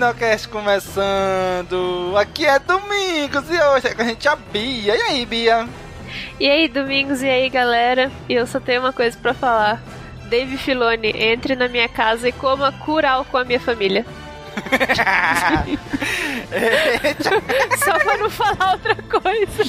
[0.00, 2.16] Caminocast começando!
[2.16, 4.96] Aqui é Domingos e hoje é com a gente a Bia.
[4.96, 5.68] E aí, Bia?
[6.40, 8.10] E aí, Domingos, e aí, galera?
[8.26, 9.78] E eu só tenho uma coisa pra falar.
[10.30, 14.06] Dave Filoni, entre na minha casa e coma curau com a minha família.
[17.84, 19.64] Só pra não falar outra coisa.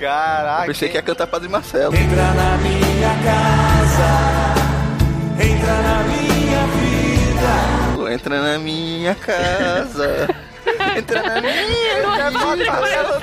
[0.00, 0.62] Caraca!
[0.62, 1.94] Eu pensei que ia cantar Padre Marcelo.
[1.94, 4.08] Entra na minha casa,
[5.44, 7.79] entra na minha vida.
[8.10, 10.28] Entra na minha casa.
[10.96, 13.20] Entra na minha casa.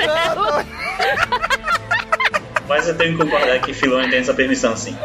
[2.67, 4.97] Mas eu tenho que concordar que Filoni tem essa permissão, sim.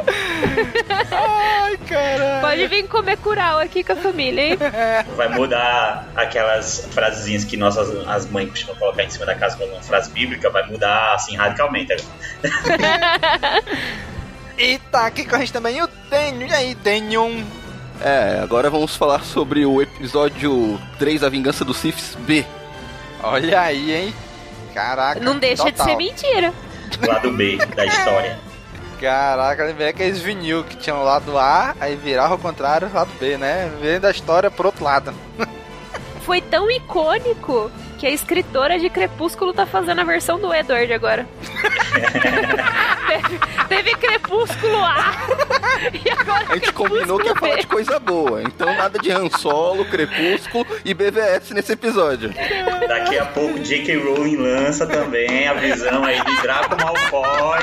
[1.10, 2.40] Ai, caralho!
[2.40, 4.58] Pode vir comer curau aqui com a família, hein?
[5.16, 9.72] Vai mudar aquelas frasezinhas que nossas as mães costumam colocar em cima da casa como
[9.72, 11.94] uma frase bíblica, vai mudar assim radicalmente.
[14.58, 16.46] E tá aqui com a gente também o Tenho.
[16.46, 17.44] E aí, Tenho?
[18.04, 22.44] É, agora vamos falar sobre o episódio 3, A Vingança dos Siths B.
[23.22, 24.14] Olha aí, hein?
[24.74, 25.20] Caraca.
[25.20, 25.86] Não deixa de total.
[25.86, 26.52] ser mentira.
[27.06, 28.38] Lado B da história.
[29.00, 33.36] Caraca, lembrei aqueles vinil que tinham o lado A, aí virava ao contrário, lado B,
[33.36, 33.70] né?
[33.80, 35.14] Vem da história pro outro lado.
[36.22, 37.70] Foi tão icônico
[38.02, 41.24] que a escritora de Crepúsculo tá fazendo a versão do Edward agora.
[43.06, 43.38] teve,
[43.70, 45.12] teve Crepúsculo A.
[46.04, 48.42] E agora A gente combinou que ia falar de coisa boa.
[48.42, 52.34] Então nada de Han Solo, Crepúsculo e BVS nesse episódio.
[52.88, 53.96] Daqui a pouco J.K.
[53.98, 57.60] Rowling lança também a visão aí de Draco Malfoy.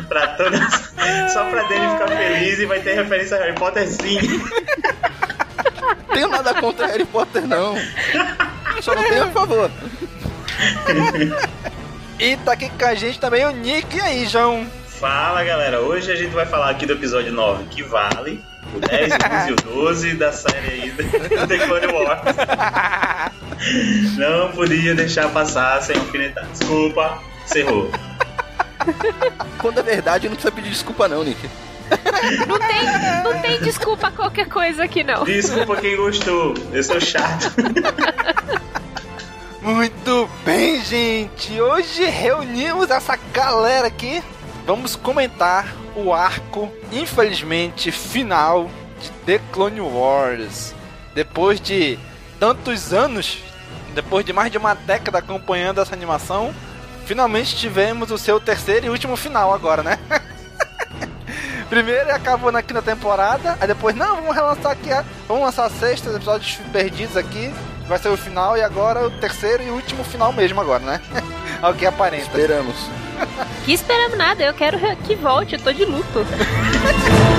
[0.08, 0.94] pra todas.
[1.30, 4.18] Só pra dele ficar feliz e vai ter referência a Harry Potter sim.
[6.12, 7.74] Tenho nada contra Harry Potter, não.
[8.80, 9.70] Só não tenho a favor.
[12.18, 13.96] E tá aqui com a gente também o Nick.
[13.96, 14.66] E aí, João?
[14.86, 18.42] Fala galera, hoje a gente vai falar aqui do episódio 9, que vale
[18.74, 21.04] o 10, o 11 e o 12 da série aí do
[21.46, 22.36] The Clone Wars.
[24.16, 26.46] Não podia deixar passar sem alfinetar.
[26.46, 27.90] Desculpa, você errou.
[29.58, 31.46] Quando é verdade, não precisa pedir desculpa, não, Nick.
[32.46, 35.24] Não tem, não tem desculpa qualquer coisa aqui, não.
[35.24, 37.52] Desculpa quem gostou, eu sou chato.
[39.62, 41.60] Muito bem, gente.
[41.60, 44.22] Hoje reunimos essa galera aqui.
[44.64, 48.70] Vamos comentar o arco, infelizmente, final
[49.00, 50.74] de The Clone Wars.
[51.14, 51.98] Depois de
[52.38, 53.38] tantos anos,
[53.94, 56.54] depois de mais de uma década acompanhando essa animação,
[57.06, 59.98] finalmente tivemos o seu terceiro e último final agora, né?
[61.68, 65.70] Primeiro acabou na quinta temporada, aí depois, não, vamos relançar aqui, a- vamos lançar a
[65.70, 67.52] sexta, os episódios perdidos aqui,
[67.88, 71.00] vai ser o final, e agora o terceiro e último final mesmo agora, né?
[71.62, 72.24] Ao que aparenta.
[72.26, 72.76] Esperamos.
[73.64, 76.24] Que esperamos nada, eu quero que volte, eu tô de luto.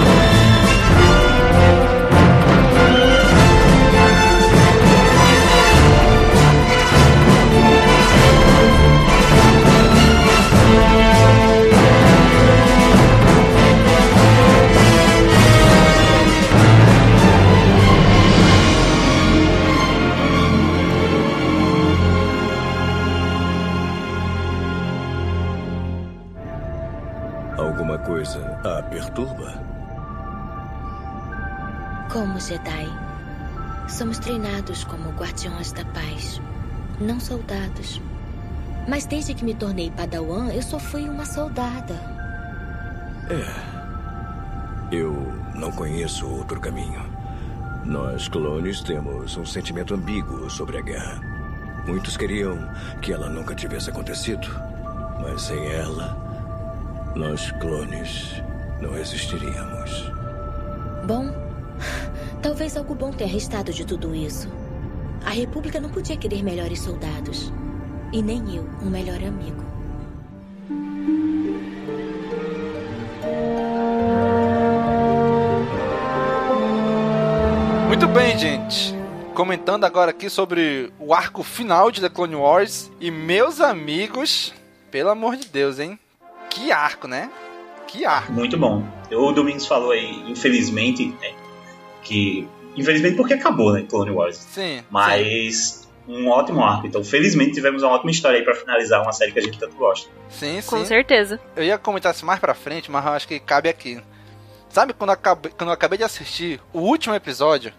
[28.18, 29.54] coisa a perturba?
[32.12, 32.90] Como Jedi,
[33.88, 36.42] somos treinados como guardiões da paz,
[37.00, 38.02] não soldados.
[38.88, 41.94] Mas desde que me tornei Padawan, eu só fui uma soldada.
[43.30, 44.96] É.
[44.96, 45.14] Eu
[45.54, 47.06] não conheço outro caminho.
[47.86, 51.22] Nós, clones, temos um sentimento ambíguo sobre a guerra.
[51.86, 52.58] Muitos queriam
[53.00, 54.48] que ela nunca tivesse acontecido.
[55.22, 56.27] Mas sem ela,
[57.18, 58.42] nós, clones,
[58.80, 60.12] não existiríamos.
[61.06, 61.32] Bom,
[62.44, 64.48] talvez algo bom tenha restado de tudo isso.
[65.26, 67.52] A República não podia querer melhores soldados.
[68.14, 69.66] E nem eu, um melhor amigo.
[77.88, 78.96] Muito bem, gente.
[79.34, 82.92] Comentando agora aqui sobre o arco final de The Clone Wars.
[83.02, 84.54] E meus amigos,
[84.92, 86.00] pelo amor de Deus, hein?
[86.50, 87.30] Que arco, né?
[87.88, 88.32] Que arco.
[88.32, 88.84] Muito bom.
[89.12, 91.34] O Domingos falou aí, infelizmente, né,
[92.04, 92.48] que.
[92.76, 93.86] Infelizmente porque acabou, né?
[93.90, 94.38] Clone Wars.
[94.38, 94.84] Sim.
[94.90, 95.56] Mas.
[95.56, 95.88] Sim.
[96.08, 96.88] Um ótimo arco.
[96.88, 99.76] Então, felizmente, tivemos uma ótima história aí pra finalizar uma série que a gente tanto
[99.76, 100.10] gosta.
[100.30, 100.70] Sim, sim.
[100.70, 101.38] Com certeza.
[101.54, 104.02] Eu ia comentar isso mais pra frente, mas eu acho que cabe aqui.
[104.70, 107.74] Sabe quando eu acabei, quando eu acabei de assistir o último episódio?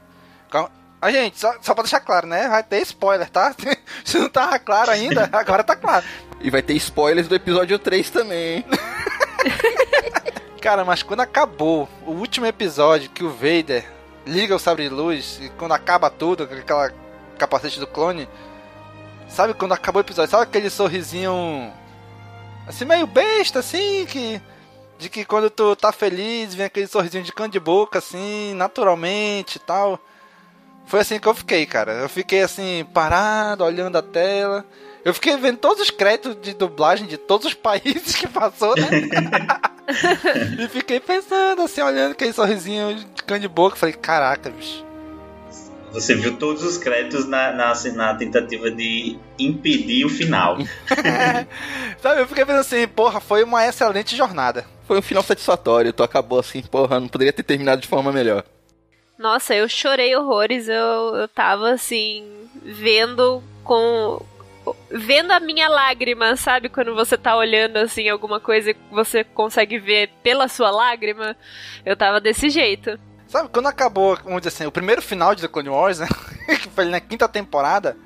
[1.00, 2.48] A gente, só, só pra deixar claro, né?
[2.48, 3.54] Vai ter spoiler, tá?
[4.04, 6.04] Se não tava claro ainda, agora tá claro.
[6.40, 8.64] E vai ter spoilers do episódio 3 também, hein?
[10.60, 13.84] Cara, mas quando acabou o último episódio que o Vader
[14.26, 16.92] liga o sabre de luz e quando acaba tudo, aquela
[17.38, 18.28] capacete do clone,
[19.28, 21.72] sabe quando acabou o episódio, sabe aquele sorrisinho
[22.66, 24.42] assim meio besta assim que
[24.98, 29.56] de que quando tu tá feliz vem aquele sorrisinho de canto de boca assim, naturalmente
[29.56, 29.98] e tal.
[30.88, 31.92] Foi assim que eu fiquei, cara.
[31.92, 34.64] Eu fiquei assim parado, olhando a tela.
[35.04, 38.88] Eu fiquei vendo todos os créditos de dublagem de todos os países que passou, né?
[40.58, 43.76] e fiquei pensando, assim, olhando aquele sorrisinho de canto de boca.
[43.76, 44.88] Falei, caraca, bicho.
[45.92, 50.56] Você viu todos os créditos na, na, na tentativa de impedir o final.
[52.00, 54.66] Sabe, eu fiquei pensando assim, porra, foi uma excelente jornada.
[54.86, 58.44] Foi um final satisfatório, tu acabou assim, porra, não poderia ter terminado de forma melhor.
[59.18, 62.24] Nossa, eu chorei horrores, eu, eu tava assim,
[62.62, 64.24] vendo com
[64.90, 66.68] vendo a minha lágrima, sabe?
[66.68, 71.36] Quando você tá olhando assim alguma coisa e você consegue ver pela sua lágrima.
[71.84, 72.98] Eu tava desse jeito.
[73.26, 76.08] Sabe, quando acabou, vamos dizer assim, o primeiro final de The Clone Wars, né?
[76.46, 77.96] que foi na quinta temporada.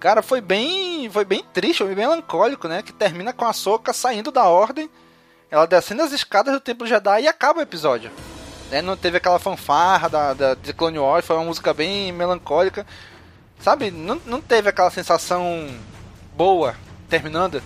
[0.00, 2.82] Cara, foi bem, foi bem triste, foi bem melancólico, né?
[2.82, 4.90] Que termina com a Soca saindo da ordem,
[5.50, 8.10] ela descendo as escadas do Templo Jedi e acaba o episódio.
[8.74, 8.82] Né?
[8.82, 12.84] Não teve aquela fanfarra da, da The Clone Wars, foi uma música bem melancólica.
[13.60, 15.68] Sabe, não, não teve aquela sensação
[16.36, 16.74] boa
[17.08, 17.62] terminando.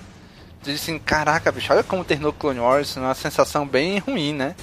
[0.63, 4.55] De assim, caraca, bicho, olha como terminou Clone Wars, uma sensação bem ruim, né?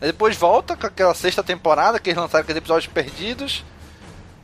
[0.00, 3.64] Aí depois volta com aquela sexta temporada que eles lançaram aqueles episódios perdidos.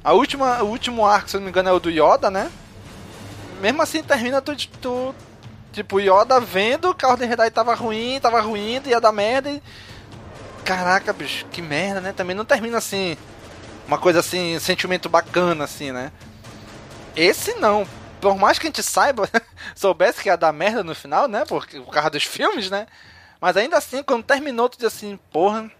[0.03, 2.51] A última, o último arco, se não me engano, é o do Yoda, né?
[3.61, 5.15] Mesmo assim termina tu, tu
[5.73, 9.63] tipo, Yoda vendo que a Ordem Jedi tava ruim, tava ruim, ia dar merda e...
[10.69, 12.13] Caraca, bicho, que merda, né?
[12.13, 13.17] Também não termina assim
[13.87, 16.13] uma coisa assim, um sentimento bacana, assim, né?
[17.17, 17.89] Esse não.
[18.21, 19.27] Por mais que a gente saiba,
[19.75, 21.47] soubesse que ia dar merda no final, né?
[21.49, 22.87] Porque, por causa dos filmes, né?
[23.41, 25.71] Mas ainda assim, quando terminou, tu assim, porra,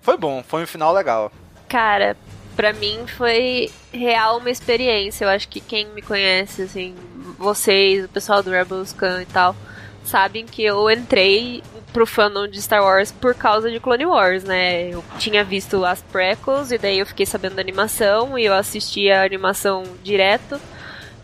[0.00, 1.32] foi bom, foi um final legal.
[1.68, 2.16] Cara,
[2.54, 5.24] pra mim foi real uma experiência.
[5.24, 6.94] Eu acho que quem me conhece, assim,
[7.36, 9.56] vocês, o pessoal do Rebels Can e tal,
[10.04, 14.88] sabem que eu entrei pro fandom de Star Wars por causa de Clone Wars, né?
[14.88, 19.10] Eu tinha visto as prequels e daí eu fiquei sabendo da animação e eu assisti
[19.10, 20.60] a animação direto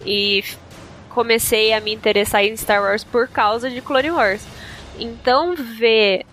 [0.04, 0.44] e
[1.08, 4.46] comecei a me interessar em Star Wars por causa de Clone Wars.
[4.98, 6.24] Então ver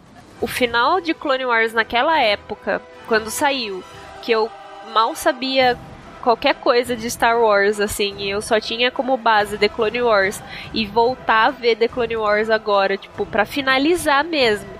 [0.41, 3.83] o final de Clone Wars naquela época, quando saiu,
[4.21, 4.51] que eu
[4.93, 5.77] mal sabia
[6.23, 10.41] qualquer coisa de Star Wars, assim, eu só tinha como base The Clone Wars
[10.73, 14.71] e voltar a ver The Clone Wars agora, tipo, para finalizar mesmo.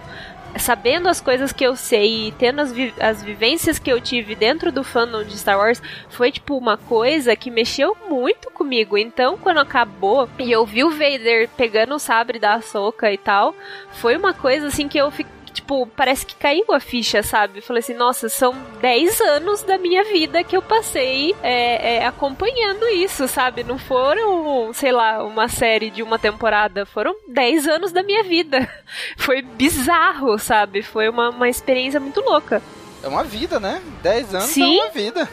[0.57, 4.35] Sabendo as coisas que eu sei e tendo as, vi as vivências que eu tive
[4.35, 8.95] dentro do fandom de Star Wars, foi tipo uma coisa que mexeu muito comigo.
[8.95, 13.55] Então, quando acabou e eu vi o Vader pegando o sabre da Ahsoka e tal,
[13.93, 17.61] foi uma coisa assim que eu fiquei tipo, parece que caiu a ficha, sabe?
[17.61, 22.87] Falei assim, nossa, são 10 anos da minha vida que eu passei é, é, acompanhando
[22.89, 23.63] isso, sabe?
[23.63, 28.67] Não foram, sei lá, uma série de uma temporada, foram 10 anos da minha vida.
[29.17, 30.81] Foi bizarro, sabe?
[30.81, 32.61] Foi uma, uma experiência muito louca.
[33.03, 33.81] É uma vida, né?
[34.01, 34.79] 10 anos Sim.
[34.79, 35.29] é uma vida.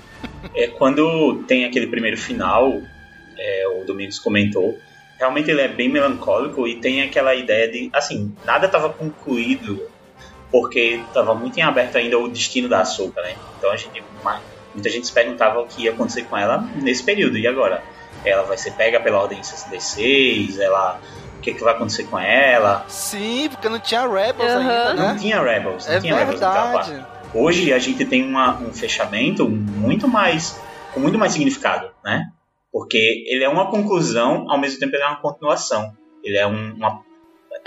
[0.54, 2.80] é quando tem aquele primeiro final,
[3.36, 4.78] é, o Domingos comentou,
[5.18, 9.88] realmente ele é bem melancólico e tem aquela ideia de, assim, nada estava concluído
[10.50, 13.34] porque estava muito em aberto ainda o destino da Ahsoka, né?
[13.58, 14.02] Então a gente,
[14.72, 17.36] muita gente se perguntava o que ia acontecer com ela nesse período.
[17.36, 17.82] E agora?
[18.24, 20.58] Ela vai ser pega pela Ordem 66?
[20.58, 21.00] Ela
[21.36, 22.84] o que, que, vai acontecer com ela.
[22.88, 24.58] Sim, porque não tinha Rebels uhum.
[24.58, 25.08] ainda, né?
[25.08, 26.90] Não tinha Rebels, não é tinha verdade.
[26.90, 30.60] Rebels Hoje a gente tem uma, um fechamento muito mais
[30.92, 32.30] com muito mais significado, né?
[32.72, 35.92] Porque ele é uma conclusão, ao mesmo tempo ele é uma continuação.
[36.22, 37.02] Ele é um, uma,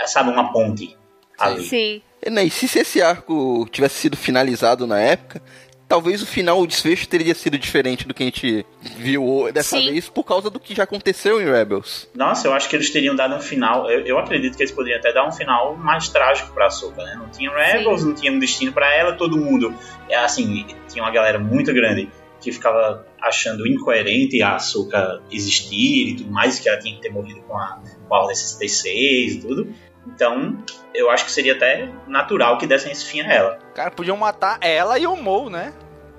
[0.06, 0.96] sabe, uma ponte
[1.38, 1.64] ali.
[1.64, 2.02] Sim.
[2.24, 5.42] E se esse arco tivesse sido finalizado na época,
[5.88, 8.64] talvez o final, o desfecho teria sido diferente do que a gente
[8.96, 9.90] viu dessa Sim.
[9.90, 12.08] vez, por causa do que já aconteceu em Rebels.
[12.14, 13.90] Nossa, eu acho que eles teriam dado um final.
[13.90, 17.16] Eu, eu acredito que eles poderiam até dar um final mais trágico pra Ahsoka, né?
[17.16, 18.06] Não tinha Rebels, Sim.
[18.06, 19.74] não tinha um destino para ela, todo mundo.
[20.08, 22.08] É assim, tinha uma galera muito grande
[22.42, 27.10] que ficava achando incoerente a Ahsoka existir e tudo mais, que ela tinha que ter
[27.10, 29.74] morrido com a, com a Ordem 66 e tudo.
[30.06, 30.58] Então,
[30.92, 33.58] eu acho que seria até natural que dessem esse fim a ela.
[33.74, 35.72] Cara, podiam matar ela e o Mo, né?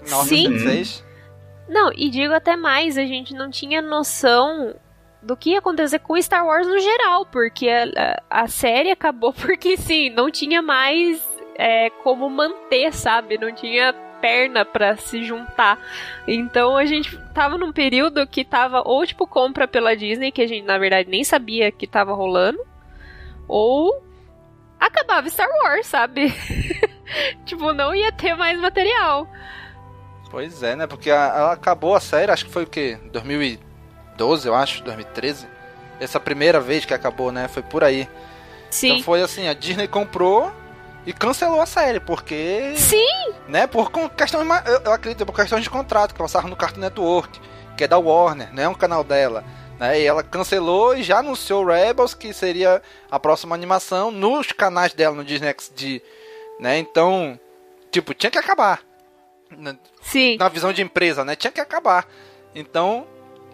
[0.10, 0.58] Na Sim.
[0.58, 1.04] 66.
[1.68, 4.76] Não, e digo até mais, a gente não tinha noção
[5.22, 9.78] do que ia acontecer com Star Wars no geral, porque a, a série acabou porque
[9.78, 11.26] sim, não tinha mais
[11.56, 13.38] é, como manter, sabe?
[13.38, 15.78] Não tinha perna para se juntar.
[16.26, 20.48] Então a gente tava num período que tava ou tipo compra pela Disney, que a
[20.48, 22.60] gente na verdade nem sabia que tava rolando,
[23.50, 24.02] ou
[24.80, 26.34] acabava Star Wars, sabe?
[27.44, 29.28] tipo, não ia ter mais material.
[30.32, 30.88] Pois é, né?
[30.88, 32.98] Porque ela acabou a série, acho que foi o quê?
[33.12, 35.48] 2012, eu acho, 2013.
[36.00, 37.50] Essa primeira vez que acabou, né?
[37.50, 38.08] Foi por aí.
[38.70, 38.88] Sim.
[38.88, 40.50] Então foi assim, a Disney comprou
[41.06, 42.74] e cancelou a série, porque.
[42.76, 43.34] Sim!
[43.48, 44.42] Né, por questão.
[44.66, 47.40] Eu, eu acredito, por questões de contrato, que passaram no Cartoon Network,
[47.78, 48.64] que é da Warner, né?
[48.64, 49.44] É um canal dela.
[49.80, 54.94] Né, e ela cancelou e já anunciou Rebels, que seria a próxima animação, nos canais
[54.94, 56.02] dela no Disney XD.
[56.60, 56.78] Né?
[56.78, 57.40] Então,
[57.92, 58.82] tipo, tinha que acabar.
[60.02, 60.38] Sim.
[60.38, 61.36] Na visão de empresa, né?
[61.36, 62.08] Tinha que acabar.
[62.56, 63.06] Então,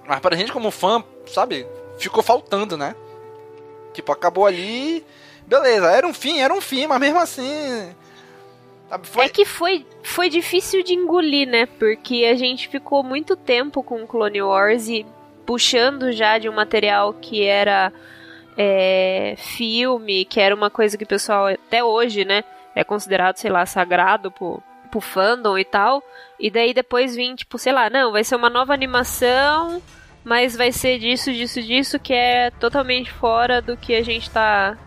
[0.07, 1.65] mas pra gente como fã, sabe?
[1.97, 2.95] Ficou faltando, né?
[3.93, 5.05] Tipo, acabou ali
[5.49, 7.93] beleza, era um fim, era um fim, mas mesmo assim.
[9.03, 9.25] Foi...
[9.25, 11.65] É que foi, foi difícil de engolir, né?
[11.65, 15.05] Porque a gente ficou muito tempo com Clone Wars e
[15.45, 17.91] puxando já de um material que era
[18.57, 22.43] é, filme, que era uma coisa que o pessoal até hoje, né?
[22.75, 26.03] É considerado, sei lá, sagrado pro, pro fandom e tal.
[26.39, 29.81] E daí depois vim, tipo, sei lá, não, vai ser uma nova animação,
[30.23, 34.77] mas vai ser disso, disso, disso, que é totalmente fora do que a gente tá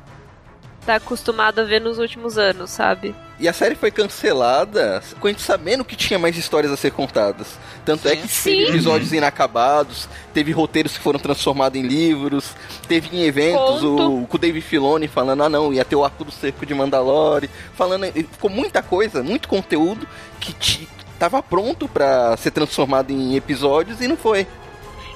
[0.85, 3.15] tá acostumado a ver nos últimos anos, sabe?
[3.39, 6.93] E a série foi cancelada com a gente sabendo que tinha mais histórias a ser
[6.93, 7.59] contadas.
[7.85, 8.51] Tanto é que Sim.
[8.51, 12.55] teve episódios inacabados, teve roteiros que foram transformados em livros,
[12.87, 16.25] teve em eventos o, com o David Filoni falando, ah não, ia ter o arco
[16.25, 20.07] do cerco de Mandalore, falando, ficou muita coisa, muito conteúdo
[20.39, 24.47] que tava pronto para ser transformado em episódios e não foi.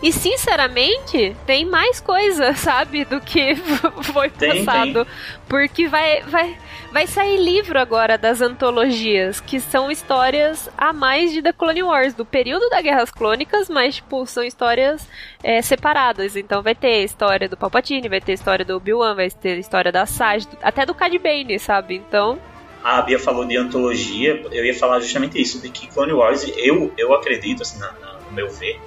[0.03, 3.55] E sinceramente, tem mais coisa, sabe, do que
[4.13, 5.05] foi Tem, passado.
[5.05, 5.15] tem.
[5.49, 6.57] Porque vai, vai,
[6.93, 12.15] vai sair livro agora das antologias, que são histórias a mais de The Clone Wars,
[12.15, 15.09] do período das Guerras Clônicas, mas, tipo, são histórias
[15.43, 16.37] é, separadas.
[16.37, 20.05] Então vai ter história do Palpatine, vai ter história do Obi-Wan, vai ter história da
[20.05, 21.95] Sage, até do Cad Bane, sabe?
[21.97, 22.39] Então
[22.83, 26.93] A Bia falou de antologia, eu ia falar justamente isso, de que Clone Wars, eu,
[26.97, 28.81] eu acredito, assim, na, na, no meu ver,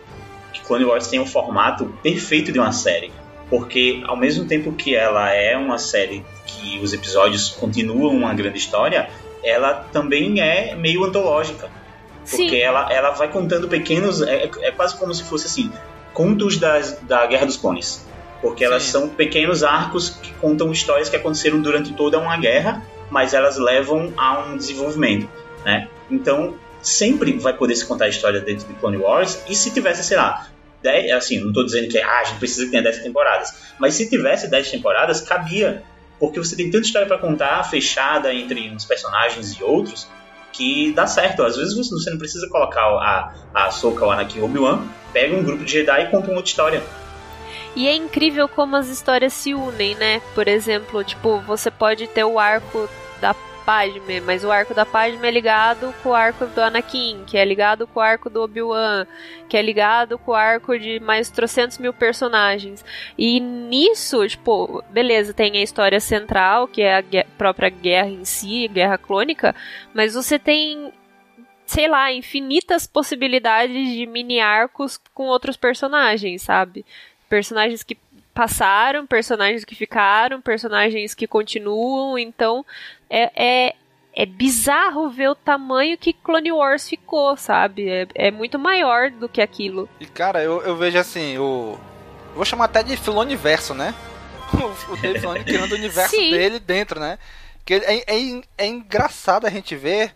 [0.59, 3.11] que Clone Wars tem um formato perfeito de uma série.
[3.49, 8.57] Porque ao mesmo tempo que ela é uma série que os episódios continuam uma grande
[8.57, 9.09] história,
[9.43, 11.69] ela também é meio antológica.
[12.29, 14.21] Porque ela, ela vai contando pequenos.
[14.21, 15.71] É, é quase como se fosse assim:
[16.13, 18.07] contos das, da Guerra dos Clones.
[18.41, 18.91] Porque elas Sim.
[18.91, 24.13] são pequenos arcos que contam histórias que aconteceram durante toda uma guerra, mas elas levam
[24.15, 25.27] a um desenvolvimento.
[25.65, 25.89] Né?
[26.09, 29.43] Então, sempre vai poder se contar a história dentro de Clone Wars.
[29.47, 30.47] E se tivesse, sei lá,
[30.81, 33.95] 10, assim, não tô dizendo que ah, a gente precisa que tenha 10 temporadas, mas
[33.95, 35.83] se tivesse 10 temporadas, cabia.
[36.19, 40.05] Porque você tem tanta história para contar, fechada entre uns personagens e outros,
[40.51, 41.43] que dá certo.
[41.43, 45.63] Às vezes você não precisa colocar a, a Ahsoka, o Anakin Obi-Wan, pega um grupo
[45.63, 46.83] de Jedi e conta uma outra história.
[47.75, 50.21] E é incrível como as histórias se unem, né?
[50.35, 52.89] Por exemplo, tipo, você pode ter o arco
[53.21, 53.33] da
[53.69, 57.45] Padme, mas o arco da Padme é ligado com o arco do Anakin, que é
[57.45, 59.05] ligado com o arco do Obi-Wan,
[59.47, 62.83] que é ligado com o arco de mais trocentos mil personagens.
[63.15, 68.25] E nisso, tipo, beleza, tem a história central, que é a gue- própria guerra em
[68.25, 69.55] si, guerra clônica,
[69.93, 70.91] mas você tem
[71.63, 76.83] sei lá, infinitas possibilidades de mini arcos com outros personagens, sabe?
[77.29, 77.95] Personagens que
[78.39, 82.65] passaram, personagens que ficaram, personagens que continuam, então
[83.09, 83.75] é, é,
[84.15, 87.89] é bizarro ver o tamanho que Clone Wars ficou, sabe?
[87.89, 89.89] É, é muito maior do que aquilo.
[89.99, 91.77] E cara, eu, eu vejo assim, o.
[92.33, 93.93] Vou chamar até de Filoniverso, né?
[94.89, 96.31] O, Dave Filoni criando o universo Sim.
[96.31, 97.19] dele dentro, né?
[97.65, 100.15] Que é, é, é engraçado a gente ver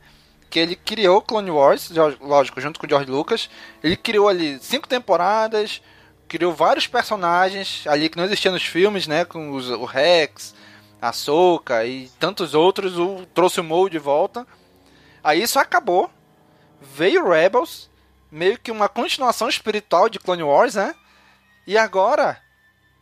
[0.49, 3.49] que ele criou Clone Wars, lógico, junto com o George Lucas.
[3.83, 5.81] Ele criou ali cinco temporadas,
[6.27, 9.25] criou vários personagens ali que não existiam nos filmes, né?
[9.25, 10.53] Com os- o Rex,
[11.01, 12.97] a Soka e tantos outros.
[12.97, 14.45] O, trouxe o Maul de volta.
[15.23, 16.09] Aí isso acabou.
[16.81, 17.89] Veio Rebels,
[18.31, 20.93] meio que uma continuação espiritual de Clone Wars, né?
[21.65, 22.41] E agora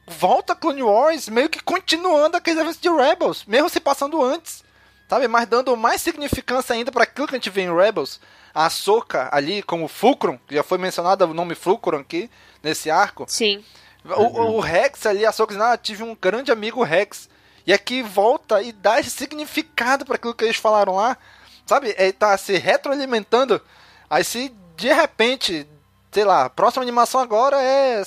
[0.07, 4.63] volta Clone Wars, meio que continuando aqueles eventos de Rebels, mesmo se passando antes.
[5.09, 5.27] Sabe?
[5.27, 8.19] Mas dando mais significância ainda para aquilo que a gente vê em Rebels.
[8.53, 12.29] A Ahsoka ali como Fulcrum, que já foi mencionado o nome Fulcrum aqui
[12.61, 13.25] nesse arco.
[13.27, 13.63] Sim.
[14.03, 17.29] O, o Rex ali, a dizendo, ah, tive um grande amigo Rex.
[17.65, 21.17] E aqui volta e dá esse significado para aquilo que eles falaram lá.
[21.65, 21.95] Sabe?
[21.97, 23.61] Ele tá se retroalimentando.
[24.09, 25.67] Aí se de repente,
[26.11, 28.03] sei lá, próxima animação agora é,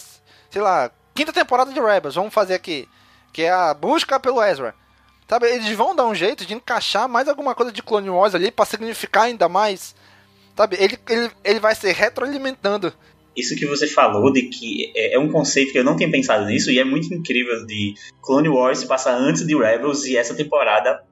[0.50, 2.88] sei lá, quinta temporada de Rebels, vamos fazer aqui.
[3.32, 4.74] Que é a busca pelo Ezra.
[5.28, 8.50] Sabe, eles vão dar um jeito de encaixar mais alguma coisa de Clone Wars ali
[8.50, 9.94] para significar ainda mais.
[10.56, 12.92] Sabe, ele, ele, ele vai se retroalimentando.
[13.36, 16.46] Isso que você falou de que é é um conceito que eu não tinha pensado
[16.46, 20.34] nisso e é muito incrível de Clone Wars se passar antes de Rebels e essa
[20.34, 21.02] temporada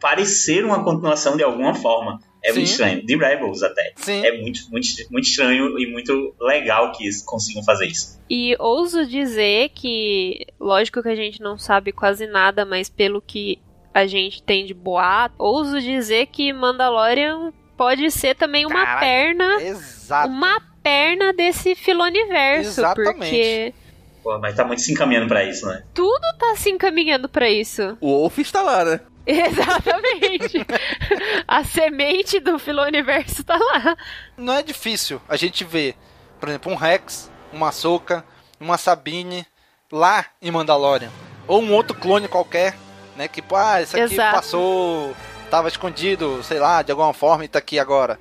[0.00, 2.20] parecer uma continuação de alguma forma.
[2.42, 2.72] É muito Sim.
[2.72, 3.04] estranho.
[3.04, 3.92] De Rebels até.
[3.96, 4.24] Sim.
[4.24, 8.20] É muito, muito, muito estranho e muito legal que eles consigam fazer isso.
[8.30, 13.58] E ouso dizer que, lógico que a gente não sabe quase nada, mas pelo que
[13.92, 19.62] a gente tem de boato, ouso dizer que Mandalorian pode ser também uma Caraca, perna,
[19.62, 20.28] Exato.
[20.28, 23.14] uma perna desse filoniverso, Exatamente.
[23.14, 23.74] porque
[24.22, 25.84] Pô, mas tá muito se encaminhando pra isso, né?
[25.94, 27.96] tudo tá se encaminhando pra isso.
[28.00, 29.00] O Wolf está lá, né?
[29.24, 30.66] Exatamente.
[31.46, 33.96] a semente do filoniverso tá lá.
[34.36, 35.94] Não é difícil a gente ver,
[36.40, 38.24] por exemplo, um Rex, uma Ahsoka,
[38.58, 39.46] uma Sabine
[39.92, 41.10] lá em Mandalorian.
[41.46, 42.74] Ou um outro clone qualquer,
[43.16, 43.28] né?
[43.28, 44.36] Que, pô, ah, esse aqui Exato.
[44.36, 45.14] passou,
[45.50, 48.18] tava escondido, sei lá, de alguma forma e tá aqui agora.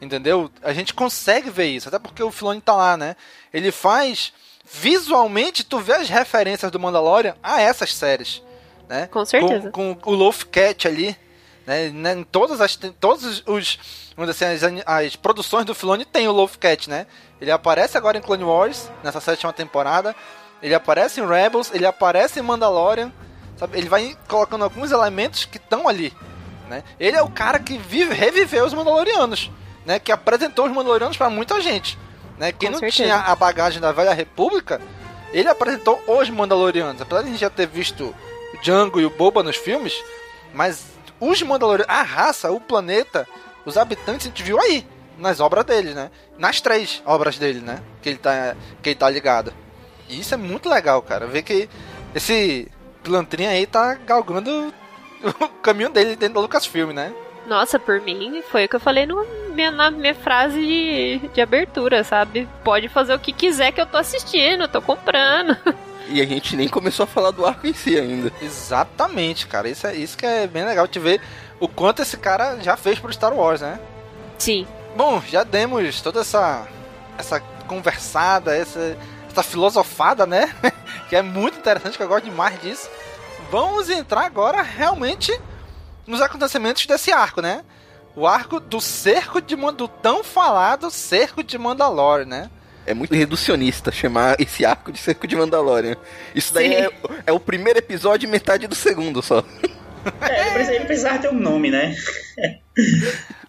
[0.00, 0.50] Entendeu?
[0.62, 3.16] A gente consegue ver isso, até porque o Filoni tá lá, né?
[3.52, 4.32] Ele faz
[4.70, 8.42] visualmente tu vê as referências do Mandalorian a essas séries,
[8.88, 9.06] né?
[9.10, 9.70] Com certeza.
[9.70, 11.16] Com, com o Loaf Cat ali,
[11.66, 11.88] né?
[11.88, 13.78] né, Em todas as todos os- os
[14.16, 17.06] vamos dizer assim, as, as produções do Filoni tem o Loaf Cat, né?
[17.40, 20.14] Ele aparece agora em Clone Wars nessa sétima temporada,
[20.62, 23.12] ele aparece em Rebels, ele aparece em Mandalorian,
[23.56, 23.78] sabe?
[23.78, 26.12] Ele vai colocando alguns elementos que estão ali,
[26.68, 26.84] né?
[27.00, 29.50] Ele é o cara que vive, reviveu os Mandalorianos,
[29.84, 29.98] né?
[29.98, 31.98] Que apresentou os Mandalorianos pra muita gente,
[32.38, 32.52] né?
[32.52, 33.02] Quem Com não certeza.
[33.02, 34.80] tinha a bagagem da Velha República,
[35.32, 37.02] ele apresentou os Mandalorianos.
[37.02, 38.14] Apesar de a gente já ter visto
[38.54, 39.94] o Django e o Boba nos filmes,
[40.54, 40.86] mas
[41.20, 43.26] os Mandalorianos, a raça, o planeta,
[43.64, 44.86] os habitantes, a gente viu aí,
[45.18, 46.10] nas obras dele, né?
[46.38, 47.82] Nas três obras dele, né?
[48.00, 49.52] Que ele tá, que ele tá ligado.
[50.08, 51.26] E isso é muito legal, cara.
[51.26, 51.68] Ver que
[52.14, 52.68] esse
[53.02, 54.72] pilantrinha aí tá galgando
[55.22, 57.12] o caminho dele dentro da Lucasfilm, né?
[57.46, 61.40] Nossa, por mim, foi o que eu falei no, minha- na minha frase de, de
[61.40, 62.46] abertura, sabe?
[62.62, 65.56] Pode fazer o que quiser que eu tô assistindo, eu tô comprando.
[66.08, 68.30] E a gente nem começou a falar do arco em si ainda.
[68.42, 69.68] Exatamente, cara.
[69.68, 71.20] Isso, é, isso que é bem legal de ver
[71.60, 73.78] o quanto esse cara já fez pro Star Wars, né?
[74.38, 74.66] Sim.
[74.96, 76.66] Bom, já demos toda essa
[77.16, 78.96] essa conversada, essa,
[79.30, 80.52] essa filosofada, né?
[81.08, 82.88] que é muito interessante, que eu gosto demais disso.
[83.50, 85.32] Vamos entrar agora realmente
[86.06, 87.64] nos acontecimentos desse arco, né?
[88.14, 92.50] O arco do cerco de do tão falado cerco de Mandalore, né?
[92.86, 95.96] É muito reducionista chamar esse arco de cerco de Mandalorian.
[96.34, 96.90] Isso daí é,
[97.26, 99.44] é o primeiro episódio e metade do segundo só.
[100.20, 101.96] É, ele, precisa, ele precisava ter um nome, né?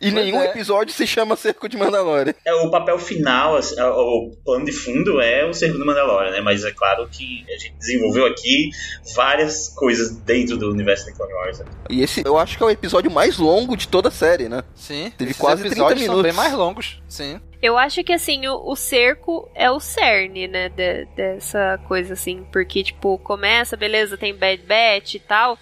[0.02, 0.46] E nenhum é.
[0.46, 2.34] episódio se chama Cerco de Mandalorian.
[2.46, 6.32] É, o papel final, assim, é, o plano de fundo é o Cerco do Mandalorian,
[6.32, 6.42] né?
[6.42, 8.70] Mas é claro que a gente desenvolveu aqui
[9.16, 11.60] várias coisas dentro do universo de Clone Wars.
[11.60, 11.66] né?
[11.90, 14.64] E esse eu acho que é o episódio mais longo de toda a série, né?
[14.74, 15.12] Sim.
[15.18, 16.24] Teve quase 30 episódios são minutos.
[16.32, 17.02] bem mais longos.
[17.08, 17.40] Sim.
[17.62, 22.46] Eu acho que assim, o, o cerco é o cerne, né, de- dessa coisa assim,
[22.54, 25.60] porque tipo, começa, beleza, tem Bad Batch e tal,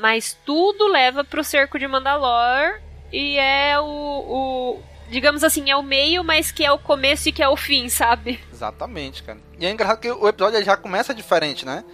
[0.00, 2.80] mas tudo leva pro cerco de Mandalore
[3.12, 7.32] e é o, o digamos assim, é o meio, mas que é o começo e
[7.32, 8.40] que é o fim, sabe?
[8.52, 9.38] Exatamente, cara.
[9.58, 11.84] E é engraçado que o episódio já começa diferente, né?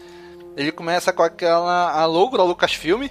[0.57, 3.09] Ele começa com aquela a logo da Lucasfilm,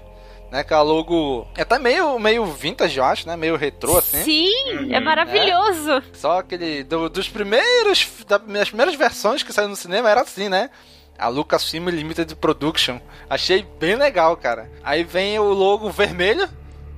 [0.52, 0.60] né?
[0.60, 3.36] Aquela logo é até meio meio vintage, eu acho, né?
[3.36, 4.24] Meio retrô assim.
[4.24, 6.04] Sim, é maravilhoso.
[6.14, 10.50] Só aquele do- dos primeiros da- das primeiras versões que saiu no cinema era assim,
[10.50, 10.70] né?
[11.18, 13.00] A Lucasfilm Limited Production.
[13.30, 14.70] Achei bem legal, cara.
[14.84, 16.50] Aí vem o logo vermelho,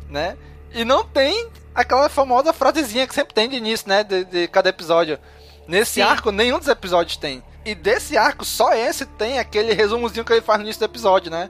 [0.09, 0.37] né?
[0.73, 4.03] E não tem aquela famosa frasezinha que sempre tem de início, né?
[4.03, 5.19] De, de cada episódio.
[5.67, 6.01] Nesse Sim.
[6.01, 7.43] arco, nenhum dos episódios tem.
[7.65, 11.29] E desse arco, só esse tem aquele resumozinho que ele faz no início do episódio,
[11.29, 11.49] né?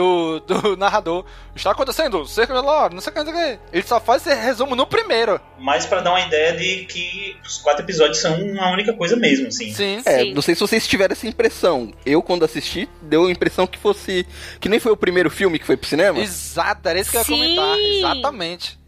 [0.00, 1.24] Do, do narrador.
[1.54, 3.60] Está acontecendo, cerca de não sei o que, não sei o que.
[3.72, 5.40] Ele só faz esse resumo no primeiro.
[5.58, 9.48] Mas para dar uma ideia de que os quatro episódios são uma única coisa mesmo,
[9.48, 9.72] assim.
[9.72, 10.02] Sim.
[10.04, 10.34] É, Sim.
[10.34, 11.92] não sei se vocês tiveram essa impressão.
[12.06, 14.26] Eu, quando assisti, deu a impressão que fosse.
[14.58, 16.18] Que nem foi o primeiro filme que foi pro cinema.
[16.18, 17.78] Exato, era isso que eu ia comentar.
[17.78, 18.80] Exatamente.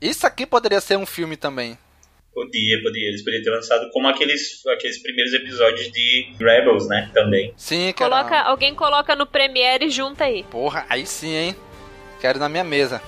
[0.00, 1.76] Isso aqui poderia ser um filme também.
[2.40, 3.08] Podia, podia.
[3.08, 7.10] Eles poderiam ter lançado como aqueles, aqueles primeiros episódios de Rebels, né?
[7.12, 7.52] Também.
[7.54, 8.10] Sim, cara.
[8.10, 10.42] Coloca, alguém coloca no Premiere e junta aí.
[10.44, 11.56] Porra, aí sim, hein?
[12.18, 13.02] Quero na minha mesa.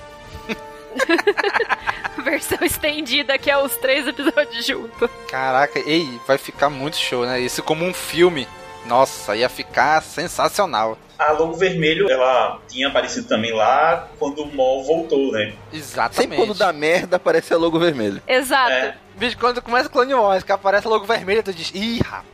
[2.23, 5.09] Versão estendida, que é os três episódios junto.
[5.27, 7.39] Caraca, ei, vai ficar muito show, né?
[7.39, 8.47] Isso como um filme.
[8.85, 10.95] Nossa, ia ficar sensacional.
[11.17, 15.53] A Logo Vermelho, ela tinha aparecido também lá quando o Maul voltou, né?
[15.71, 16.15] Exatamente.
[16.15, 18.21] Sempre quando dá merda, aparece a logo vermelho.
[18.27, 18.71] Exato.
[18.71, 18.97] É.
[19.15, 22.25] Bicho, quando começa o Clone Wars, que aparece logo vermelho, tu diz, ih, rapaz.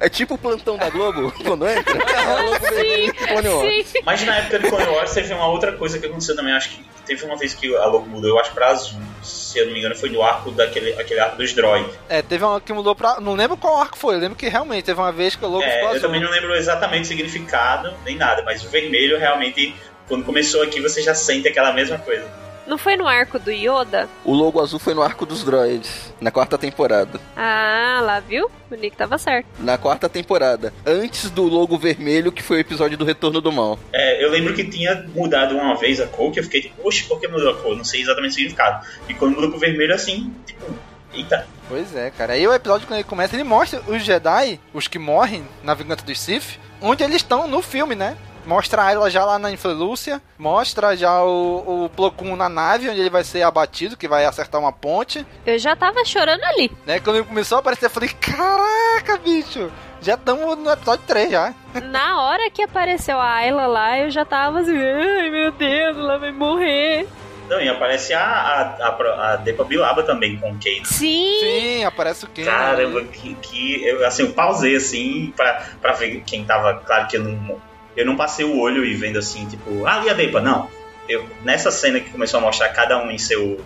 [0.00, 1.94] É tipo o plantão da Globo, quando entra.
[2.04, 3.86] É a logo vermelho do Clone Wars.
[3.86, 4.00] Sim.
[4.04, 6.52] Mas na época do Clone Wars teve uma outra coisa que aconteceu também.
[6.54, 9.00] Acho que teve uma vez que a Logo mudou, eu acho, pra azul.
[9.22, 11.94] Se eu não me engano, foi no arco daquele aquele arco dos droids.
[12.08, 13.20] É, teve uma que mudou pra.
[13.20, 15.62] Não lembro qual arco foi, eu lembro que realmente teve uma vez que o logo
[15.62, 16.00] ficou É, eu azul.
[16.00, 19.74] também não lembro exatamente o significado, nem nada, mas o vermelho realmente,
[20.08, 22.26] quando começou aqui, você já sente aquela mesma coisa.
[22.66, 24.08] Não foi no arco do Yoda?
[24.24, 27.20] O logo azul foi no arco dos droids, na quarta temporada.
[27.36, 28.50] Ah, lá, viu?
[28.70, 29.46] O Nick tava certo.
[29.58, 30.72] Na quarta temporada.
[30.86, 33.78] Antes do logo vermelho, que foi o episódio do Retorno do Mal.
[33.92, 37.04] É, eu lembro que tinha mudado uma vez a cor, que eu fiquei tipo, oxe,
[37.04, 37.76] por que mudou a cor?
[37.76, 38.86] Não sei exatamente o significado.
[39.08, 40.64] E quando mudou pro vermelho, assim, tipo,
[41.12, 41.46] eita.
[41.68, 42.32] Pois é, cara.
[42.32, 46.04] Aí o episódio, quando ele começa, ele mostra os Jedi, os que morrem na Vingança
[46.04, 48.16] dos Sith, onde eles estão no filme, né?
[48.46, 53.00] Mostra ela já lá na Inflelúcia, mostra já o, o Plo Koon na nave, onde
[53.00, 56.70] ele vai ser abatido, que vai acertar uma ponte, Eu já tava chorando ali.
[56.86, 57.00] né?
[57.00, 59.70] Quando ele começou a aparecer, eu falei, caraca, bicho!
[60.00, 61.54] Já estamos no episódio 3 já.
[61.84, 66.18] Na hora que apareceu a Ayla lá, eu já tava assim, ai meu Deus, ela
[66.18, 67.08] vai morrer.
[67.48, 70.82] Não, e aparece a, a, a, a Depa Bilaba também com o Kane.
[70.84, 71.38] Sim!
[71.40, 72.44] Sim, aparece o Ken.
[72.44, 76.74] Caramba, que, que eu, assim, eu pausei assim pra, pra ver quem tava.
[76.86, 77.60] Claro que eu não,
[77.96, 80.68] eu não passei o olho e vendo assim, tipo, ah, ali a Depa, não.
[81.08, 83.60] Eu, nessa cena que começou a mostrar cada um em seu.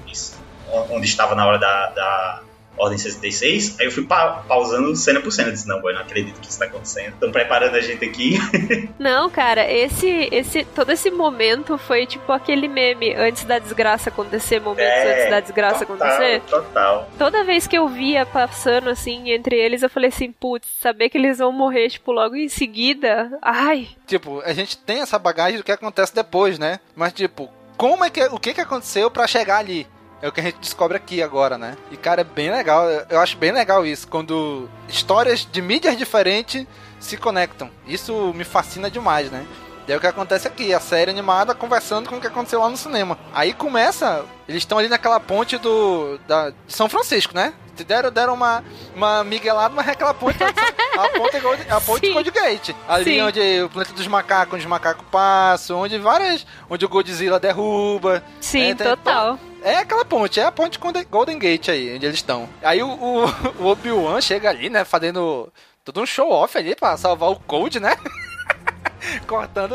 [0.91, 2.43] onde estava na hora da, da
[2.79, 5.49] Ordem 66, aí eu fui pa, pausando cena por cena.
[5.49, 7.15] Eu disse, não, boy, não acredito que isso tá acontecendo.
[7.15, 8.39] Estão preparando a gente aqui.
[8.99, 14.61] Não, cara, esse, esse, todo esse momento foi tipo aquele meme antes da desgraça acontecer,
[14.61, 16.41] momentos É, antes da desgraça total, acontecer.
[16.43, 17.11] Total.
[17.19, 21.19] Toda vez que eu via passando assim entre eles, eu falei assim, putz, saber que
[21.19, 23.39] eles vão morrer, tipo, logo em seguida.
[23.43, 26.81] Ai, Tipo, a gente tem essa bagagem do que acontece depois, né?
[26.97, 29.87] Mas, tipo, como é que, o que que aconteceu pra chegar ali?
[30.21, 31.77] É o que a gente descobre aqui agora, né?
[31.93, 32.89] E, cara, é bem legal.
[33.09, 36.67] Eu- acho bem legal isso, quando histórias de mídias diferentes
[36.99, 37.71] se conectam.
[37.87, 39.47] Isso me fascina demais, né?
[39.87, 42.69] E é o que acontece aqui, a série animada conversando com o que aconteceu lá
[42.69, 43.17] no cinema.
[43.33, 47.55] Aí começa, eles estão ali naquela ponte do da, de São Francisco, né?
[47.87, 48.63] Deram, deram uma,
[48.95, 52.13] uma miguelada, mas é aquela ponte, a ponte, Gold- a ponte.
[52.13, 52.71] Gold Gate.
[52.89, 53.23] Ali Sim.
[53.23, 56.45] onde o planeta dos macacos, onde os macacos passam, onde várias.
[56.69, 58.21] onde o Godzilla derruba.
[58.41, 59.39] sim, É, tem- total.
[59.63, 62.49] É aquela ponte, é a ponte Golden- Golden Gate aí, onde eles estão.
[62.63, 63.25] Aí o, o,
[63.61, 65.53] o Obi-Wan chega ali, né, fazendo
[65.85, 67.97] todo um show-off ali pra salvar o Cold, né?
[69.27, 69.75] Cortando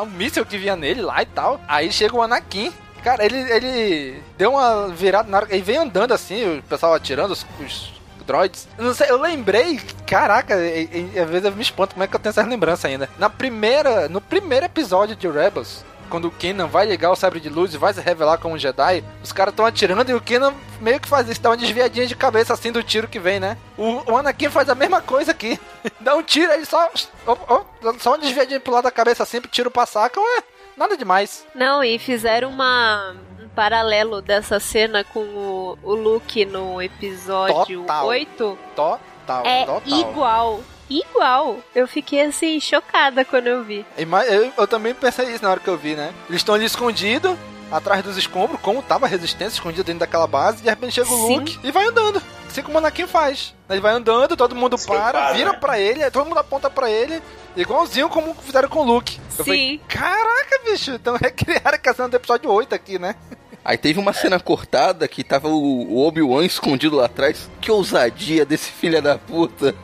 [0.00, 1.60] um míssil que vinha nele lá e tal.
[1.68, 2.72] Aí chega o Anakin.
[3.02, 5.46] Cara, ele, ele deu uma virada na hora.
[5.50, 7.92] Ele vem andando assim, o pessoal atirando os, os
[8.26, 8.68] droids.
[8.78, 9.80] Não sei, eu lembrei.
[10.06, 13.08] Caraca, e- às vezes eu me espanto como é que eu tenho essa lembrança ainda.
[13.18, 14.08] Na primeira.
[14.08, 15.84] No primeiro episódio de Rebels.
[16.12, 18.58] Quando o Kenan vai ligar o sabre de luz e vai se revelar como um
[18.58, 22.06] Jedi, os caras estão atirando e o Kenan meio que faz isso, dá uma desviadinha
[22.06, 23.56] de cabeça assim do tiro que vem, né?
[23.78, 25.58] O, o Anakin faz a mesma coisa aqui.
[25.98, 26.86] dá um tiro, ele só.
[27.26, 27.64] ó, ó,
[27.98, 30.42] só uma desviadinha pro lado da cabeça assim, pro tiro passar, que ué,
[30.76, 31.46] nada demais.
[31.54, 38.06] Não, e fizeram uma um paralelo dessa cena com o, o Luke no episódio Total.
[38.06, 38.58] 8.
[38.76, 39.82] Total, É total.
[39.98, 40.60] igual.
[41.00, 41.58] Igual.
[41.74, 43.84] Eu fiquei assim, chocada quando eu vi.
[43.96, 46.12] E mais- Eu, eu também pensei isso na hora que eu vi, né?
[46.28, 47.36] Eles estão ali escondidos,
[47.70, 51.10] atrás dos escombros, como tava a resistência escondida dentro daquela base, e de repente chega
[51.10, 51.36] o Sim.
[51.38, 52.22] Luke e vai andando.
[52.46, 53.54] Assim como o Anakin faz.
[53.70, 55.58] Ele vai andando, todo mundo Se para, vira né?
[55.58, 57.22] pra ele, aí todo mundo aponta pra ele,
[57.56, 59.18] igualzinho como fizeram com o Luke.
[59.38, 59.80] Eu falei, Sim.
[59.88, 63.14] caraca, bicho, então recriaram a cena do episódio 8 aqui, né?
[63.64, 67.50] Aí teve uma cena cortada que tava o, Obi-Wan escondido lá atrás.
[67.60, 69.74] Que ousadia desse filho da puta.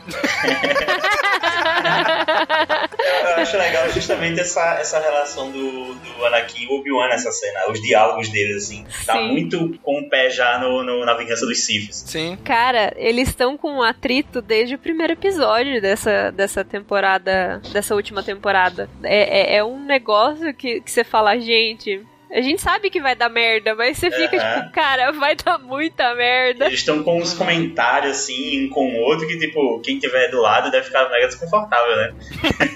[3.58, 7.60] legal justamente essa, essa relação do, do Anakin e Obi-Wan nessa cena.
[7.70, 8.84] Os diálogos deles, assim.
[9.06, 9.28] Tá Sim.
[9.28, 12.04] muito com o pé já no, no- na vingança dos Siths.
[12.06, 12.36] Sim.
[12.44, 18.22] Cara, eles estão com um atrito desde o primeiro episódio dessa, dessa temporada, dessa última
[18.22, 18.88] temporada.
[19.02, 22.04] É, é, é um negócio que, que você fala, gente.
[22.30, 24.60] A gente sabe que vai dar merda, mas você fica Aham.
[24.62, 26.66] tipo, cara, vai dar muita merda.
[26.66, 30.40] Eles estão com uns comentários assim, um com o outro, que tipo, quem tiver do
[30.40, 32.14] lado deve ficar mega desconfortável, né?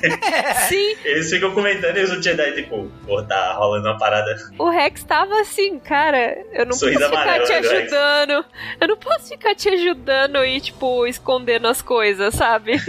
[0.69, 4.35] Sim, Eles ficam comentando e os Jedi, tipo, pô, tá rolando uma parada.
[4.59, 7.69] o Rex tava assim, cara, eu não Sorriso posso ficar te né, Rex?
[7.93, 8.45] ajudando.
[8.81, 12.73] Eu não posso ficar te ajudando e, tipo, escondendo as coisas, sabe?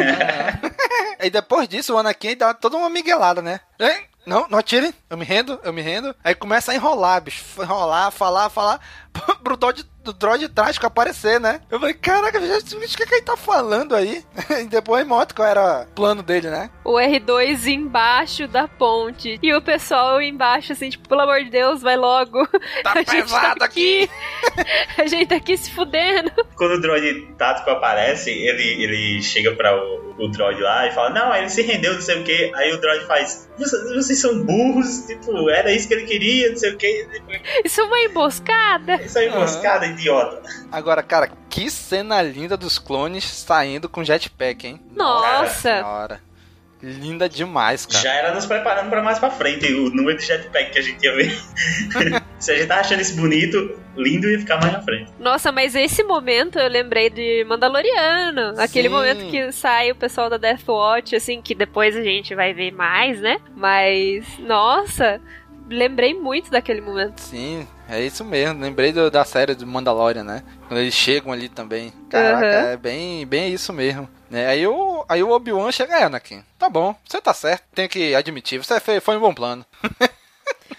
[1.22, 3.62] E depois disso, o Anakin dá toda uma miguelada, né?
[3.80, 3.96] Hein?
[4.26, 6.16] Não, não atirem, eu me rendo, eu me rendo.
[6.24, 7.44] Aí começa a enrolar, bicho.
[7.62, 8.80] Enrolar, falar, falar.
[9.44, 11.62] Pro droid, do droid trágico aparecer, né?
[11.72, 14.24] Eu falei, caraca, gente, o que, que ele tá falando aí?
[14.64, 16.70] E depois mostra qual era o plano dele, né?
[16.86, 19.40] o R2 embaixo da ponte.
[19.42, 22.46] E o pessoal embaixo, assim, tipo, pelo amor de Deus, vai logo.
[22.84, 24.10] Tá a gente tá pesado aqui.
[24.98, 26.32] a gente tá aqui se fudendo.
[26.56, 31.10] Quando o droid tático aparece, ele, ele chega pra o, o droid lá e fala,
[31.12, 32.52] não, ele se rendeu, não sei o que.
[32.56, 36.72] Aí o droid faz, "Vocês- são burros, tipo, era isso que ele queria, não sei
[36.74, 37.08] o que.
[37.66, 38.96] Isso é uma emboscada.
[39.02, 40.42] Isso é emboscada, idiota.
[40.72, 44.82] Agora, cara, que cena linda dos clones saindo com jetpack, hein?
[44.96, 45.78] Nossa.
[45.78, 46.22] senhora.
[46.84, 48.04] Linda demais, cara.
[48.04, 51.02] Já era nos preparando pra mais pra frente, o número de jetpack que a gente
[51.02, 51.32] ia ver.
[52.38, 55.10] Se a gente tá achando isso bonito, lindo ia ficar mais na frente.
[55.18, 58.60] Nossa, mas esse momento eu lembrei de Mandaloriano.
[58.60, 58.94] Aquele Sim.
[58.94, 62.72] momento que sai o pessoal da Death Watch, assim, que depois a gente vai ver
[62.72, 63.38] mais, né?
[63.56, 65.22] Mas, nossa,
[65.70, 67.22] lembrei muito daquele momento.
[67.22, 68.62] Sim, é isso mesmo.
[68.62, 70.44] Lembrei do- da série do Mandalorian, né?
[70.68, 71.92] Quando eles chegam ali também.
[72.10, 72.68] Caraca, Aham.
[72.70, 74.08] é bem, bem isso mesmo.
[74.30, 74.48] Né?
[74.48, 78.16] Aí o, aí o Obi-Wan chega, é, Anakin, tá bom, você tá certo, tenho que
[78.16, 79.64] admitir, você fe- foi um bom plano.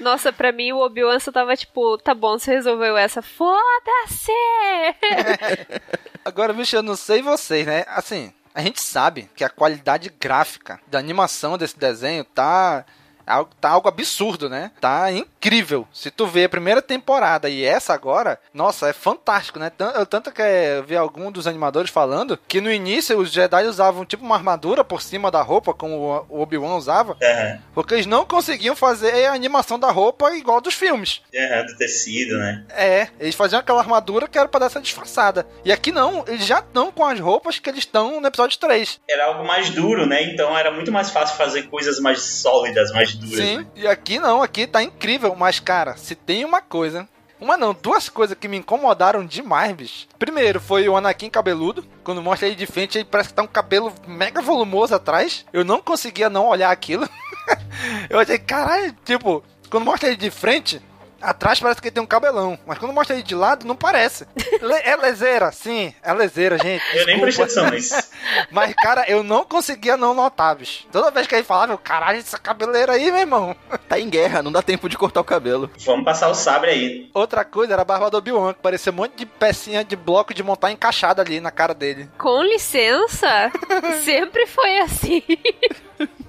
[0.00, 4.32] Nossa, pra mim o Obi-Wan só tava tipo, tá bom, você resolveu essa, foda-se!
[6.24, 7.84] Agora, bicho, eu não sei vocês, né?
[7.88, 12.84] Assim, a gente sabe que a qualidade gráfica da animação desse desenho tá.
[13.26, 14.70] Algo- Tá algo absurdo, né?
[14.80, 15.86] Tá incrível.
[15.92, 19.70] Se tu vê a primeira temporada e essa agora, nossa, é fantástico, né?
[19.70, 23.32] Tan- eu- Tanto que é, eu vi algum dos animadores falando que no início os
[23.32, 27.94] Jedi usavam tipo uma armadura por cima da roupa, como o- Obi-Wan usava, Aham, porque
[27.94, 31.20] eles não conseguiam fazer a animação da roupa igual dos filmes.
[31.34, 32.64] aham, do tecido, né?
[32.70, 35.46] É, eles faziam aquela armadura que era pra dar essa disfarçada.
[35.64, 39.00] E aqui não, eles já estão com as roupas que eles estão no episódio 3.
[39.08, 40.22] Era algo mais duro, né?
[40.22, 43.36] Então era muito mais fácil fazer coisas mais sólidas, mais duras.
[43.36, 43.66] Sim, né?
[43.76, 45.34] e aqui não, aqui tá incrível.
[45.34, 47.08] Mas, cara, se tem uma coisa.
[47.40, 50.06] Uma não, duas coisas que me incomodaram demais, bicho.
[50.18, 51.84] Primeiro foi o Anakin cabeludo.
[52.02, 55.44] Quando mostra ele de frente, ele parece que tá um cabelo mega volumoso atrás.
[55.52, 57.08] Eu não conseguia não olhar aquilo.
[58.08, 60.80] Eu achei, caralho, tipo, quando mostra ele de frente,
[61.24, 62.58] atrás parece que ele tem um cabelão.
[62.66, 64.26] Mas quando mostra ele de lado, não parece.
[64.60, 66.82] Le- É lezeira, sim, é lezeira, gente.
[66.96, 67.68] Eu nem prestei desculpa.
[67.68, 68.10] atenção nisso.
[68.50, 70.86] Mas, cara, eu não conseguia não notar, bicho.
[70.92, 73.56] Toda vez que ele falava, eu, caralho, essa cabeleira aí, meu irmão.
[73.88, 75.70] Tá em guerra, não dá tempo de cortar o cabelo.
[75.84, 77.10] Vamos passar o sabre aí.
[77.12, 80.32] Outra coisa era a barba do Obi-Wan, que parecia um monte de pecinha de bloco
[80.32, 82.08] de montar encaixada ali na cara dele.
[82.18, 83.52] Com licença,
[84.04, 85.22] sempre foi assim.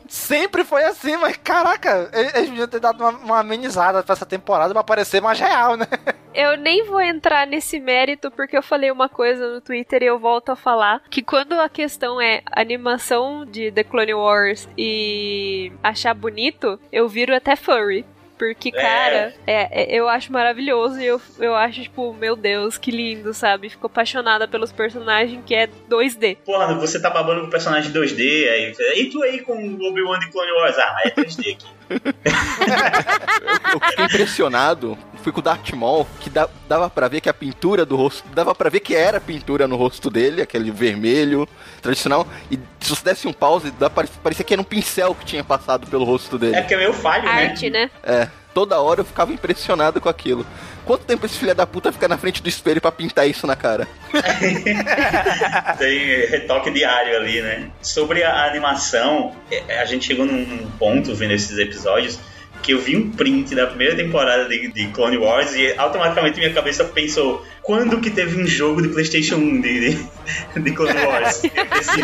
[0.07, 4.73] Sempre foi assim, mas caraca, eles deviam ter dado uma, uma amenizada pra essa temporada
[4.73, 5.87] pra parecer mais real, né?
[6.33, 10.19] Eu nem vou entrar nesse mérito porque eu falei uma coisa no Twitter e eu
[10.19, 16.13] volto a falar que quando a questão é animação de The Clone Wars e achar
[16.13, 18.05] bonito, eu viro até furry.
[18.37, 22.91] Porque, cara, é, é- eu acho maravilhoso e eu, eu acho, tipo, meu Deus, que
[22.91, 23.69] lindo, sabe?
[23.69, 26.37] Fico apaixonada pelos personagens que é 2D.
[26.45, 28.19] Porra, você tá babando com personagem 2D,
[28.49, 30.77] aí, e tu aí com o Obi-Wan de Clone Wars?
[30.77, 31.65] Ah, é 3D aqui.
[33.73, 34.97] Eu fiquei impressionado.
[35.25, 38.23] Fui com o Darth Maul, que dá- dava pra ver que a pintura do rosto.
[38.35, 41.49] Dava pra ver que era pintura no rosto dele, aquele vermelho
[41.81, 42.27] tradicional.
[42.51, 45.43] E se você desse um pause, dá, pare- parecia que era um pincel que tinha
[45.43, 46.55] passado pelo rosto dele.
[46.55, 47.47] É porque é meio falho, né?
[47.47, 47.89] Arte, né?
[48.03, 50.45] É, toda hora eu ficava impressionado com aquilo.
[50.85, 53.55] Quanto tempo esse filho da puta fica na frente do espelho pra pintar isso na
[53.55, 53.87] cara?
[55.79, 57.69] Tem retoque diário ali, né?
[57.81, 62.19] Sobre a animação, é, a gente chegou num ponto vendo esses episódios
[62.65, 66.51] que eu vi um print da primeira temporada de, de Clone Wars e automaticamente minha
[66.51, 70.09] cabeça pensou quando que teve um jogo de Playstation 1 de, de,
[70.61, 71.41] de Clone Wars?
[71.69, 72.01] Preciso.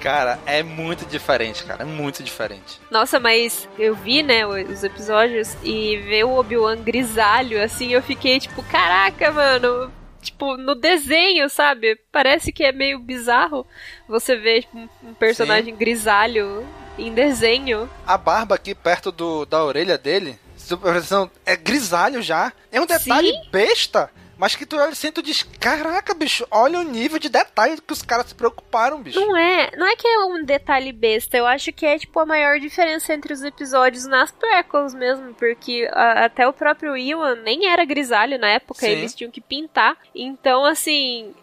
[0.00, 2.80] Cara, é muito diferente, cara, é muito diferente.
[2.90, 8.38] Nossa, mas eu vi, né, os episódios e ver o Obi-Wan grisalho, assim, eu fiquei
[8.40, 9.92] tipo, caraca, mano.
[10.22, 11.98] Tipo, no desenho, sabe?
[12.12, 13.66] Parece que é meio bizarro
[14.06, 16.62] você ver tipo, um- um personagem grisalho
[17.00, 17.88] em desenho.
[18.06, 22.52] A barba aqui perto do, da orelha dele, supervisão, é grisalho já.
[22.70, 23.50] É um detalhe Sim?
[23.50, 24.10] besta.
[24.40, 27.92] Mas que tu olha assim, tu diz, caraca, bicho, olha o nível de detalhe que
[27.92, 29.20] os caras se preocuparam, bicho.
[29.20, 32.24] Não é, não é que é um detalhe besta, eu acho que é, tipo, a
[32.24, 37.68] maior diferença entre os episódios nas prequels mesmo, porque a, até o próprio Iwan nem
[37.68, 38.92] era grisalho na época, Sim.
[38.92, 39.98] eles tinham que pintar.
[40.14, 41.34] Então, assim,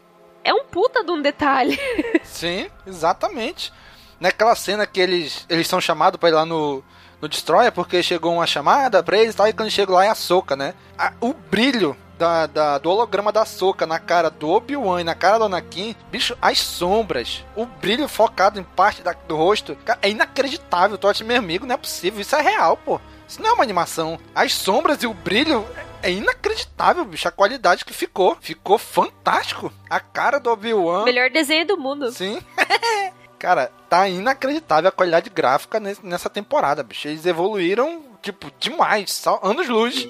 [0.43, 1.77] é um puta de um detalhe.
[2.23, 3.71] Sim, exatamente.
[4.19, 6.83] Naquela cena que eles, eles são chamados para ir lá no,
[7.21, 10.09] no Destroyer, porque chegou uma chamada pra eles e tal, e quando chegam lá é
[10.09, 10.73] a soca, né?
[10.97, 15.15] A, o brilho da, da, do holograma da Soca na cara do Obi-Wan e na
[15.15, 19.99] cara do Anakin, bicho, as sombras, o brilho focado em parte da, do rosto, cara,
[20.01, 20.97] é inacreditável.
[21.07, 22.19] Acha, meu amigo, não é possível.
[22.19, 22.99] Isso é real, pô.
[23.27, 24.19] Isso não é uma animação.
[24.33, 25.65] As sombras e o brilho
[26.01, 28.37] é inacreditável, bicho, a qualidade que ficou.
[28.39, 29.71] Ficou fantástico.
[29.89, 31.03] A cara do Obi-Wan.
[31.03, 32.11] Melhor desenho do mundo.
[32.11, 32.39] Sim.
[33.39, 37.07] Cara, tá inacreditável a qualidade gráfica nessa temporada, bicho.
[37.07, 39.11] Eles evoluíram, tipo, demais.
[39.13, 40.07] Só anos-luz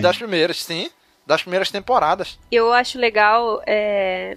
[0.00, 0.90] das primeiras, sim
[1.26, 2.38] das primeiras temporadas.
[2.50, 4.36] Eu acho legal é,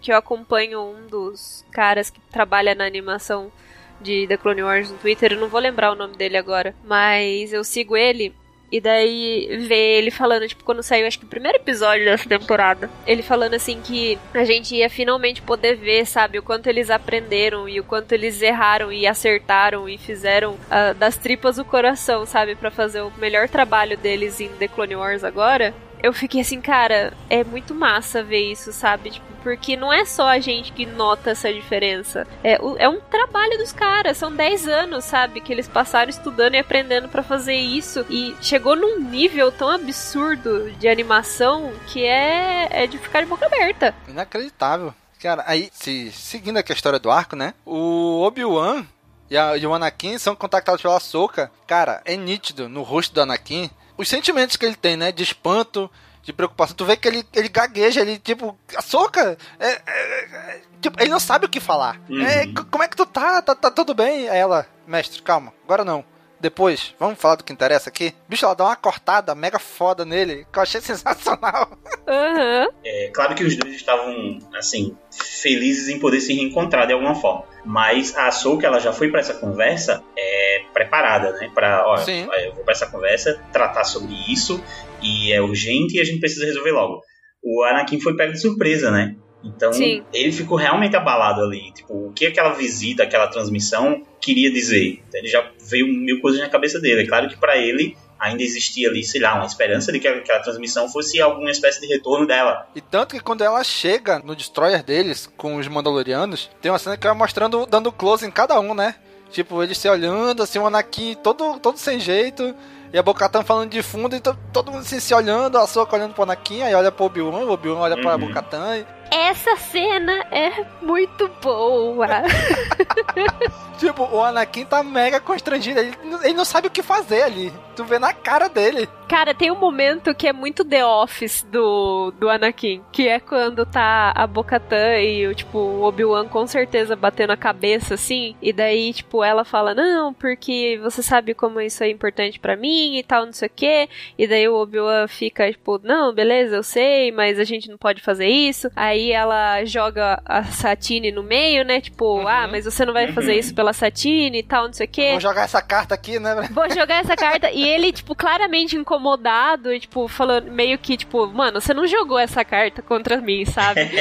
[0.00, 3.52] que eu acompanho um dos caras que trabalha na animação
[4.00, 7.52] de The Clone Wars no Twitter, eu não vou lembrar o nome dele agora, mas
[7.52, 8.34] eu sigo ele
[8.74, 12.90] e daí ver ele falando, tipo, quando saiu, acho que o primeiro episódio dessa temporada,
[13.06, 17.68] ele falando assim que a gente ia finalmente poder ver, sabe, o quanto eles aprenderam
[17.68, 22.56] e o quanto eles erraram e acertaram e fizeram uh, das tripas o coração, sabe,
[22.56, 25.72] para fazer o melhor trabalho deles em The Clone Wars agora
[26.04, 29.10] eu fiquei assim, cara, é muito massa ver isso, sabe?
[29.10, 32.26] Tipo, porque não é só a gente que nota essa diferença.
[32.42, 35.40] É, é um trabalho dos caras, são 10 anos, sabe?
[35.40, 38.04] Que eles passaram estudando e aprendendo para fazer isso.
[38.10, 43.46] E chegou num nível tão absurdo de animação que é, é de ficar de boca
[43.46, 43.94] aberta.
[44.06, 44.94] Inacreditável.
[45.18, 47.54] Cara, aí, se, seguindo aqui a história do arco, né?
[47.64, 48.84] O Obi-Wan
[49.30, 51.50] e, e, o Anakin são contactados pela Soca.
[51.66, 55.12] Cara, é nítido no rosto do Anakin os sentimentos que ele tem, né?
[55.12, 55.90] De espanto,
[56.22, 56.76] de preocupação.
[56.76, 59.36] Tu vê que ele, ele gagueja, ele, tipo, a soca.
[59.58, 62.00] É, é, é, tipo, ele não sabe o que falar.
[62.08, 62.22] Uhum.
[62.22, 63.42] É, como é que tu tá?
[63.42, 63.54] tá?
[63.54, 64.28] Tá tudo bem?
[64.28, 66.04] Aí ela, mestre, calma, agora não.
[66.44, 68.12] Depois, vamos falar do que interessa aqui?
[68.28, 71.70] Bicho, ela dá uma cortada mega foda nele, que eu achei sensacional.
[72.06, 72.68] Uhum.
[72.84, 77.44] É claro que os dois estavam, assim, felizes em poder se reencontrar de alguma forma.
[77.64, 81.50] Mas a Ahsoka, ela já foi para essa conversa é, preparada, né?
[81.54, 82.28] Pra, ó, Sim.
[82.44, 84.62] eu vou para essa conversa tratar sobre isso
[85.00, 87.00] e é urgente e a gente precisa resolver logo.
[87.42, 89.16] O Anakin foi pego de surpresa, né?
[89.44, 90.02] Então, Sim.
[90.12, 91.72] ele ficou realmente abalado ali.
[91.72, 95.02] Tipo, o que aquela visita, aquela transmissão queria dizer?
[95.06, 97.02] Então, ele já veio mil coisas na cabeça dele.
[97.02, 100.40] É claro que para ele ainda existia ali, sei lá, uma esperança de que aquela
[100.40, 102.66] transmissão fosse alguma espécie de retorno dela.
[102.74, 106.96] E tanto que quando ela chega no destroyer deles com os Mandalorianos, tem uma cena
[106.96, 108.94] que vai mostrando, dando close em cada um, né?
[109.30, 112.54] Tipo, eles se olhando, assim, o Anakin todo, todo sem jeito.
[112.92, 116.14] E a Bocatan falando de fundo, e todo mundo assim, se olhando, a Soca olhando
[116.14, 118.02] pro Anakin, aí olha pro Obi-Wan, o Obi-Wan olha uhum.
[118.02, 118.86] pra Bocatan.
[119.10, 122.06] Essa cena é muito boa.
[123.78, 127.52] tipo, o Anakin tá mega constrangido, ele, ele não sabe o que fazer ali.
[127.76, 128.88] Tu vê na cara dele.
[129.08, 133.66] Cara, tem um momento que é muito The Office do, do Anakin, que é quando
[133.66, 138.52] tá a Bocatan e o tipo, o Obi-Wan com certeza batendo a cabeça assim, e
[138.52, 143.02] daí, tipo, ela fala: "Não, porque você sabe como isso é importante para mim e
[143.02, 143.88] tal, não sei o quê".
[144.16, 148.00] E daí o Obi-Wan fica tipo: "Não, beleza, eu sei, mas a gente não pode
[148.00, 148.70] fazer isso".
[148.76, 151.80] Aí ela joga a Satine no meio, né?
[151.80, 152.28] Tipo, uhum.
[152.28, 155.10] "Ah, mas você não vai fazer isso pela Satine e tal, não sei o quê".
[155.12, 156.48] Vou jogar essa carta aqui, né?
[156.50, 161.26] Vou jogar essa carta e ele, tipo, claramente incomodado e, tipo, falando meio que, tipo,
[161.26, 163.80] mano, você não jogou essa carta contra mim, sabe?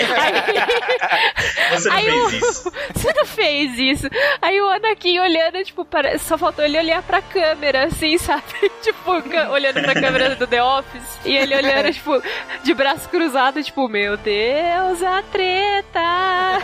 [1.74, 2.72] Aí, você não aí fez o, isso.
[2.94, 4.08] Você não fez isso.
[4.42, 8.44] Aí o Anakin olhando, tipo, para, só faltou ele olhar pra câmera, assim, sabe?
[8.82, 9.12] tipo,
[9.52, 11.20] olhando pra câmera do The Office.
[11.26, 12.22] E ele olhando, tipo,
[12.64, 14.34] de braço cruzado, tipo, meu Deus,
[14.84, 16.60] a treta!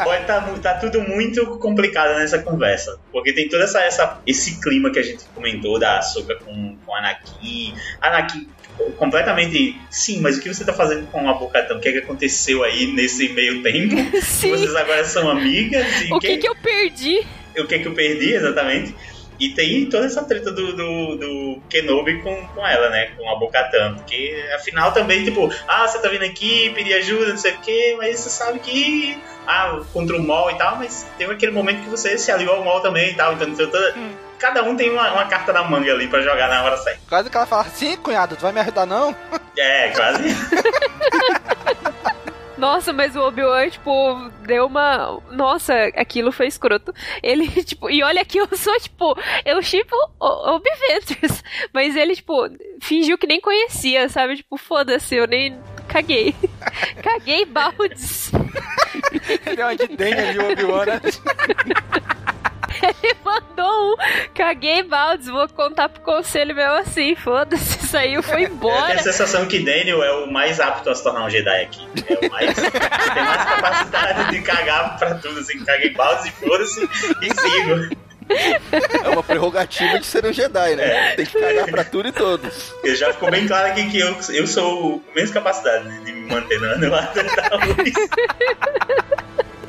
[0.04, 2.98] Pode tá, tá tudo muito complicado nessa conversa.
[3.12, 6.94] Porque tem todo essa, essa, esse clima que a gente comentou da Ahsoka com, com
[6.94, 7.74] Anakin.
[8.00, 8.48] Anakin
[8.96, 9.80] completamente.
[9.90, 11.78] Sim, mas o que você tá fazendo com a Bocatão?
[11.78, 13.96] O que, é que aconteceu aí nesse meio tempo?
[14.22, 14.50] Sim.
[14.50, 15.86] Vocês agora são amigas?
[16.10, 17.26] o que, que, que eu perdi?
[17.58, 18.94] O que, que eu perdi, exatamente?
[19.40, 23.12] E tem toda essa treta do, do, do Kenobi com, com ela, né?
[23.16, 23.94] Com a Bocatan.
[23.94, 27.94] Porque afinal também, tipo, ah, você tá vindo aqui, pedir ajuda, não sei o quê,
[27.98, 29.18] mas você sabe que.
[29.46, 32.64] Ah, contra o Mol e tal, mas teve aquele momento que você se aliou ao
[32.64, 33.32] Mol também e tal.
[33.32, 36.64] Então, toda, hum cada um tem uma, uma carta na manga ali pra jogar na
[36.64, 36.98] hora certa.
[37.08, 39.14] Quase que ela fala, sim, cunhado, tu vai me ajudar não?
[39.56, 40.24] É, quase.
[42.60, 45.18] Nossa, mas o Obi-Wan, tipo, deu uma.
[45.30, 46.92] Nossa, aquilo foi escroto.
[47.22, 51.42] Ele, tipo, e olha que eu sou, tipo, eu tipo Obi Ventures.
[51.72, 52.34] Mas ele, tipo,
[52.82, 54.36] fingiu que nem conhecia, sabe?
[54.36, 55.58] Tipo, foda-se, eu nem.
[55.88, 56.34] Caguei.
[57.02, 58.30] Caguei baldes.
[59.46, 61.00] ele é uma de dengue ali, o Obi-Wan, né?
[63.02, 63.96] Ele mandou um
[64.34, 68.80] caguei baldes, vou contar pro conselho meu assim, foda-se, saiu, foi embora.
[68.80, 71.62] Eu tenho a sensação que Daniel é o mais apto a se tornar um Jedi
[71.62, 71.86] aqui.
[72.08, 72.54] É o mais.
[72.54, 76.88] tem mais capacidade de cagar pra tudo, assim, caguei baldes e foda-se
[77.22, 78.00] e sigo.
[78.30, 81.12] É uma prerrogativa de ser um Jedi, né?
[81.12, 81.16] É.
[81.16, 82.72] Tem que cagar pra tudo e todos.
[82.84, 86.28] Eu já ficou bem claro aqui que eu, eu sou o menos capacidade de me
[86.28, 87.92] manter no lado da luz.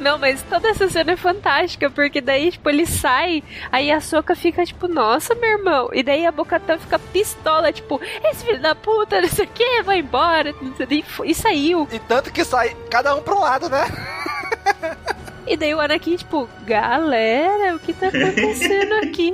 [0.02, 4.36] Não, mas toda essa cena é fantástica, porque daí, tipo, ele sai, aí a Soca
[4.36, 5.90] fica, tipo, nossa, meu irmão.
[5.94, 9.84] E daí a Bocatã fica pistola, tipo, esse filho da puta, não sei o que,
[9.84, 10.56] vai embora.
[11.24, 11.88] E saiu.
[11.92, 13.86] E tanto que sai cada um pro lado, né?
[15.46, 19.34] E daí o Anakin, tipo, galera, o que tá acontecendo aqui?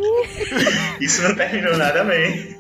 [1.00, 2.60] Isso não terminou nada bem.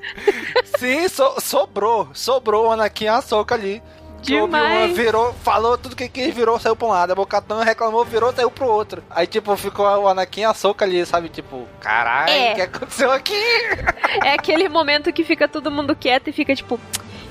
[0.77, 2.09] Sim, so, sobrou.
[2.13, 3.81] Sobrou o Anakin e a Soca ali.
[4.21, 4.95] Demais.
[4.95, 7.11] virou, falou tudo que quis, virou, saiu pra um lado.
[7.11, 9.03] A Bocatã reclamou, virou, saiu pro outro.
[9.09, 11.29] Aí, tipo, ficou o Anakin e a Soca ali, sabe?
[11.29, 12.51] Tipo, caralho, é.
[12.51, 13.33] o que aconteceu aqui?
[14.23, 16.79] É aquele momento que fica todo mundo quieto e fica tipo,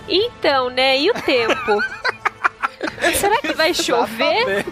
[0.08, 0.98] então, né?
[0.98, 1.82] E o tempo?
[3.18, 4.64] Será que vai chover?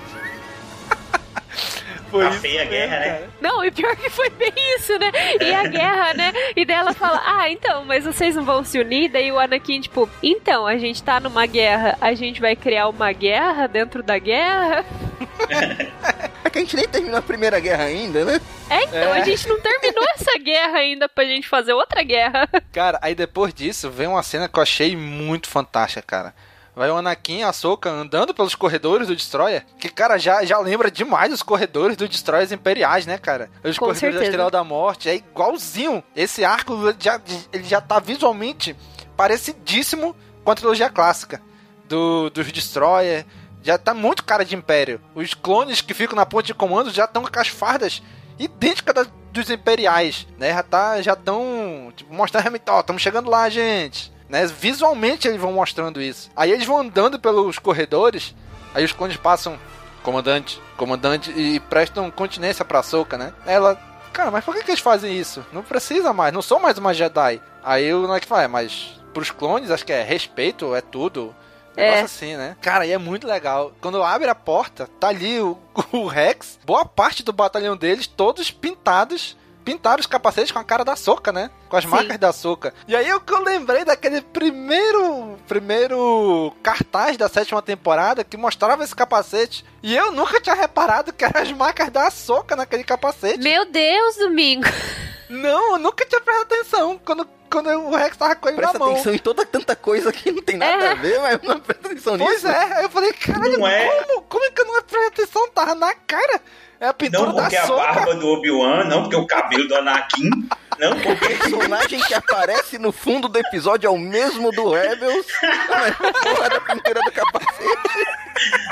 [2.15, 3.29] Foi tá feia a guerra, né?
[3.41, 5.11] Não, e pior que foi bem isso, né?
[5.41, 6.33] E a guerra, né?
[6.55, 9.11] E daí ela fala, ah, então, mas vocês não vão se unir?
[9.11, 13.11] Daí o Anakin, tipo, então, a gente tá numa guerra, a gente vai criar uma
[13.13, 14.85] guerra dentro da guerra?
[16.45, 18.39] É que a gente nem terminou a primeira guerra ainda, né?
[18.69, 19.21] É, então, é.
[19.21, 22.47] a gente não terminou essa guerra ainda pra gente fazer outra guerra.
[22.71, 26.35] Cara, aí depois disso, vem uma cena que eu achei muito fantástica, cara
[26.75, 30.91] vai o Anakin a Ahsoka andando pelos corredores do Destroyer, que, cara, já, já lembra
[30.91, 33.51] demais os corredores do Destroyers imperiais, né, cara?
[33.63, 34.19] Os Com corredores certeza.
[34.19, 36.03] da Estrela da Morte, é igualzinho.
[36.15, 37.21] Esse arco já,
[37.53, 38.77] ele já tá visualmente
[39.17, 41.41] parecidíssimo com a trilogia clássica
[41.89, 43.25] do, dos Destroyer.
[43.63, 45.01] Já tá muito cara de Império.
[45.15, 48.03] Os clones que ficam na ponte de comando já estão com as fardas
[48.39, 50.53] idênticas das, dos Imperiais, né?
[50.53, 54.13] Já tá, já estão tipo, mostrando realmente, ó, estamos chegando lá, gente.
[54.29, 54.47] Né?
[54.47, 56.31] Visualmente eles vão mostrando isso.
[56.35, 58.35] Aí eles vão andando pelos corredores,
[58.75, 59.59] aí os clones passam,
[60.03, 63.33] comandante, comandante, e prestam continência pra Soca, né?
[63.47, 63.79] Ela,
[64.13, 65.45] cara, mas por que, que eles fazem isso?
[65.53, 67.41] Não precisa mais, não sou mais uma Jedi.
[67.63, 71.35] Aí o Nike fala, é, mas pros clones acho que é respeito, é tudo.
[71.77, 72.03] É.
[72.03, 72.57] assim, né?
[72.61, 73.73] Cara, e é muito legal.
[73.81, 75.59] Quando abre a porta, tá ali o,
[75.91, 80.85] o Rex, boa parte do batalhão deles, todos pintados pintaram os capacetes com a cara
[80.85, 81.51] da Soca, né?
[81.69, 81.91] Com as Sim.
[81.91, 82.75] marcas da Soca.
[82.87, 88.85] E aí eu que eu lembrei daquele primeiro primeiro cartaz da sétima temporada que mostrava
[88.85, 89.65] esse capacete.
[89.83, 93.39] E eu nunca tinha reparado que eram as marcas da Soca naquele capacete.
[93.39, 94.67] Meu Deus, Domingo!
[95.29, 98.85] Não, eu nunca tinha prestado atenção quando, quando o Rex tava com ele Presta na
[98.85, 98.95] mão.
[98.95, 100.91] atenção em toda tanta coisa que não tem nada é.
[100.93, 102.55] a ver, mas não presta atenção pois nisso.
[102.55, 104.03] Pois é, eu falei, caralho, é.
[104.05, 104.23] como?
[104.23, 105.49] Como é que eu não prestei atenção?
[105.51, 106.41] Tava na cara.
[106.81, 109.77] É a pintura não porque da a barba do Obi-Wan, não porque o cabelo do
[109.77, 110.31] Anakin,
[110.79, 111.25] não porque...
[111.25, 115.27] O personagem que aparece no fundo do episódio é o mesmo do Rebels,
[116.23, 118.07] porra da pintura do capacete.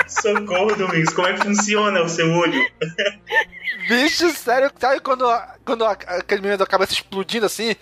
[0.08, 2.60] Socorro, Domingos, como é que funciona o seu olho?
[3.88, 5.24] Bicho, sério, sabe quando,
[5.64, 7.76] quando aquele menino da cabeça explodindo assim?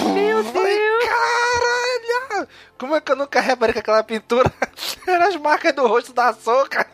[0.00, 1.04] Meu Deus!
[1.04, 2.48] Caralho!
[2.78, 4.50] Como é que eu nunca reparei que aquela pintura
[5.06, 6.86] era as marcas do rosto da Soca?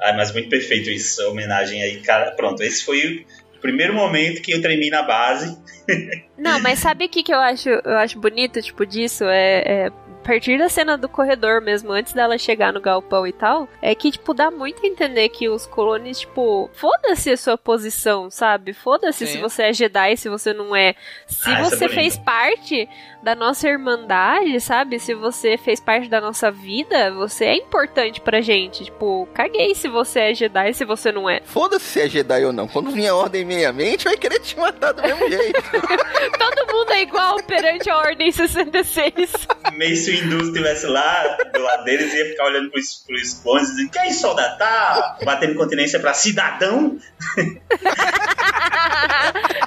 [0.00, 2.32] Ah, mas muito perfeito isso, a homenagem aí, cara.
[2.32, 3.24] Pronto, esse foi
[3.56, 5.56] o primeiro momento que eu tremi na base.
[6.36, 9.24] Não, mas sabe o que, que eu acho, eu acho bonito, tipo, disso?
[9.24, 9.92] É, é
[10.26, 14.10] partir da cena do corredor mesmo, antes dela chegar no galpão e tal, é que,
[14.10, 18.72] tipo, dá muito a entender que os colones, tipo, foda-se a sua posição, sabe?
[18.72, 20.94] Foda-se se você é Jedi, se você não é.
[21.28, 22.88] Se ah, é você é fez parte
[23.26, 25.00] da nossa irmandade, sabe?
[25.00, 28.84] Se você fez parte da nossa vida, você é importante pra gente.
[28.84, 31.40] Tipo, caguei se você é Jedi se você não é.
[31.44, 32.68] Foda-se se é Jedi ou não.
[32.68, 35.58] Quando vinha a Ordem Meia-Mente, vai querer te matar do mesmo jeito.
[36.38, 39.14] Todo mundo é igual perante a Ordem 66.
[39.74, 43.70] Meio se o Hindu estivesse lá do lado deles, ia ficar olhando pros, pros clones
[43.70, 44.56] e dizendo: Que é isso, soldado?
[44.56, 46.96] Tá batendo continência pra cidadão?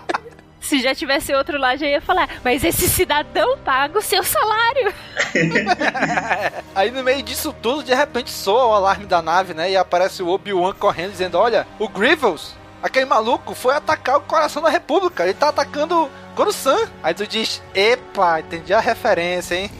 [0.69, 4.93] Se já tivesse outro lá, já ia falar, mas esse cidadão paga o seu salário.
[6.75, 9.71] Aí no meio disso tudo, de repente soa o alarme da nave, né?
[9.71, 14.61] E aparece o Obi-Wan correndo dizendo: Olha, o Grievous, aquele maluco, foi atacar o coração
[14.61, 15.23] da República.
[15.23, 16.87] Ele tá atacando Coruscant.
[17.01, 19.71] Aí tu diz: Epa, entendi a referência, hein?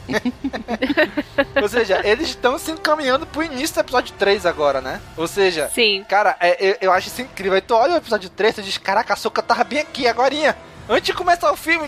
[1.62, 5.00] Ou seja, eles estão se encaminhando pro início do episódio 3 agora, né?
[5.16, 6.04] Ou seja, Sim.
[6.10, 7.54] cara, é, eu, eu acho isso incrível.
[7.54, 10.58] Aí tu olha o episódio 3 e diz, caraca, a Soca tava bem aqui agorinha.
[10.90, 11.88] Antes de começar o filme,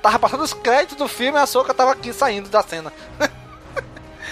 [0.00, 2.92] tava passando os créditos do filme e a Soca tava aqui saindo da cena.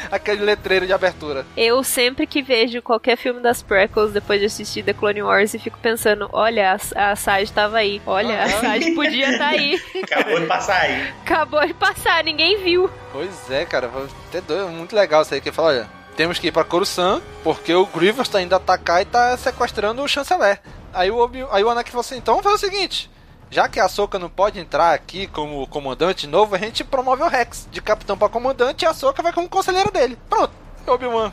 [0.08, 1.44] Aquele letreiro de abertura.
[1.56, 5.58] Eu sempre que vejo qualquer filme das prequels depois de assistir The Clone Wars e
[5.58, 8.00] fico pensando, olha, a, a Sage tava aí.
[8.06, 9.82] Olha, a Sage podia estar aí.
[10.04, 11.14] Acabou de passar aí.
[11.22, 12.88] Acabou de passar, ninguém viu.
[13.10, 13.90] Pois é, cara,
[14.28, 15.40] até doido, muito legal isso aí.
[15.40, 19.02] Que ele fala, olha, temos que ir pra Coruscant, porque o Grievous tá indo atacar
[19.02, 20.60] e tá sequestrando o chanceler.
[20.94, 23.10] Aí o, Obi, aí o Anakin falou assim, então vamos fazer o seguinte,
[23.50, 27.28] já que a Soka não pode entrar aqui como comandante novo, a gente promove o
[27.28, 30.18] Rex de capitão pra comandante e a Soka vai como conselheira dele.
[30.28, 30.52] Pronto,
[30.86, 31.32] Obi-Wan.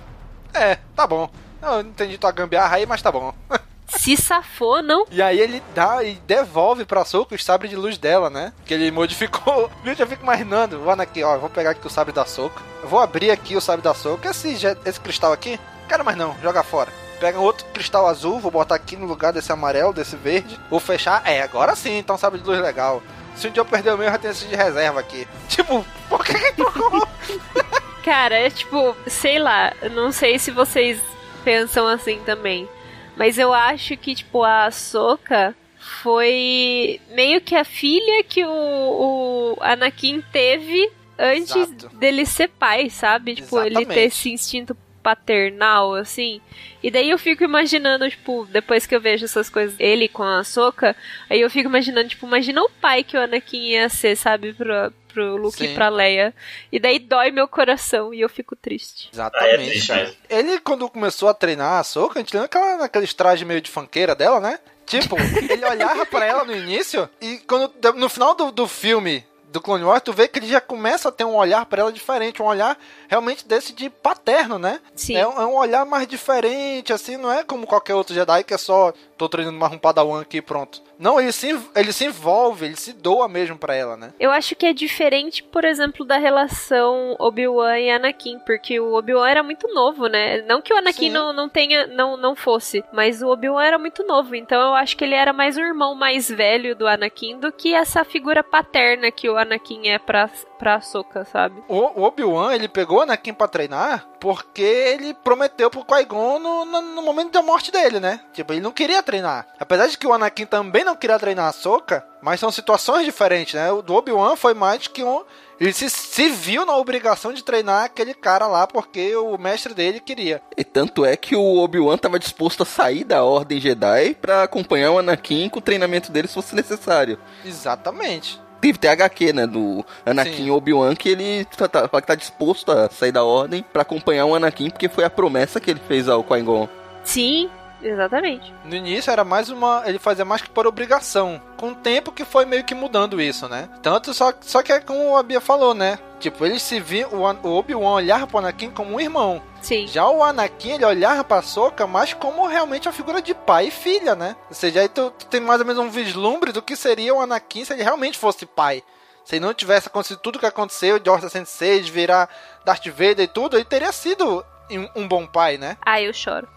[0.54, 1.30] É, tá bom.
[1.62, 3.34] Eu não entendi tua gambiarra aí, mas tá bom.
[3.88, 5.06] Se safou, não?
[5.12, 8.52] E aí ele dá e devolve pra Soka o sabre de luz dela, né?
[8.66, 9.70] Que ele modificou.
[9.86, 10.82] Eu já fico imaginando.
[10.84, 12.62] O Anakin, ó, vou pegar aqui o sabre da Soka.
[12.82, 14.30] Eu vou abrir aqui o sabre da Soka.
[14.30, 14.56] Esse,
[14.86, 16.92] esse cristal aqui, quero mais não, joga fora.
[17.20, 20.60] Pega outro cristal azul, vou botar aqui no lugar desse amarelo, desse verde.
[20.70, 21.22] Vou fechar.
[21.26, 23.02] É, agora sim, então sabre de luz legal.
[23.36, 25.28] Se um dia eu perder o meu, já tem esse de reserva aqui.
[25.50, 27.08] Tipo, por que que trocou?
[28.04, 31.02] Cara, é tipo, sei lá, eu não sei se vocês
[31.44, 32.70] pensam assim também.
[33.18, 35.56] Mas eu acho que, tipo, a Ahsoka
[36.04, 41.96] foi meio que a filha que o, o Anakin teve antes Exato.
[41.96, 43.36] dele ser pai, sabe?
[43.36, 44.08] Tipo, ele ter Exatamente.
[44.08, 46.42] esse instinto paternal, assim.
[46.82, 50.44] E daí eu fico imaginando, tipo, depois que eu vejo essas coisas, ele com a
[50.44, 50.96] Soca,
[51.30, 54.92] aí eu fico imaginando, tipo, imagina o pai que o Anakin ia ser, sabe, pro,
[55.14, 55.66] pro Luke Sim.
[55.66, 56.34] e pra Leia.
[56.72, 59.10] E daí dói meu coração e eu fico triste.
[59.14, 60.06] Exatamente, cara.
[60.06, 60.16] mesmo.
[60.28, 63.70] Ele, quando começou a treinar a Soca, a gente lembra aquela, naqueles trajes meio de
[63.70, 64.58] funkeira dela, né?
[64.88, 69.24] Tipo, ele olhava pra ela no início e quando no final do, do filme
[69.56, 71.92] do Clone Wars, tu vê que ele já começa a ter um olhar pra ela
[71.92, 72.78] diferente, um olhar
[73.08, 74.80] realmente desse de paterno, né?
[74.96, 75.16] Sim.
[75.16, 78.58] É, é um olhar mais diferente, assim, não é como qualquer outro Jedi que é
[78.58, 80.82] só tô treinando mais um padawan aqui pronto.
[80.98, 84.14] Não, ele se, ele se envolve, ele se doa mesmo pra ela, né?
[84.20, 89.30] Eu acho que é diferente, por exemplo, da relação Obi-Wan e Anakin, porque o Obi-Wan
[89.30, 90.42] era muito novo, né?
[90.44, 91.10] Não que o Anakin Sim.
[91.10, 94.96] não, não tenha, não, não fosse, mas o Obi-Wan era muito novo, então eu acho
[94.96, 99.12] que ele era mais o irmão mais velho do Anakin do que essa figura paterna
[99.12, 101.64] que o Anakin é pra, pra Ahsoka, sabe?
[101.68, 106.82] O, Obi-Wan, ele pegou o Anakin pra treinar porque ele prometeu pro Qui-Gon no, no,
[106.82, 108.20] no momento da morte dele, né?
[108.34, 109.48] Tipo, ele não queria treinar.
[109.60, 113.54] Apesar de que o Anakin também não queria treinar a Soka, mas são situações diferentes,
[113.54, 113.72] né?
[113.72, 115.24] O do Obi-Wan foi mais que um...
[115.60, 120.00] Ele se, se viu na obrigação de treinar aquele cara lá porque o mestre dele
[120.00, 120.42] queria.
[120.58, 124.92] E tanto é que o Obi-Wan tava disposto a sair da Ordem Jedi pra acompanhar
[124.92, 127.20] o Anakin com o treinamento dele se fosse necessário.
[127.46, 128.42] Exatamente.
[128.66, 133.12] Teve THQ, né, do Anakin Obi-Wan, que ele tá, tá, que tá disposto a sair
[133.12, 136.68] da Ordem pra acompanhar o Anakin, porque foi a promessa que ele fez ao Qui-Gon.
[137.04, 137.48] Sim,
[137.90, 138.54] exatamente.
[138.64, 139.84] No início era mais uma.
[139.86, 141.42] Ele fazia mais que por obrigação.
[141.58, 143.70] Com o tempo que foi meio que mudando isso, né?
[143.82, 145.98] Tanto só, só que é como a Bia falou, né?
[146.20, 147.08] Tipo, ele se via.
[147.10, 149.42] O, An- o Obi-Wan olhava pro Anakin como um irmão.
[149.62, 149.88] Sim.
[149.88, 153.72] Já o Anakin, ele olhava pra Soka mais como realmente uma figura de pai e
[153.72, 154.36] filha, né?
[154.50, 157.20] Ou seja, aí tu, tu tem mais ou menos um vislumbre do que seria o
[157.22, 158.84] Anakin se ele realmente fosse pai.
[159.24, 162.30] Se não tivesse acontecido tudo o que aconteceu de Orca 106, virar
[162.64, 165.78] Darth Vader e tudo, ele teria sido um, um bom pai, né?
[165.84, 166.48] Ai, eu choro.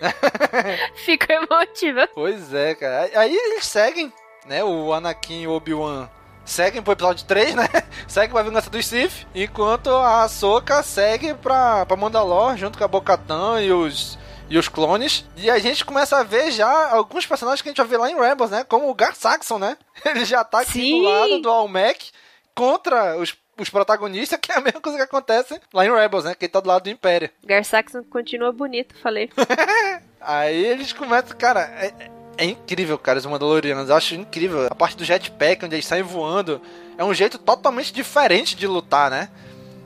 [1.04, 2.08] Fico emotiva.
[2.14, 3.10] Pois é, cara.
[3.14, 4.12] Aí eles seguem,
[4.46, 4.62] né?
[4.64, 6.08] O Anakin e o Obi-Wan
[6.44, 7.68] seguem pro episódio 3, né?
[8.06, 9.26] Seguem pra Vingança dos Sith.
[9.34, 14.68] Enquanto a Ahsoka segue pra, pra Mandalor, junto com a Bo-Katan e os, e os
[14.68, 15.24] clones.
[15.36, 18.10] E a gente começa a ver já alguns personagens que a gente já viu lá
[18.10, 18.64] em Rebels, né?
[18.64, 19.76] Como o Gar Saxon, né?
[20.04, 21.02] Ele já tá aqui Sim.
[21.02, 22.10] do lado do Almec
[22.54, 26.34] contra os, os protagonistas, que é a mesma coisa que acontece lá em Rebels, né?
[26.34, 27.30] Que ele tá do lado do Império.
[27.44, 29.30] Garsaxon continua bonito, falei.
[30.20, 31.92] Aí eles começam, cara, é,
[32.38, 33.90] é incrível, cara, os Mandalorianos.
[33.90, 34.66] Eu acho incrível.
[34.70, 36.60] A parte do jetpack, onde eles saem voando,
[36.96, 39.28] é um jeito totalmente diferente de lutar, né?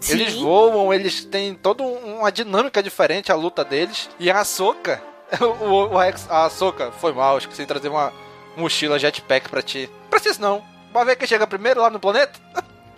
[0.00, 0.12] Sim.
[0.12, 4.08] Eles voam, eles têm toda um- uma dinâmica diferente a luta deles.
[4.20, 5.02] E a Ahsoka,
[5.40, 8.12] o, o Rex, a Ahsoka, foi mal, esqueci de trazer uma
[8.56, 9.90] mochila jetpack pra ti.
[10.08, 10.62] Preciso não.
[10.92, 12.38] Vai ver quem chega primeiro lá no planeta?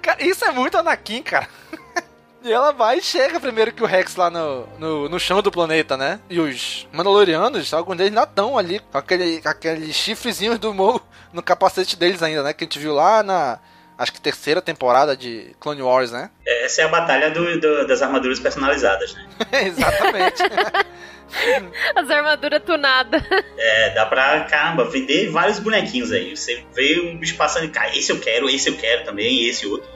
[0.02, 1.48] Cara, isso é muito Anakin, cara.
[2.42, 5.50] E ela vai e chega primeiro que o Rex lá no, no, no chão do
[5.52, 6.18] planeta, né?
[6.30, 11.02] E os Mandalorianos, alguns deles ainda estão ali, com aquele, aqueles chifrezinhos do Mo
[11.34, 12.54] no capacete deles ainda, né?
[12.54, 13.58] Que a gente viu lá na,
[13.98, 16.30] acho que terceira temporada de Clone Wars, né?
[16.46, 19.28] Essa é a batalha do- do- das armaduras personalizadas, né?
[19.66, 20.42] Exatamente.
[21.94, 23.22] As armaduras tunadas.
[23.56, 26.36] É, dá pra, caramba, vender vários bonequinhos aí.
[26.36, 29.66] Você vê um bicho passando e cai, esse eu quero, esse eu quero também, esse
[29.66, 29.88] outro.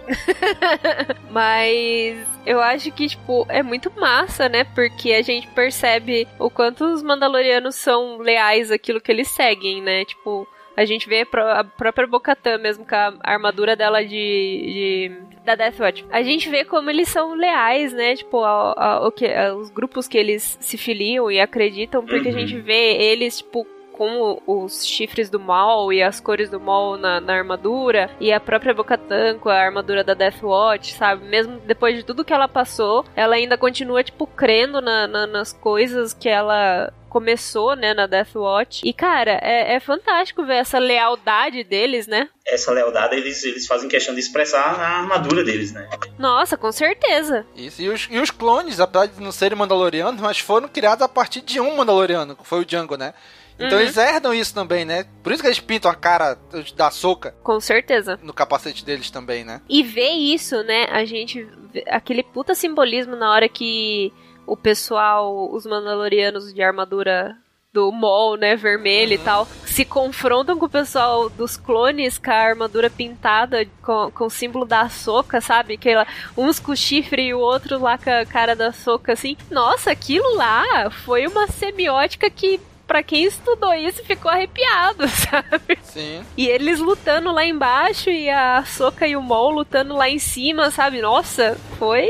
[1.30, 4.64] Mas eu acho que, tipo, é muito massa, né?
[4.64, 10.05] Porque a gente percebe o quanto os Mandalorianos são leais àquilo que eles seguem, né?
[10.05, 15.55] Tipo, a gente vê a própria Bocatã mesmo com a armadura dela de, de da
[15.55, 16.07] Death Watch.
[16.11, 18.16] A gente vê como eles são leais, né?
[18.16, 22.34] Tipo, ao, ao, ao que, aos grupos que eles se filiam e acreditam, porque uhum.
[22.34, 23.66] a gente vê eles, tipo,
[23.97, 28.40] com os chifres do mal e as cores do mal na, na armadura, e a
[28.40, 31.24] própria Bocatan com a armadura da Death Watch, sabe?
[31.26, 35.53] Mesmo depois de tudo que ela passou, ela ainda continua, tipo, crendo na, na, nas
[35.53, 38.81] coisas que ela começou, né, na Death Watch.
[38.85, 42.29] E, cara, é, é, fantástico ver essa lealdade deles, né?
[42.45, 45.89] Essa lealdade eles, eles fazem questão de expressar na armadura deles, né?
[46.19, 47.47] Nossa, com certeza.
[47.55, 51.09] Isso, e os, e os clones, apesar de não serem mandalorianos, mas foram criados a
[51.09, 53.15] partir de um mandaloriano, que foi o Django, né?
[53.57, 53.85] Então uhum.
[53.85, 55.07] eles herdam isso também, né?
[55.23, 56.37] Por isso que eles pintam a cara
[56.75, 57.33] da soca.
[57.45, 58.19] Com certeza.
[58.25, 59.61] No capacete deles também, né?
[59.69, 60.89] E ver isso, né?
[60.91, 61.47] A gente.
[61.87, 64.12] Aquele puta simbolismo na hora que
[64.47, 67.36] o pessoal, os Mandalorianos de armadura
[67.74, 69.20] do Mol, né, vermelho uhum.
[69.20, 74.26] e tal, se confrontam com o pessoal dos clones com a armadura pintada com, com
[74.26, 75.76] o símbolo da soca, sabe?
[75.76, 79.36] Que ela, uns com chifre e o outro lá com a cara da soca, assim.
[79.51, 85.78] Nossa, aquilo lá foi uma semiótica que para quem estudou isso ficou arrepiado, sabe?
[85.82, 86.24] Sim.
[86.36, 90.70] E eles lutando lá embaixo e a Soca e o Mol lutando lá em cima,
[90.70, 91.01] sabe?
[91.01, 92.09] Nossa, foi.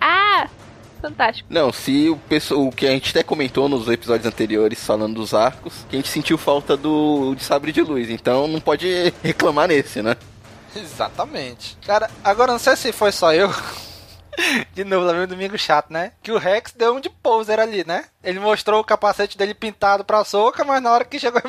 [0.00, 0.48] Ah!
[1.02, 1.48] Fantástico.
[1.50, 5.34] Não, se o, pessoal, o que a gente até comentou nos episódios anteriores falando dos
[5.34, 9.66] arcos, que a gente sentiu falta do de sabre de luz, então não pode reclamar
[9.66, 10.16] nesse, né?
[10.74, 11.76] Exatamente.
[11.84, 13.52] Cara, agora não sei se foi só eu,
[14.72, 16.12] De novo, lá vem um domingo chato, né?
[16.22, 18.04] Que o Rex deu um de poser ali, né?
[18.22, 21.40] Ele mostrou o capacete dele pintado pra soca, mas na hora que chegou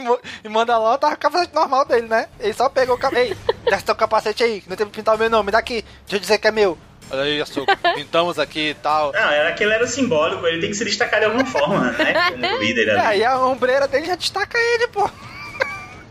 [0.43, 2.27] em Mandalor, tava o capacete normal dele, né?
[2.39, 3.37] Ele só pegou o capacete.
[3.47, 6.15] Ei, desce teu capacete aí, que não tem que pintar o meu nome, daqui, deixa
[6.15, 6.77] eu dizer que é meu.
[7.11, 9.11] Olha aí, Açúcar, pintamos aqui e tal.
[9.11, 12.31] Não, era, aquele era simbólico, ele tem que se destacar de alguma forma, né?
[12.31, 12.99] Como líder ali.
[12.99, 15.09] É, e a ombreira dele já destaca ele, pô.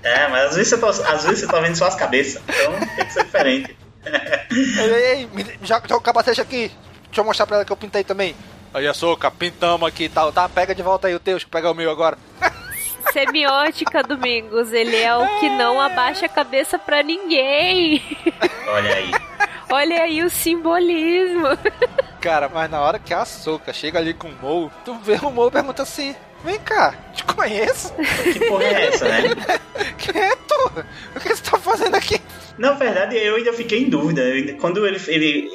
[0.02, 2.72] É, mas às vezes você tá, às vezes você tá vendo só as cabeças, então
[2.96, 3.76] tem que ser diferente.
[4.52, 5.28] Ei,
[5.62, 6.70] já, já o capacete aqui.
[7.04, 8.34] Deixa eu mostrar pra ela que eu pintei também.
[8.74, 10.32] Aí, açúcar, pintamos aqui e tal.
[10.32, 12.16] Tá, pega de volta aí o teu, deixa eu pegar o meu agora.
[13.12, 14.72] Semiótica, Domingos.
[14.72, 18.02] Ele é o que não abaixa a cabeça pra ninguém.
[18.66, 19.10] Olha aí.
[19.72, 21.46] Olha aí o simbolismo.
[22.20, 25.30] Cara, mas na hora que a açúcar chega ali com o Mo, tu vê o
[25.30, 26.14] Mo e pergunta assim:
[26.44, 27.90] Vem cá, te conheço?
[27.94, 29.22] Que porra é essa, né?
[29.96, 30.84] Quem é tu?
[31.16, 32.20] O que você tá fazendo aqui?
[32.58, 34.22] Na verdade, eu ainda fiquei em dúvida.
[34.60, 35.50] Quando ele, ele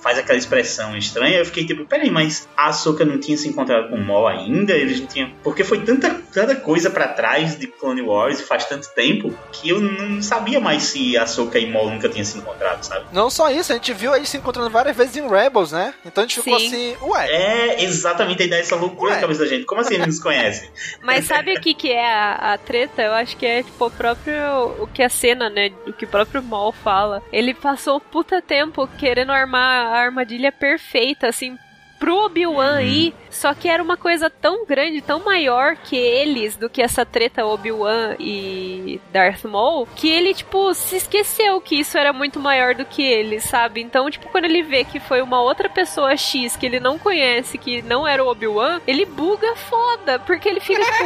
[0.00, 3.90] faz aquela expressão estranha, eu fiquei tipo, peraí, mas a Ahsoka não tinha se encontrado
[3.90, 4.72] com o Maul ainda?
[4.72, 5.30] Eles não tinham...
[5.42, 9.80] Porque foi tanta, tanta coisa para trás de Clone Wars faz tanto tempo que eu
[9.80, 13.06] não sabia mais se a Ahsoka e Maul nunca tinham se encontrado, sabe?
[13.12, 15.94] Não só isso, a gente viu eles se encontrando várias vezes em Rebels, né?
[16.04, 16.66] Então a gente ficou Sim.
[16.66, 17.26] assim, ué.
[17.30, 19.16] É, exatamente a ideia dessa loucura ué.
[19.16, 19.64] na cabeça da gente.
[19.64, 20.70] Como assim eles nos conhecem?
[21.02, 23.02] Mas sabe o que que é a, a treta?
[23.02, 24.34] Eu acho que é, tipo, o próprio...
[24.78, 25.70] O que a cena, né?
[25.86, 27.22] O que o próprio Maul fala.
[27.32, 31.58] Ele passou um puta tempo querendo armar a armadilha perfeita, assim,
[32.00, 32.80] pro Obi-Wan uhum.
[32.80, 37.04] ir, só que era uma coisa tão grande, tão maior que eles, do que essa
[37.04, 42.74] treta Obi-Wan e Darth Maul, que ele, tipo, se esqueceu que isso era muito maior
[42.74, 43.82] do que ele, sabe?
[43.82, 47.58] Então, tipo, quando ele vê que foi uma outra pessoa X que ele não conhece,
[47.58, 51.04] que não era o Obi-Wan, ele buga foda, porque ele fica, tipo,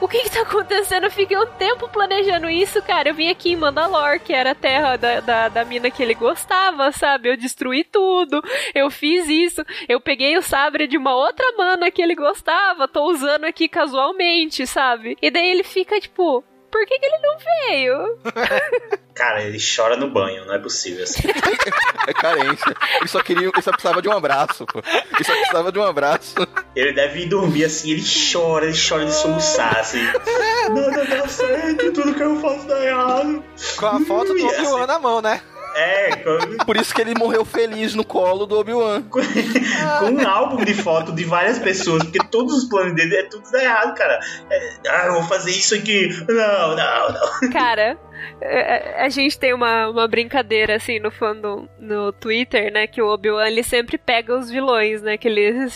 [0.00, 1.04] o que que tá acontecendo?
[1.04, 3.10] Eu fiquei um tempo planejando isso, cara.
[3.10, 6.14] Eu vim aqui em Mandalore, que era a terra da, da, da mina que ele
[6.14, 7.28] gostava, sabe?
[7.28, 8.42] Eu destruí tudo,
[8.74, 12.86] eu fiz isso, eu peguei peguei o sabre de uma outra mana que ele gostava,
[12.86, 15.16] tô usando aqui casualmente, sabe?
[15.20, 18.18] E daí ele fica tipo, por que, que ele não veio?
[19.14, 21.28] Cara, ele chora no banho, não é possível assim.
[22.06, 22.74] é carência.
[22.96, 24.78] Ele só queria, ele só precisava de um abraço, pô.
[24.78, 26.34] Ele só precisava de um abraço.
[26.74, 28.02] Ele deve ir dormir assim, ele
[28.32, 30.02] chora, ele chora de soluçar, assim.
[30.72, 33.44] Nada dá certo, tudo que eu faço dá errado.
[33.76, 35.42] Com a foto do Obi-Wan assim, na mão, né?
[35.74, 36.64] É, com...
[36.64, 39.02] por isso que ele morreu feliz no colo do Obi-Wan.
[39.02, 43.44] com, um álbum de foto de várias pessoas, porque todos os planos dele é tudo
[43.56, 44.20] errado, cara.
[44.50, 46.08] É, ah, eu vou fazer isso aqui.
[46.28, 47.50] Não, não, não.
[47.52, 47.98] Cara,
[48.40, 52.86] é, é, a gente tem uma, uma brincadeira assim no fandom no Twitter, né?
[52.86, 55.16] Que o Obi-Wan ele sempre pega os vilões, né?
[55.16, 55.70] Que ele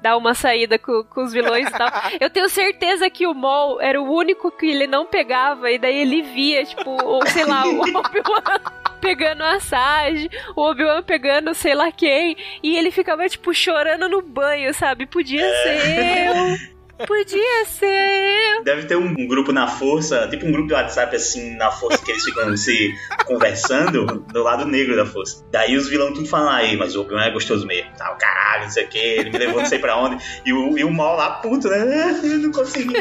[0.00, 1.88] dá uma saída com, com os vilões e tal.
[2.20, 5.98] Eu tenho certeza que o Maul era o único que ele não pegava, e daí
[5.98, 11.74] ele via, tipo, ou, sei lá, o Obi-Wan pegando a Sage, o Obi-Wan pegando sei
[11.74, 15.06] lá quem, e ele ficava, tipo, chorando no banho, sabe?
[15.06, 16.78] Podia ser eu.
[17.06, 18.62] Podia ser.
[18.64, 22.10] Deve ter um, grupo na força, tipo um grupo de WhatsApp assim, na força, que
[22.10, 22.92] eles ficam se
[23.24, 25.44] conversando do lado negro da força.
[25.50, 27.90] Daí os vilões tudo falam aí, mas o Obi-Wan é gostoso mesmo.
[27.96, 30.22] Tá, o caralho, não sei o que, ele me levou não sei pra onde.
[30.44, 32.18] E o, e o mal lá, puto, né?
[32.24, 33.00] Eu não consegui.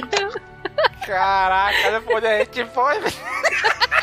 [1.05, 2.97] Caraca, depois a gente foi.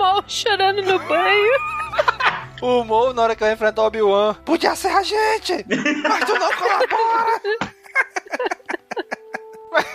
[0.00, 1.52] O mal chorando no banho.
[2.62, 6.34] O Mo, na hora que vai enfrentar o Obi-Wan, podia ser a gente, mas tu
[6.38, 7.40] não colabora.
[9.72, 9.86] mas,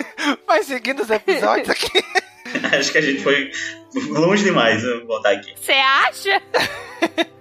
[0.47, 2.03] mas seguindo os episódios aqui.
[2.75, 3.51] Acho que a gente foi
[4.09, 5.53] longe demais, vou botar aqui.
[5.55, 6.41] Você acha?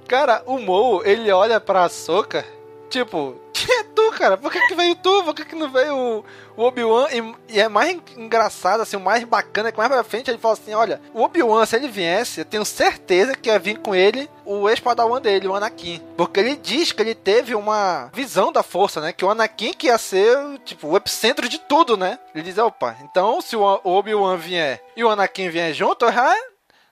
[0.06, 2.44] Cara, o Mo, ele olha pra Soca,
[2.90, 4.36] tipo, quem é tu, cara?
[4.36, 5.24] Por que, que veio tu?
[5.24, 6.24] Por que, que não veio o,
[6.66, 7.06] Obi-Wan?
[7.10, 10.38] E, e, é mais engraçado, assim, o mais bacana é que mais pra frente ele
[10.38, 13.94] fala assim: olha, o Obi-Wan, se ele viesse, eu tenho certeza que ia vir com
[13.94, 16.02] ele o ex-padawan dele, o Anakin.
[16.16, 19.12] Porque ele diz que ele teve uma visão da força, né?
[19.12, 22.18] Que o Anakin que ia ser, tipo, o epicentro de tudo, né?
[22.34, 26.34] Ele diz: opa, então se o Obi-Wan vier e o Anakin vier junto, já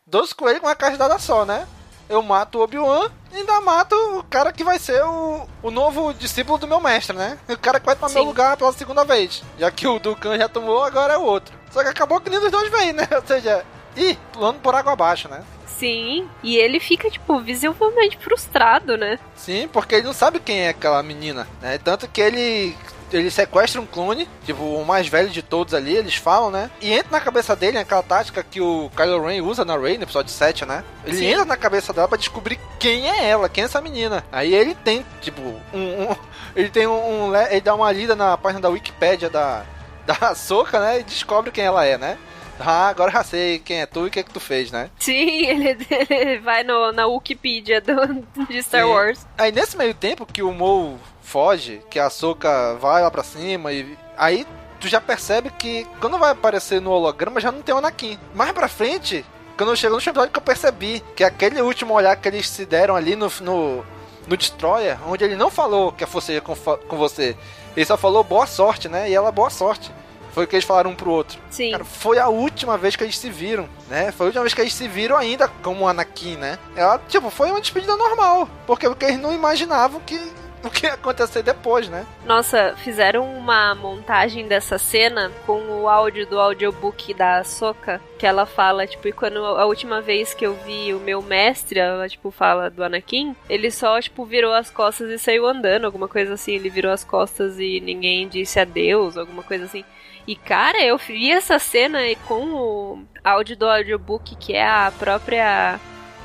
[0.07, 1.67] dois coelhos com uma cajadada só, né?
[2.09, 6.13] Eu mato o Obi-Wan e ainda mato o cara que vai ser o, o novo
[6.13, 7.39] discípulo do meu mestre, né?
[7.49, 8.15] O cara que vai tomar Sim.
[8.17, 9.43] meu lugar pela segunda vez.
[9.59, 11.55] Já que o Dukan já tomou, agora é o outro.
[11.71, 13.09] Só que acabou que nem dos dois vem, né?
[13.15, 13.65] Ou seja,
[13.97, 15.43] ih, pulando por água abaixo, né?
[15.67, 19.19] Sim, e ele fica, tipo, visivelmente frustrado, né?
[19.35, 21.77] Sim, porque ele não sabe quem é aquela menina, né?
[21.79, 22.77] Tanto que ele
[23.13, 26.71] ele sequestra um clone, tipo, o mais velho de todos ali, eles falam, né?
[26.81, 30.05] E entra na cabeça dele aquela tática que o Kylo Ren usa na Rey, no
[30.05, 30.85] episódio 7, né?
[31.05, 31.27] Ele Sim.
[31.27, 34.25] entra na cabeça dela pra descobrir quem é ela, quem é essa menina.
[34.33, 35.41] Aí ele tem, tipo,
[35.73, 36.11] um.
[36.11, 36.17] um
[36.57, 39.65] ele tem um, um, Ele dá uma lida na página da Wikipedia da,
[40.07, 41.01] da Soca, né?
[41.01, 42.19] E descobre quem ela é, né?
[42.61, 44.91] Ah, agora já sei quem é tu e o que é que tu fez, né?
[44.99, 48.89] Sim, ele, ele vai no, na Wikipedia do, de Star Sim.
[48.89, 49.27] Wars.
[49.37, 50.99] Aí nesse meio tempo que o Mo
[51.33, 53.97] foge, que a Soca vai lá pra cima e.
[54.19, 54.47] Aí
[54.79, 58.19] tu já percebe que quando vai aparecer no holograma já não tem o Anakin.
[58.35, 59.25] Mais pra frente,
[59.57, 62.95] quando chegou no episódio que eu percebi que aquele último olhar que eles se deram
[62.95, 63.83] ali no, no,
[64.27, 67.35] no Destroyer, onde ele não falou que a força ia com, com você,
[67.75, 69.09] ele só falou boa sorte, né?
[69.09, 69.91] E ela boa sorte.
[70.33, 71.39] Foi o que eles falaram um pro outro.
[71.51, 71.73] Sim.
[71.73, 74.13] Cara, foi a última vez que eles se viram, né?
[74.13, 76.59] Foi a última vez que eles se viram ainda como Anakin, né?
[76.75, 78.49] Ela, tipo, foi uma despedida normal.
[78.67, 80.19] Porque, porque eles não imaginavam que
[80.65, 82.07] o que ia acontecer depois, né?
[82.25, 88.47] Nossa, fizeram uma montagem dessa cena com o áudio do audiobook da Soca, que ela
[88.47, 92.31] fala, tipo, e quando a última vez que eu vi o meu mestre, ela, tipo,
[92.31, 96.53] fala do Anakin, ele só, tipo, virou as costas e saiu andando, alguma coisa assim.
[96.53, 99.85] Ele virou as costas e ninguém disse adeus, alguma coisa assim.
[100.27, 101.99] E cara, eu vi essa cena
[102.29, 105.81] com o áudio do audiobook, que é a própria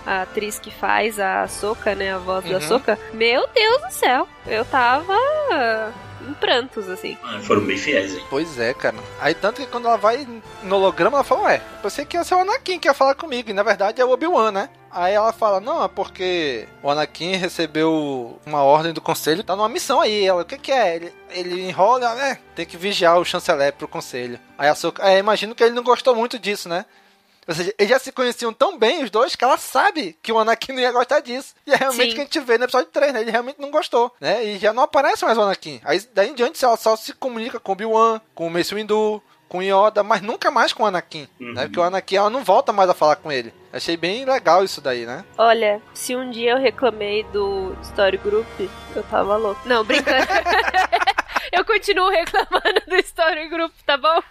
[0.08, 2.51] a atriz que faz a Soca, né, a voz uhum.
[2.53, 2.97] da Soca.
[3.14, 5.14] Meu Deus do céu, eu tava
[6.28, 7.18] em prantos, assim.
[7.24, 8.24] Ah, foram bem fiéis, hein?
[8.30, 8.95] Pois é, cara.
[9.20, 10.26] Aí tanto que quando ela vai
[10.64, 13.16] no holograma, ela fala, ué, eu pensei que ia ser o Anakin que ia falar
[13.16, 13.49] comigo.
[13.49, 14.70] E na verdade é o Obi-Wan, né?
[14.89, 19.70] Aí ela fala, não, é porque o Anakin recebeu uma ordem do conselho, tá numa
[19.70, 20.26] missão aí.
[20.26, 20.95] Ela, o que que é?
[20.95, 24.39] Ele, ele enrola, é, tem que vigiar o chanceler pro conselho.
[24.58, 26.86] Aí a Soca, é, imagino que ele não gostou muito disso, né?
[27.48, 30.39] Ou seja, eles já se conheciam tão bem, os dois, que ela sabe que o
[30.39, 31.56] Anakin não ia gostar disso.
[31.66, 33.22] E é realmente o que a gente vê no episódio 3, né?
[33.22, 34.43] Ele realmente não gostou, né?
[34.43, 35.80] E já não aparece mais o Anakin.
[35.84, 39.22] Aí daí em diante ela só se comunica com o Obi-Wan, com o Mace Windu,
[39.48, 41.54] com o Yoda, mas nunca mais com o Anakin, uhum.
[41.54, 41.64] né?
[41.64, 43.54] Porque o Anakin ela não volta mais a falar com ele.
[43.72, 45.24] Achei bem legal isso daí, né?
[45.38, 48.48] Olha, se um dia eu reclamei do Story Group,
[48.95, 49.62] eu tava louco.
[49.66, 50.26] Não, brincando.
[51.52, 54.22] eu continuo reclamando do Story Group, tá bom?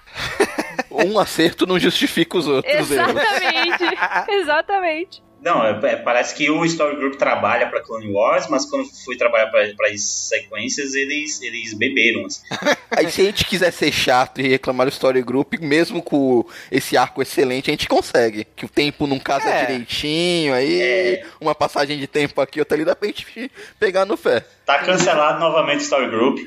[0.91, 2.91] um acerto não justifica os outros.
[2.91, 3.85] Exatamente.
[4.31, 5.27] Exatamente.
[5.41, 9.17] Não, é, é, parece que o Story Group trabalha para Clone Wars, mas quando foi
[9.17, 12.25] trabalhar para as sequências, eles, eles beberam.
[12.25, 12.43] Assim.
[12.91, 16.97] Aí se a gente quiser ser chato e reclamar do Story Group, mesmo com esse
[16.97, 18.45] arco excelente, a gente consegue.
[18.57, 19.67] Que o tempo não casa é.
[19.67, 21.27] direitinho, aí é.
[21.41, 24.45] uma passagem de tempo aqui, outra ali, dá pra gente pegar no fé.
[24.67, 26.41] Tá cancelado novamente o Story Group.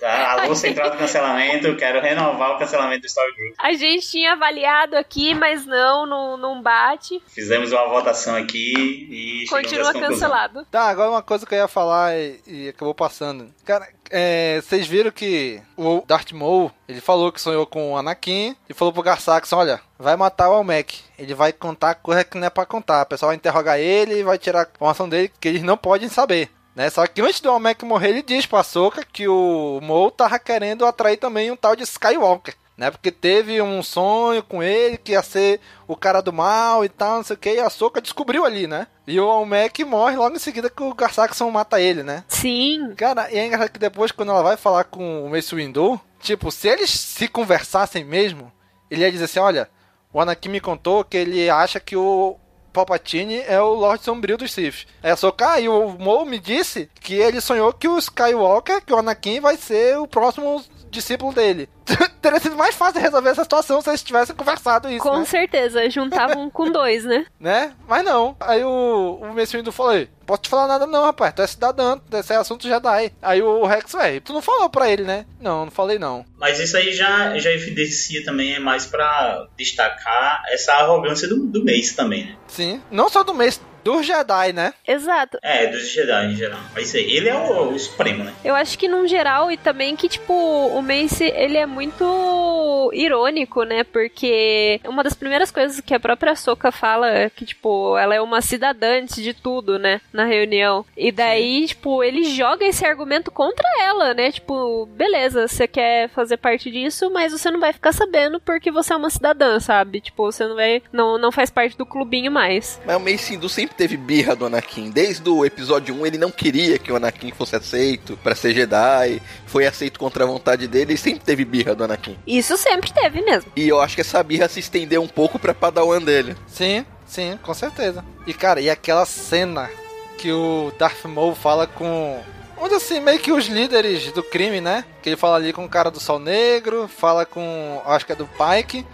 [0.00, 3.54] tá, alô, central do cancelamento, quero renovar o cancelamento do Story Group.
[3.58, 7.22] A gente tinha avaliado aqui, mas não, não, não bate.
[7.28, 8.72] Fizemos uma votação aqui
[9.10, 10.64] e Continua cancelado.
[10.70, 13.52] Tá, agora uma coisa que eu ia falar e, e acabou passando.
[13.62, 18.56] Cara, é, vocês viram que o Darth Maul, ele falou que sonhou com o Anakin
[18.70, 20.98] e falou pro Garsax, olha, vai matar o Almec.
[21.18, 23.02] Ele vai contar coisa que não é pra contar.
[23.02, 26.08] O pessoal vai interrogar ele e vai tirar a informação dele que eles não podem
[26.08, 26.50] saber.
[26.76, 26.90] Né?
[26.90, 30.84] Só que antes do Almec morrer, ele diz pra Soka que o Mo tava querendo
[30.84, 32.54] atrair também um tal de Skywalker.
[32.76, 32.90] né?
[32.90, 35.58] Porque teve um sonho com ele que ia ser
[35.88, 38.66] o cara do mal e tal, não sei o que, e a Soca descobriu ali,
[38.66, 38.86] né?
[39.06, 42.22] E o Almec morre logo em seguida que o Garsaxon mata ele, né?
[42.28, 42.92] Sim.
[42.94, 46.52] Cara, e é engraçado que depois, quando ela vai falar com o Mace Windu, tipo,
[46.52, 48.52] se eles se conversassem mesmo,
[48.90, 49.70] ele ia dizer assim, olha,
[50.12, 52.36] o Anakin me contou que ele acha que o
[52.76, 54.86] Palpatine é o Lorde Sombrio dos Sith.
[55.02, 58.92] É a Soka e o Mo me disse que ele sonhou que o Skywalker, que
[58.92, 61.68] o Anakin vai ser o próximo discípulo dele.
[62.20, 65.02] Teria sido mais fácil resolver essa situação se eles tivessem conversado isso.
[65.02, 65.24] Com né?
[65.24, 67.26] certeza, juntavam com dois, né?
[67.38, 67.72] Né?
[67.88, 68.36] Mas não.
[68.40, 71.32] Aí o, o Messi Windu falou: "Ei, posso te falar nada não, rapaz.
[71.34, 73.12] Tu é cidadão, esse é assunto Jedi.
[73.22, 75.24] Aí o Rex, velho, tu não falou pra ele, né?
[75.40, 76.24] Não, não falei não.
[76.36, 81.64] Mas isso aí já, já evidencia também, é mais pra destacar essa arrogância do, do
[81.64, 82.36] Mace também, né?
[82.48, 82.82] Sim.
[82.90, 84.74] Não só do Mace, dos Jedi, né?
[84.86, 85.38] Exato.
[85.40, 86.58] É, dos Jedi em geral.
[86.74, 88.32] Mas isso aí, ele é o, o supremo, né?
[88.44, 93.62] Eu acho que num geral e também que, tipo, o Mace, ele é muito irônico,
[93.62, 93.84] né?
[93.84, 98.20] Porque uma das primeiras coisas que a própria Soka fala é que, tipo, ela é
[98.20, 100.00] uma cidadã antes de tudo, né?
[100.12, 100.84] Na reunião.
[100.96, 101.66] E daí, Sim.
[101.68, 104.32] tipo, ele joga esse argumento contra ela, né?
[104.32, 108.92] Tipo, beleza, você quer fazer parte disso, mas você não vai ficar sabendo porque você
[108.92, 110.00] é uma cidadã, sabe?
[110.00, 110.82] Tipo, você não vai.
[110.92, 112.80] Não, não faz parte do clubinho mais.
[112.84, 114.90] Mas o Mace Windu sempre teve birra do Anakin.
[114.90, 119.20] Desde o episódio 1, ele não queria que o Anakin fosse aceito para ser Jedi.
[119.46, 122.18] Foi aceito contra a vontade dele e sempre teve birra do Anakin.
[122.26, 123.50] Isso sempre teve mesmo.
[123.54, 126.36] E eu acho que essa birra se estendeu um pouco pra Padawan dele.
[126.46, 128.04] Sim, sim, com certeza.
[128.26, 129.70] E cara, e aquela cena
[130.18, 132.20] que o Darth Maul fala com
[132.58, 134.84] onde assim, meio que os líderes do crime, né?
[135.02, 138.16] Que ele fala ali com o cara do Sol Negro, fala com, acho que é
[138.16, 138.86] do Pike.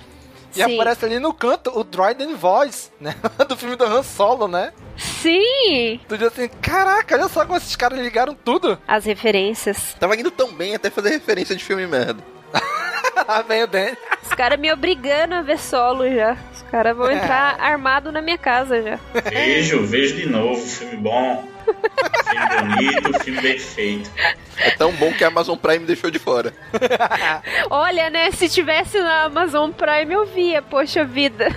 [0.55, 0.75] E Sim.
[0.75, 3.15] aparece ali no canto o Dryden Voice, né?
[3.49, 4.73] Do filme do Han Solo, né?
[4.97, 5.99] Sim!
[6.07, 8.79] Tu diz assim, caraca, olha só como esses caras ligaram tudo.
[8.87, 9.97] As referências.
[9.99, 12.23] Tava indo tão bem até fazer referência de filme merda.
[13.27, 13.97] ah, veio bem.
[14.23, 16.37] Os caras me obrigando a ver solo já.
[16.55, 17.63] Os caras vão entrar é.
[17.63, 18.99] armado na minha casa já.
[19.31, 21.52] Vejo, vejo de novo, filme bom.
[21.63, 24.11] Filme bonito, filme bem feito.
[24.59, 26.53] É tão bom que a Amazon Prime deixou de fora.
[27.71, 28.31] Olha, né?
[28.33, 31.49] Se tivesse na Amazon Prime eu via, poxa vida.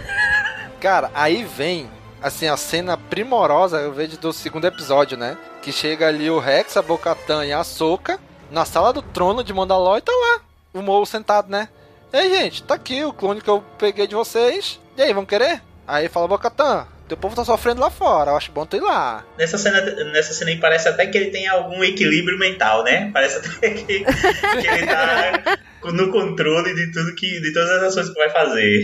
[0.79, 1.89] Cara, aí vem
[2.21, 5.37] assim, a cena primorosa, eu vejo do segundo episódio, né?
[5.61, 9.53] Que chega ali o Rex, a Bocatan e a Soca na sala do trono de
[9.53, 10.41] Mandalor e tá lá,
[10.73, 11.69] o Mo sentado, né?
[12.11, 14.79] Ei, gente, tá aqui o clone que eu peguei de vocês.
[14.97, 15.61] E aí, vão querer?
[15.87, 19.25] Aí fala Bocatan, teu povo tá sofrendo lá fora, eu acho bom tu ir lá.
[19.37, 19.81] Nessa cena,
[20.11, 23.11] nessa cena aí parece até que ele tem algum equilíbrio mental, né?
[23.13, 25.57] Parece até que, que ele tá
[25.91, 27.39] no controle de tudo que.
[27.41, 28.83] de todas as ações que vai fazer.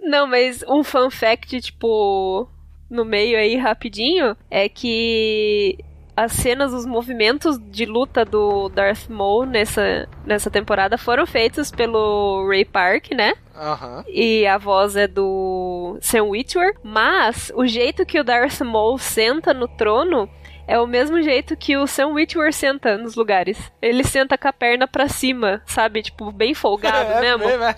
[0.00, 2.48] Não, mas um fun fact, tipo,
[2.88, 5.78] no meio aí rapidinho, é que
[6.18, 12.44] as cenas, os movimentos de luta do Darth Maul nessa, nessa temporada foram feitos pelo
[12.48, 13.34] Ray Park, né?
[13.54, 14.02] Uhum.
[14.08, 16.74] E a voz é do Sam Witwer.
[16.82, 20.28] Mas o jeito que o Darth Maul senta no trono
[20.68, 23.58] é o mesmo jeito que o Sam Witwer senta nos lugares.
[23.80, 26.02] Ele senta com a perna pra cima, sabe?
[26.02, 27.44] Tipo, bem folgado é, mesmo.
[27.48, 27.76] É,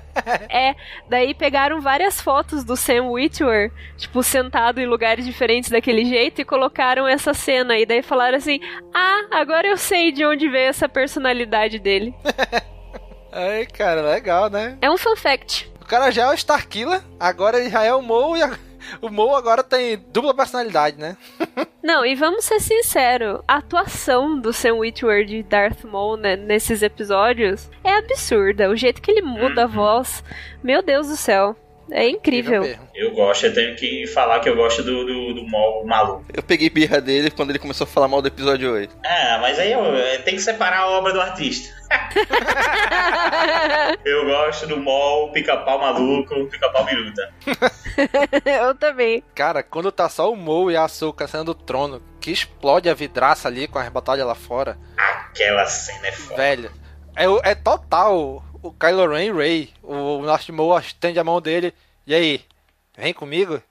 [0.71, 0.77] é,
[1.09, 6.45] daí pegaram várias fotos do Sam Witwer, tipo, sentado em lugares diferentes daquele jeito e
[6.45, 7.79] colocaram essa cena.
[7.79, 8.59] E daí falaram assim:
[8.93, 12.13] Ah, agora eu sei de onde veio essa personalidade dele.
[13.31, 14.77] Ai, cara, legal, né?
[14.83, 15.71] É um fun fact.
[15.81, 18.70] O cara já é o Starkiller, agora ele já é o Mo e agora
[19.01, 21.17] o Mo agora tem dupla personalidade, né?
[21.83, 26.83] Não, e vamos ser sinceros, a atuação do Sam Witwer de Darth Maul né, nesses
[26.83, 28.69] episódios é absurda.
[28.71, 29.73] O jeito que ele muda a uhum.
[29.73, 30.23] voz,
[30.63, 31.57] meu Deus do céu.
[31.91, 32.65] É incrível.
[32.95, 36.25] Eu gosto, eu tenho que falar que eu gosto do, do, do Mol maluco.
[36.33, 38.97] Eu peguei birra dele quando ele começou a falar mal do episódio 8.
[39.05, 41.81] É, mas aí eu, eu tenho que separar a obra do artista.
[44.05, 47.33] eu gosto do Mol, pica-pau maluco, pica-pau miruta.
[48.45, 49.25] eu também.
[49.35, 52.95] Cara, quando tá só o Mo e a Açúcar sendo do trono, que explode a
[52.95, 54.79] vidraça ali com as batalhas lá fora.
[54.97, 56.37] Aquela cena é foda.
[56.37, 56.71] Velho,
[57.17, 59.71] é, é total o Kylo Ren e Rey.
[59.83, 61.75] O nosso Mo estende a mão dele.
[62.07, 62.45] E aí?
[62.97, 63.63] Vem comigo?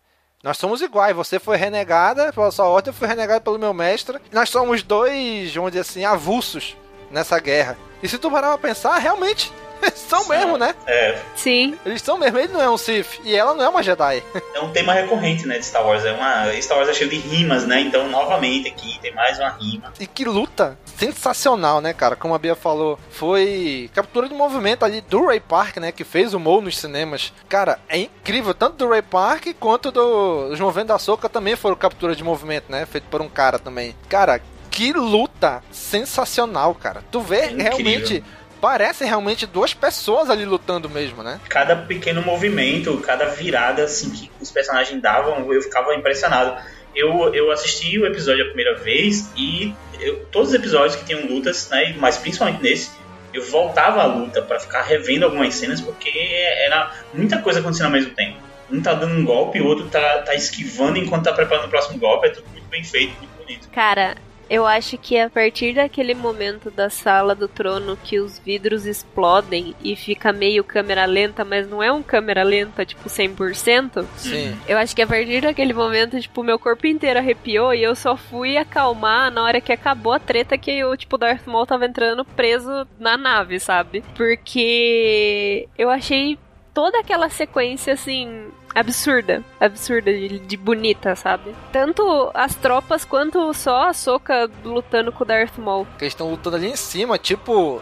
[0.43, 1.15] Nós somos iguais.
[1.15, 4.17] Você foi renegada pela sua ordem, eu fui renegado pelo meu mestre.
[4.31, 6.75] Nós somos dois, vamos dizer assim, avulsos
[7.11, 7.77] nessa guerra.
[8.01, 9.51] E se tu parar pra pensar, realmente,
[9.95, 10.75] são mesmo, né?
[10.85, 11.19] É.
[11.35, 11.77] Sim.
[11.85, 14.23] Eles são mesmo, ele não é um Sith e ela não é uma Jedi.
[14.53, 16.05] É um tema recorrente, né, de Star Wars.
[16.05, 17.81] É uma Star Wars é cheio de rimas, né?
[17.81, 19.93] Então, novamente aqui tem mais uma rima.
[19.99, 22.15] E que luta sensacional, né, cara?
[22.15, 26.33] Como a Bia falou, foi captura de movimento ali do Ray Park, né, que fez
[26.33, 27.33] o Mo nos cinemas.
[27.47, 31.75] Cara, é incrível, tanto do Ray Park quanto do os movimentos da Soca também foram
[31.75, 33.95] captura de movimento, né, feito por um cara também.
[34.07, 37.03] Cara, que luta sensacional, cara.
[37.11, 38.23] Tu vê é realmente
[38.59, 41.39] parecem realmente duas pessoas ali lutando mesmo, né?
[41.49, 46.61] Cada pequeno movimento, cada virada assim que os personagens davam, eu ficava impressionado.
[46.95, 51.25] Eu, eu assisti o episódio a primeira vez e eu, todos os episódios que tinham
[51.27, 52.91] lutas, né, mas principalmente nesse,
[53.33, 57.91] eu voltava à luta para ficar revendo algumas cenas porque era muita coisa acontecendo ao
[57.91, 58.37] mesmo tempo.
[58.71, 61.97] Um tá dando um golpe, o outro tá, tá esquivando enquanto tá preparando o próximo
[61.97, 63.69] golpe, é tudo muito bem feito, muito bonito.
[63.69, 64.15] Cara,
[64.49, 69.75] eu acho que a partir daquele momento da sala do trono que os vidros explodem
[69.83, 74.05] e fica meio câmera lenta, mas não é um câmera lenta, tipo, 100%.
[74.17, 74.57] Sim.
[74.67, 78.17] Eu acho que a partir daquele momento, tipo, meu corpo inteiro arrepiou e eu só
[78.17, 82.25] fui acalmar na hora que acabou a treta que o, tipo, Darth Maul tava entrando
[82.25, 84.03] preso na nave, sabe?
[84.15, 86.39] Porque eu achei
[86.73, 88.47] toda aquela sequência, assim,
[88.79, 89.43] absurda.
[89.59, 91.55] Absurda de, de, bonita, sabe?
[91.71, 95.87] Tanto as tropas quanto só a Soca lutando com o Darth Maul.
[95.97, 97.81] Que eles estão lutando ali em cima, tipo.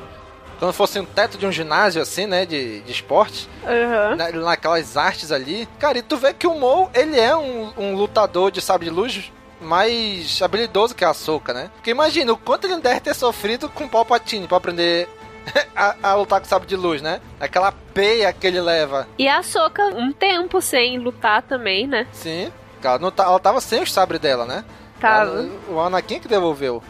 [0.59, 2.45] Como fosse um teto de um ginásio, assim, né?
[2.45, 3.47] De, de esporte.
[3.63, 4.15] Uhum.
[4.15, 5.67] Na, naquelas artes ali.
[5.77, 8.91] Cara, e tu vê que o Maul, ele é um, um lutador de sabre de
[8.91, 9.31] luz
[9.61, 11.69] mais habilidoso que a Soca, né?
[11.75, 15.07] Porque imagina o quanto ele deve ter sofrido com o Palpatine pra aprender
[15.75, 17.21] a, a lutar com sabre de luz, né?
[17.39, 19.07] Aquela peia que ele leva.
[19.17, 22.07] E a Soca um tempo sem lutar também, né?
[22.11, 22.51] Sim.
[22.83, 24.63] Ela, não tá, ela tava sem o sabre dela, né?
[24.99, 25.31] Tava.
[25.31, 26.81] Ela, o Anakin que devolveu.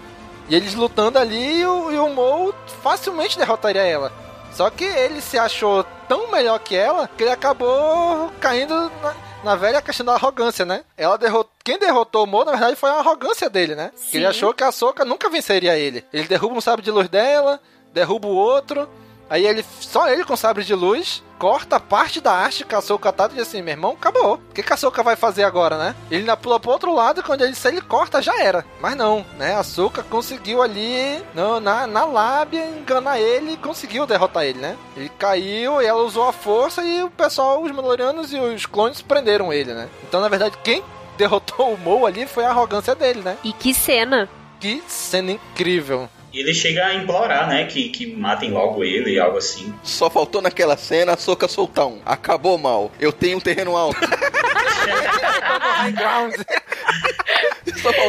[0.49, 4.11] E eles lutando ali e o, e o Mo facilmente derrotaria ela.
[4.51, 9.55] Só que ele se achou tão melhor que ela que ele acabou caindo na, na
[9.55, 10.83] velha questão da arrogância, né?
[10.95, 11.51] Ela derrotou.
[11.63, 13.91] Quem derrotou o Mo, na verdade, foi a arrogância dele, né?
[14.13, 16.05] Ele achou que a Soca nunca venceria ele.
[16.13, 17.59] Ele derruba um sabre de luz dela,
[17.93, 18.87] derruba o outro.
[19.29, 23.11] Aí ele, só ele com sabre de luz, corta parte da arte que a Soka
[23.11, 24.35] tá e diz assim, meu irmão, acabou.
[24.35, 25.95] O que, que a Soka vai fazer agora, né?
[26.09, 28.65] Ele ainda pula pro outro lado, quando ele se ele corta, já era.
[28.79, 29.55] Mas não, né?
[29.55, 34.77] A Soka conseguiu ali, no, na, na lábia, enganar ele e conseguiu derrotar ele, né?
[34.95, 39.01] Ele caiu e ela usou a força e o pessoal, os Mandalorianos e os clones
[39.01, 39.89] prenderam ele, né?
[40.07, 40.81] Então, na verdade, quem
[41.17, 43.37] derrotou o Mo ali foi a arrogância dele, né?
[43.43, 44.29] E que cena!
[44.59, 46.09] Que cena incrível!
[46.37, 47.65] E ele chega a implorar, né?
[47.65, 49.73] Que, que matem logo ele, algo assim.
[49.81, 51.99] Só faltou naquela cena a Soca soltar um.
[52.05, 52.91] Acabou mal.
[52.99, 53.99] Eu tenho um terreno alto.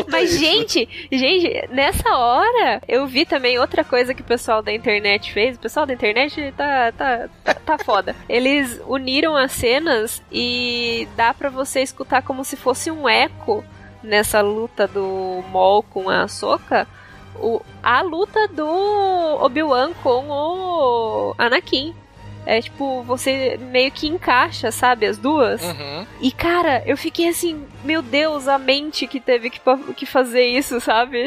[0.08, 0.40] Mas, isso.
[0.40, 5.56] gente, gente, nessa hora eu vi também outra coisa que o pessoal da internet fez.
[5.56, 8.14] O pessoal da internet tá, tá, tá, tá foda.
[8.28, 13.64] Eles uniram as cenas e dá para você escutar como se fosse um eco
[14.02, 16.86] nessa luta do Mol com a Soca
[17.40, 18.66] o, a luta do
[19.40, 21.94] Obi-Wan com o Anakin.
[22.46, 25.62] É tipo, você meio que encaixa, sabe, as duas.
[25.62, 26.06] Uhum.
[26.18, 29.60] E cara, eu fiquei assim, meu Deus, a mente que teve que,
[29.94, 31.20] que fazer isso, sabe?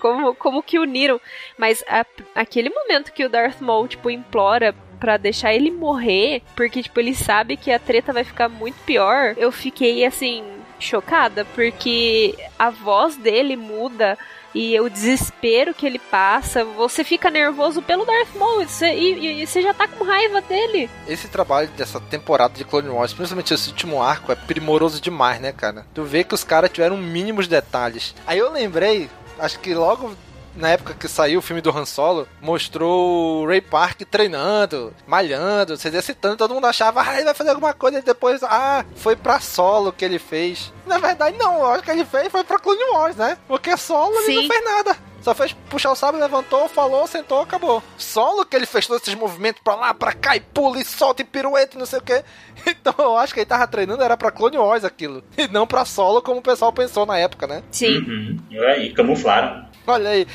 [0.00, 1.20] Como, como que uniram.
[1.56, 2.04] Mas a,
[2.34, 7.14] aquele momento que o Darth Maul, tipo, implora para deixar ele morrer, porque, tipo, ele
[7.14, 10.42] sabe que a treta vai ficar muito pior, eu fiquei assim,
[10.80, 14.18] chocada, porque a voz dele muda
[14.54, 19.42] e o desespero que ele passa, você fica nervoso pelo Darth Maul e você, e,
[19.42, 20.88] e você já tá com raiva dele.
[21.08, 25.52] Esse trabalho dessa temporada de Clone Wars, principalmente esse último arco, é primoroso demais, né,
[25.52, 25.86] cara?
[25.92, 28.14] Tu vê que os caras tiveram mínimos detalhes.
[28.26, 30.14] Aí eu lembrei, acho que logo
[30.56, 35.76] na época que saiu o filme do Han Solo, mostrou o Ray Park treinando, malhando,
[35.76, 39.16] se exercitando, todo mundo achava, ah, ele vai fazer alguma coisa, e depois, ah, foi
[39.16, 40.72] pra Solo que ele fez.
[40.86, 43.36] Na verdade, não, eu acho que ele fez foi pra Clone Wars, né?
[43.48, 44.96] Porque Solo ele não fez nada.
[45.24, 47.82] Só fez puxar o sábio, levantou, falou, sentou, acabou.
[47.96, 51.22] Solo que ele fez todos esses movimentos pra lá, pra cá, e pula, e solta,
[51.22, 52.22] e pirueta, e não sei o que.
[52.66, 55.24] Então eu acho que ele tava treinando, era pra Clone Wars aquilo.
[55.36, 57.62] E não pra solo, como o pessoal pensou na época, né?
[57.70, 57.98] Sim.
[57.98, 58.38] Uhum.
[58.50, 59.66] E aí, camuflaram.
[59.86, 60.26] Olha aí,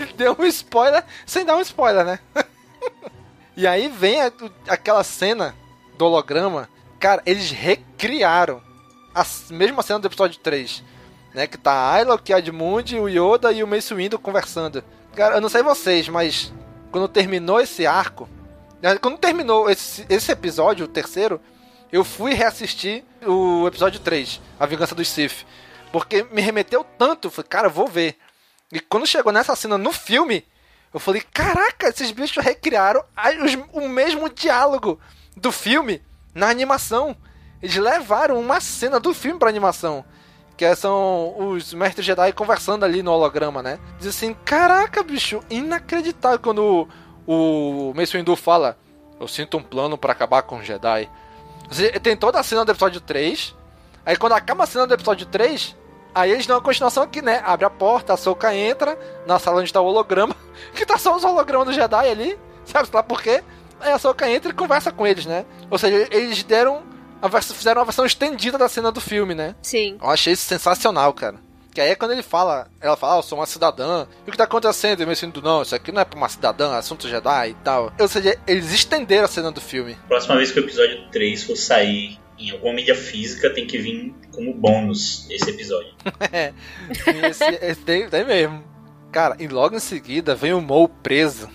[0.00, 2.18] ele deu um spoiler sem dar um spoiler, né?
[3.56, 4.32] e aí vem a,
[4.68, 5.54] aquela cena
[5.98, 6.68] do holograma.
[6.98, 8.62] Cara, eles recriaram
[9.14, 10.84] a mesma cena do episódio 3.
[11.34, 14.84] Né, que tá a Ayla, o Kiadmund, o Yoda e o Mace Windu conversando.
[15.16, 16.52] Cara, eu não sei vocês, mas
[16.90, 18.28] quando terminou esse arco,
[18.82, 21.40] né, quando terminou esse, esse episódio, o terceiro,
[21.90, 25.46] eu fui reassistir o episódio 3, A Vingança dos Sith.
[25.90, 28.16] Porque me remeteu tanto, falei, cara, vou ver.
[28.72, 30.44] E quando chegou nessa cena no filme,
[30.92, 33.04] eu falei: caraca, esses bichos recriaram
[33.72, 34.98] o mesmo diálogo
[35.36, 36.02] do filme
[36.34, 37.14] na animação.
[37.62, 40.02] Eles levaram uma cena do filme pra animação.
[40.56, 43.78] Que são os mestres Jedi conversando ali no holograma, né?
[43.98, 46.88] Diz assim: caraca, bicho, inacreditável quando
[47.26, 48.78] o, o Mace Windu fala:
[49.20, 51.10] Eu sinto um plano para acabar com o Jedi.
[52.02, 53.54] Tem toda a cena do episódio 3.
[54.04, 55.76] Aí quando acaba a cena do episódio 3,
[56.14, 57.42] Aí eles dão uma continuação aqui, né?
[57.44, 60.36] Abre a porta, a Soka entra na sala onde tá o holograma,
[60.74, 63.42] que tá só os hologramas do Jedi ali, Sabe lá por quê?
[63.80, 65.44] Aí a Soca entra e conversa com eles, né?
[65.70, 66.82] Ou seja, eles deram.
[67.20, 69.54] A versão, fizeram uma versão estendida da cena do filme, né?
[69.62, 69.96] Sim.
[70.02, 71.36] Eu achei isso sensacional, cara.
[71.72, 74.06] Que aí é quando ele fala, ela fala, ah, eu sou uma cidadã.
[74.26, 75.00] E o que tá acontecendo?
[75.00, 77.50] E eu me sinto, não, isso aqui não é pra uma cidadã, é assunto Jedi
[77.50, 77.92] e tal.
[77.98, 79.96] Ou seja, eles estenderam a cena do filme.
[80.08, 84.14] Próxima vez que o episódio 3 for sair em alguma mídia física, tem que vir
[84.32, 85.94] como bônus esse episódio.
[86.32, 86.52] é,
[87.28, 88.64] esse, esse tem, tem mesmo.
[89.10, 91.48] Cara, e logo em seguida vem o Mo preso.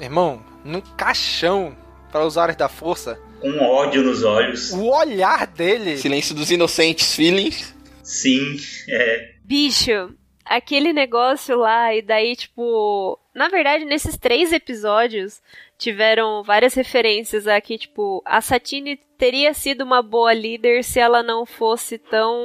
[0.00, 1.76] Irmão, num caixão
[2.12, 3.18] para usuários da força.
[3.40, 4.72] Com ódio nos olhos.
[4.72, 5.96] O olhar dele.
[5.96, 7.74] Silêncio dos inocentes, feelings.
[8.02, 8.56] Sim,
[8.88, 9.34] é.
[9.44, 10.14] Bicho,
[10.44, 13.18] aquele negócio lá, e daí, tipo.
[13.34, 15.40] Na verdade, nesses três episódios,
[15.76, 21.44] tiveram várias referências aqui, tipo, a Satine teria sido uma boa líder se ela não
[21.44, 22.38] fosse tão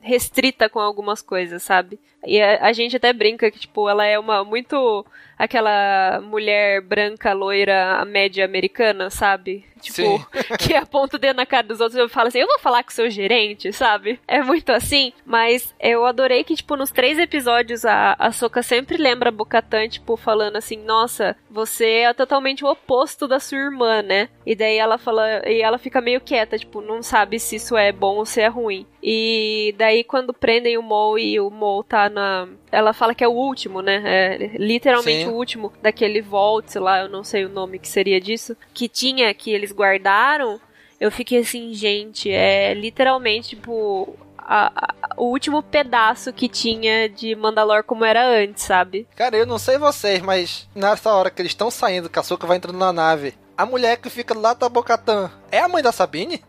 [0.00, 2.00] restrita com algumas coisas, sabe?
[2.26, 5.04] E a, a gente até brinca que, tipo, ela é uma muito
[5.40, 9.64] aquela mulher branca, loira, média americana, sabe?
[9.80, 10.24] Tipo, Sim.
[10.60, 12.90] que aponta o dedo na cara dos outros e fala assim, eu vou falar com
[12.90, 14.20] o seu gerente, sabe?
[14.28, 18.98] É muito assim, mas eu adorei que, tipo, nos três episódios a, a Soka sempre
[18.98, 24.02] lembra a Bocatan, tipo, falando assim, nossa, você é totalmente o oposto da sua irmã,
[24.02, 24.28] né?
[24.44, 27.90] E daí ela fala, e ela fica meio quieta, tipo, não sabe se isso é
[27.90, 28.86] bom ou se é ruim.
[29.02, 32.46] E daí quando prendem o Mo e o Mo tá na...
[32.70, 34.02] Ela fala que é o último, né?
[34.04, 35.30] É literalmente Sim.
[35.30, 39.32] o último daquele Vault lá, eu não sei o nome que seria disso, que tinha,
[39.32, 40.60] que eles guardaram.
[41.00, 44.18] Eu fiquei assim, gente, é literalmente, tipo,
[44.50, 49.06] a, a, o último pedaço que tinha de Mandalor como era antes, sabe?
[49.14, 52.48] Cara, eu não sei vocês, mas nessa hora que eles estão saindo, que a Soka
[52.48, 55.92] vai entrando na nave, a mulher que fica lá da Bocatã é a mãe da
[55.92, 56.42] Sabine?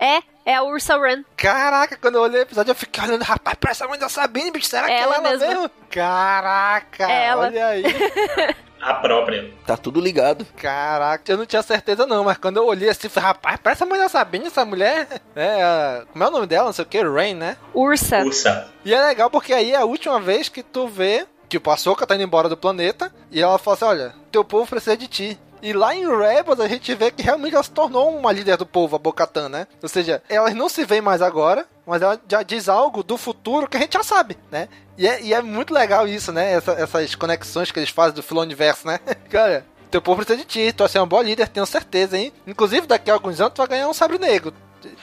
[0.00, 1.22] É, é a Ursa Run.
[1.36, 4.50] Caraca, quando eu olhei o episódio, eu fiquei olhando, rapaz, parece a mãe da Sabine,
[4.50, 5.70] bicho, será que é ela, ela mesmo?
[5.88, 7.46] Caraca, é ela.
[7.46, 7.84] olha aí.
[8.82, 9.48] a própria.
[9.64, 10.44] Tá tudo ligado.
[10.56, 13.86] Caraca, eu não tinha certeza não, mas quando eu olhei assim, falei, rapaz, parece a
[13.86, 15.06] mãe da Sabine, essa mulher.
[15.38, 16.64] É, como é o nome dela?
[16.64, 17.58] Não sei o que, Rain, né?
[17.74, 18.24] Ursa.
[18.24, 18.68] Ursa.
[18.84, 22.06] E é legal porque aí é a última vez que tu vê que o Açoka
[22.06, 25.38] tá indo embora do planeta e ela fala assim, olha, teu povo precisa de ti.
[25.62, 28.66] E lá em Rebels a gente vê que realmente ela se tornou uma líder do
[28.66, 29.66] povo, a Bocatan, né?
[29.82, 33.68] Ou seja, elas não se veem mais agora, mas ela já diz algo do futuro
[33.68, 34.68] que a gente já sabe, né?
[34.98, 36.52] E é, e é muito legal isso, né?
[36.52, 39.16] Essa, essas conexões que eles fazem do Filoniverso, universo, né?
[39.30, 42.32] Cara, teu povo precisa de ti, tu vai ser uma boa líder, tenho certeza, hein?
[42.46, 44.52] Inclusive, daqui a alguns anos tu vai ganhar um sabre negro.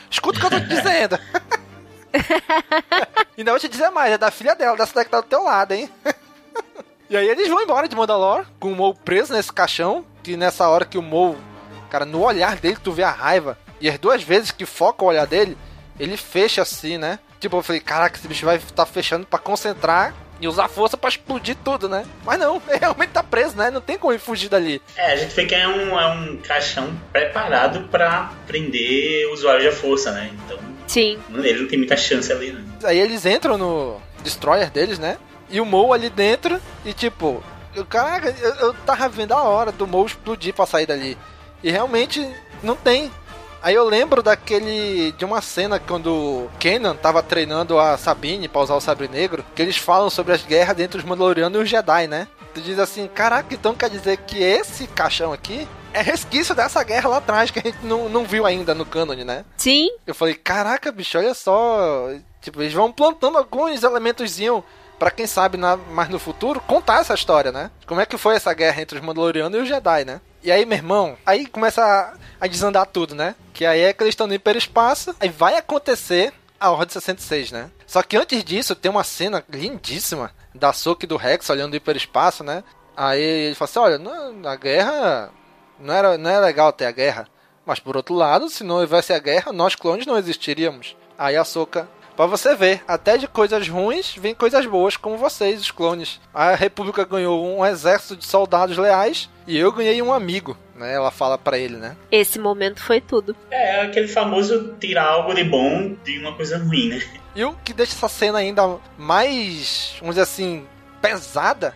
[0.09, 1.19] Escuta o que eu tô te dizendo.
[3.35, 5.27] e ainda vou te dizer mais, é da filha dela, dessa daqui que tá do
[5.27, 5.89] teu lado, hein?
[7.09, 10.67] e aí eles vão embora de Mandalore, com o Mo preso nesse caixão, que nessa
[10.67, 11.35] hora que o Mo,
[11.89, 13.57] cara, no olhar dele tu vê a raiva.
[13.81, 15.57] E as duas vezes que foca o olhar dele,
[15.99, 17.19] ele fecha assim, né?
[17.39, 20.97] Tipo, eu falei, caraca, esse bicho vai estar tá fechando para concentrar e usar força
[20.97, 22.05] para explodir tudo, né?
[22.25, 23.69] Mas não, ele realmente tá preso, né?
[23.69, 24.81] Não tem como ele fugir dali.
[24.95, 29.63] É, a gente vê que é um, é um caixão preparado para prender o usuário
[29.65, 30.31] da força, né?
[30.45, 30.57] Então.
[30.87, 31.19] Sim.
[31.33, 32.63] Ele não tem muita chance ali, né?
[32.83, 35.17] Aí eles entram no destroyer deles, né?
[35.49, 37.43] E o Mo ali dentro, e tipo,
[37.75, 41.17] eu, caraca, eu, eu tava vendo a hora do Mo explodir pra sair dali.
[41.63, 42.27] E realmente
[42.61, 43.11] não tem.
[43.61, 45.13] Aí eu lembro daquele.
[45.13, 49.61] de uma cena quando Kenan tava treinando a Sabine pra usar o sabre negro, que
[49.61, 52.27] eles falam sobre as guerras entre os Mandalorianos e os Jedi, né?
[52.53, 57.09] Tu diz assim, caraca, então quer dizer que esse caixão aqui é resquício dessa guerra
[57.09, 59.45] lá atrás que a gente não, não viu ainda no cânone, né?
[59.55, 59.89] Sim.
[60.05, 62.09] Eu falei, caraca, bicho, olha só.
[62.41, 64.63] Tipo, eles vão plantando alguns elementozinhos
[64.99, 67.71] para quem sabe na, mais no futuro contar essa história, né?
[67.85, 70.21] Como é que foi essa guerra entre os Mandalorianos e os Jedi, né?
[70.43, 72.13] E aí, meu irmão, aí começa a,
[72.45, 73.35] a desandar tudo, né?
[73.53, 77.69] Que aí é que eles estão no hiperespaço, aí vai acontecer a Ordem 66, né?
[77.85, 81.77] Só que antes disso, tem uma cena lindíssima da Soka e do Rex olhando o
[81.77, 82.63] hiperespaço, né?
[82.95, 85.31] Aí ele fala assim, olha, não, a guerra...
[85.79, 87.27] Não era, não era legal ter a guerra.
[87.65, 90.95] Mas por outro lado, se não houvesse a guerra, nós clones não existiríamos.
[91.17, 95.61] Aí a Soka Pra você ver, até de coisas ruins vem coisas boas, como vocês,
[95.61, 96.21] os clones.
[96.33, 100.93] A República ganhou um exército de soldados leais e eu ganhei um amigo, né?
[100.93, 101.95] Ela fala para ele, né?
[102.11, 103.35] Esse momento foi tudo.
[103.49, 107.01] É, aquele famoso tirar algo de bom de uma coisa ruim, né?
[107.35, 110.67] E o que deixa essa cena ainda mais, vamos dizer assim,
[111.01, 111.75] pesada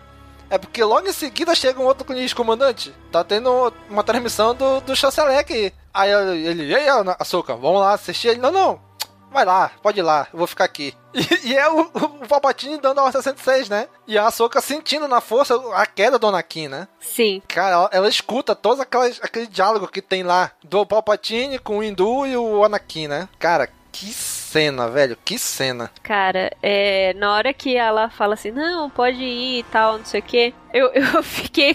[0.50, 2.94] é porque logo em seguida chega um outro clonista comandante.
[3.12, 5.72] Tá tendo uma transmissão do, do chanceler aqui.
[5.92, 6.86] Aí ele, e aí,
[7.18, 8.28] Açúcar, vamos lá assistir?
[8.28, 8.80] Ele, não, não,
[9.30, 10.94] vai lá, pode ir lá, eu vou ficar aqui.
[11.14, 13.88] E, e é o, o Palpatine dando a Ordem 66, né?
[14.06, 16.88] E a Ahsoka sentindo na força a queda do Anakin, né?
[17.00, 17.42] Sim.
[17.48, 21.82] Cara, ela, ela escuta todos aquelas, aquele diálogo que tem lá do Palpatine com o
[21.82, 23.28] Hindu e o Anakin, né?
[23.38, 25.90] Cara, que cena, velho, que cena.
[26.02, 30.20] Cara, é, na hora que ela fala assim, não, pode ir e tal, não sei
[30.20, 31.74] o quê, eu, eu fiquei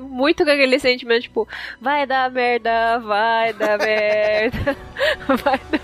[0.00, 1.48] muito com aquele sentimento, tipo,
[1.80, 4.76] vai dar merda, vai dar merda,
[5.42, 5.80] vai dar...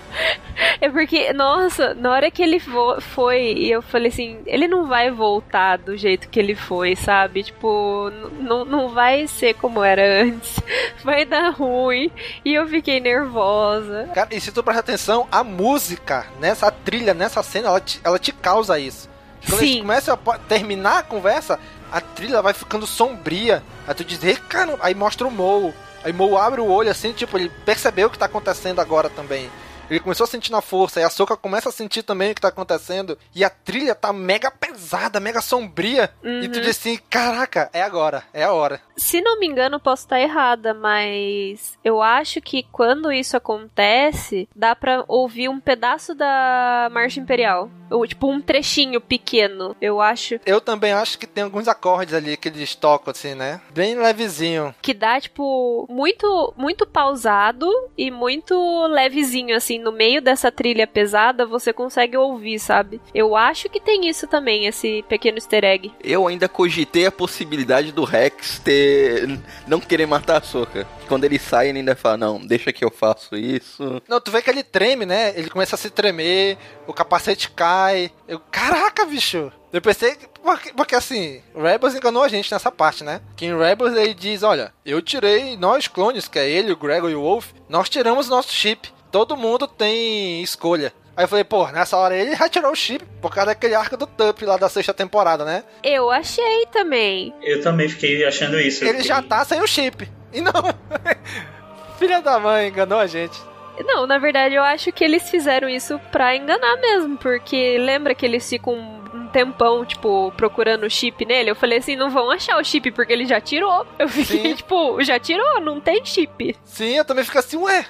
[0.81, 5.77] É porque, nossa, na hora que ele foi, eu falei assim, ele não vai voltar
[5.77, 7.43] do jeito que ele foi, sabe?
[7.43, 10.59] Tipo, não vai ser como era antes.
[11.03, 12.11] Vai dar ruim.
[12.43, 14.09] E eu fiquei nervosa.
[14.13, 18.19] Cara, e se tu prestar atenção, a música nessa trilha, nessa cena, ela te, ela
[18.19, 19.09] te causa isso.
[19.47, 19.79] Quando Sim.
[19.79, 21.59] começa a terminar a conversa,
[21.91, 23.63] a trilha vai ficando sombria.
[23.87, 24.19] Aí tu diz,
[24.49, 25.73] cara, aí mostra o Mo.
[26.03, 29.49] Aí Mo abre o olho assim, tipo, ele percebeu o que tá acontecendo agora também.
[29.89, 32.41] Ele começou a sentir na força, e a Soca começa a sentir também o que
[32.41, 33.17] tá acontecendo.
[33.33, 36.11] E a trilha tá mega pesada, mega sombria.
[36.23, 36.41] Uhum.
[36.41, 36.61] E tu uhum.
[36.61, 38.81] diz assim: caraca, é agora, é a hora.
[38.97, 44.75] Se não me engano, posso estar errada, mas eu acho que quando isso acontece, dá
[44.75, 47.69] pra ouvir um pedaço da Marcha Imperial.
[47.89, 50.39] Ou, tipo, um trechinho pequeno, eu acho.
[50.45, 53.61] Eu também acho que tem alguns acordes ali que eles tocam, assim, né?
[53.69, 54.75] Bem levezinho.
[54.81, 58.55] Que dá, tipo, muito, muito pausado e muito
[58.87, 62.99] levezinho, assim Assim, no meio dessa trilha pesada, você consegue ouvir, sabe?
[63.13, 65.91] Eu acho que tem isso também, esse pequeno easter egg.
[66.03, 69.39] Eu ainda cogitei a possibilidade do Rex ter.
[69.67, 70.87] não querer matar a Soca.
[71.07, 74.01] Quando ele sai, ele ainda fala: Não, deixa que eu faço isso.
[74.07, 75.33] Não, tu vê que ele treme, né?
[75.37, 78.11] Ele começa a se tremer, o capacete cai.
[78.27, 79.51] Eu, caraca, bicho!
[79.71, 80.27] Eu pensei que.
[80.41, 83.19] Porque, porque, assim, Rebels enganou a gente nessa parte, né?
[83.35, 87.11] Que em Rebels ele diz: Olha, eu tirei nós clones, que é ele, o Gregor
[87.11, 90.93] e o Wolf, nós tiramos nosso chip todo mundo tem escolha.
[91.15, 94.05] Aí eu falei, pô, nessa hora ele retirou o chip por causa daquele arco do
[94.05, 95.63] Tup lá da sexta temporada, né?
[95.83, 97.33] Eu achei também.
[97.41, 98.85] Eu também fiquei achando isso.
[98.85, 100.07] Ele já tá sem o chip.
[100.31, 100.53] E não.
[101.97, 103.41] Filha da mãe, enganou a gente.
[103.83, 108.25] Não, na verdade eu acho que eles fizeram isso pra enganar mesmo, porque lembra que
[108.25, 111.49] eles ficam um tempão, tipo, procurando o chip nele?
[111.49, 113.87] Eu falei assim, não vão achar o chip porque ele já tirou.
[113.97, 114.53] Eu fiquei, Sim.
[114.57, 116.55] tipo, já tirou, não tem chip.
[116.63, 117.83] Sim, eu também fico assim, ué,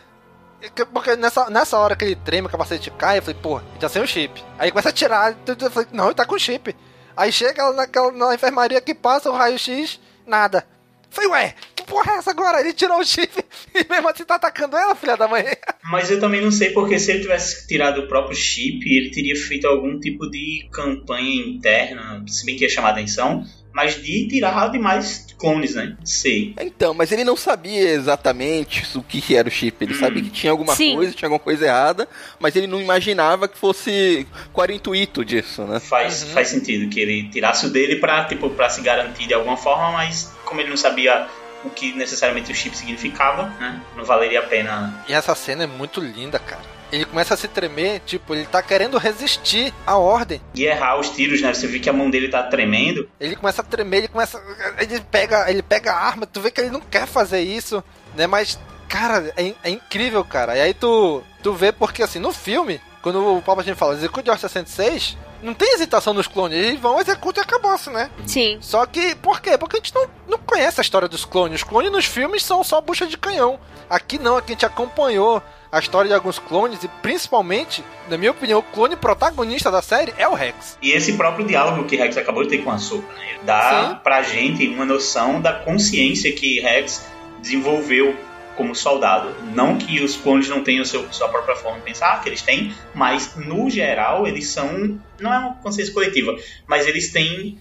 [0.92, 4.02] porque nessa, nessa hora que ele treme, o capacete cai, eu falei, pô, já sem
[4.02, 4.44] o chip.
[4.58, 6.76] Aí começa a tirar, eu falei, não, ele tá com chip.
[7.16, 10.66] Aí chega naquela, na enfermaria que passa o raio-x, nada.
[11.10, 12.60] Falei, ué, que porra é essa agora?
[12.60, 13.32] Ele tirou o chip
[13.74, 15.46] e mesmo assim tá atacando ela, filha da mãe.
[15.84, 19.36] Mas eu também não sei porque se ele tivesse tirado o próprio chip, ele teria
[19.36, 23.46] feito algum tipo de campanha interna, se bem que ia chamar atenção,
[23.78, 25.96] mas de tirar demais clones, né?
[26.04, 26.56] Sei.
[26.60, 29.78] Então, mas ele não sabia exatamente o que era o chip.
[29.80, 30.00] Ele hum.
[30.00, 30.96] sabia que tinha alguma Sim.
[30.96, 32.10] coisa, tinha alguma coisa errada,
[32.40, 35.80] mas ele não imaginava que fosse qual era o intuito disso, né?
[35.80, 36.30] Faz, uhum.
[36.30, 39.92] faz sentido que ele tirasse o dele pra, tipo, pra se garantir de alguma forma,
[39.92, 41.28] mas como ele não sabia
[41.64, 43.80] o que necessariamente o chip significava, né?
[43.96, 45.06] Não valeria a pena.
[45.08, 48.62] E essa cena é muito linda, cara ele começa a se tremer, tipo, ele tá
[48.62, 50.42] querendo resistir à ordem.
[50.56, 51.54] E errar os tiros, né?
[51.54, 53.10] Você vê que a mão dele tá tremendo.
[53.20, 54.42] Ele começa a tremer, ele começa.
[54.80, 57.84] Ele pega, ele pega a arma, tu vê que ele não quer fazer isso,
[58.16, 58.28] né?
[58.28, 60.56] Mas, cara, é, é incrível, cara.
[60.58, 64.42] E aí tu, tu vê porque, assim, no filme, quando o Palpatine fala execute Ordem
[64.42, 68.10] 66, não tem hesitação nos clones, eles vão, executam e acabou-se, né?
[68.26, 68.58] Sim.
[68.62, 69.58] Só que, por quê?
[69.58, 71.62] Porque a gente não, não conhece a história dos clones.
[71.62, 73.60] Os clones nos filmes são só bucha de canhão.
[73.90, 75.42] Aqui não, aqui a gente acompanhou
[75.72, 80.14] a história de alguns clones e principalmente, na minha opinião, o clone protagonista da série
[80.18, 80.78] é o Rex.
[80.82, 83.40] E esse próprio diálogo que Rex acabou de ter com a Soka, né?
[83.44, 84.00] Dá Sim.
[84.04, 87.06] pra gente uma noção da consciência que Rex
[87.42, 88.16] desenvolveu
[88.56, 89.36] como soldado.
[89.54, 92.74] Não que os clones não tenham seu, sua própria forma de pensar, que eles têm,
[92.94, 95.00] mas no geral eles são.
[95.20, 96.36] Não é uma consciência coletiva,
[96.68, 97.60] mas eles têm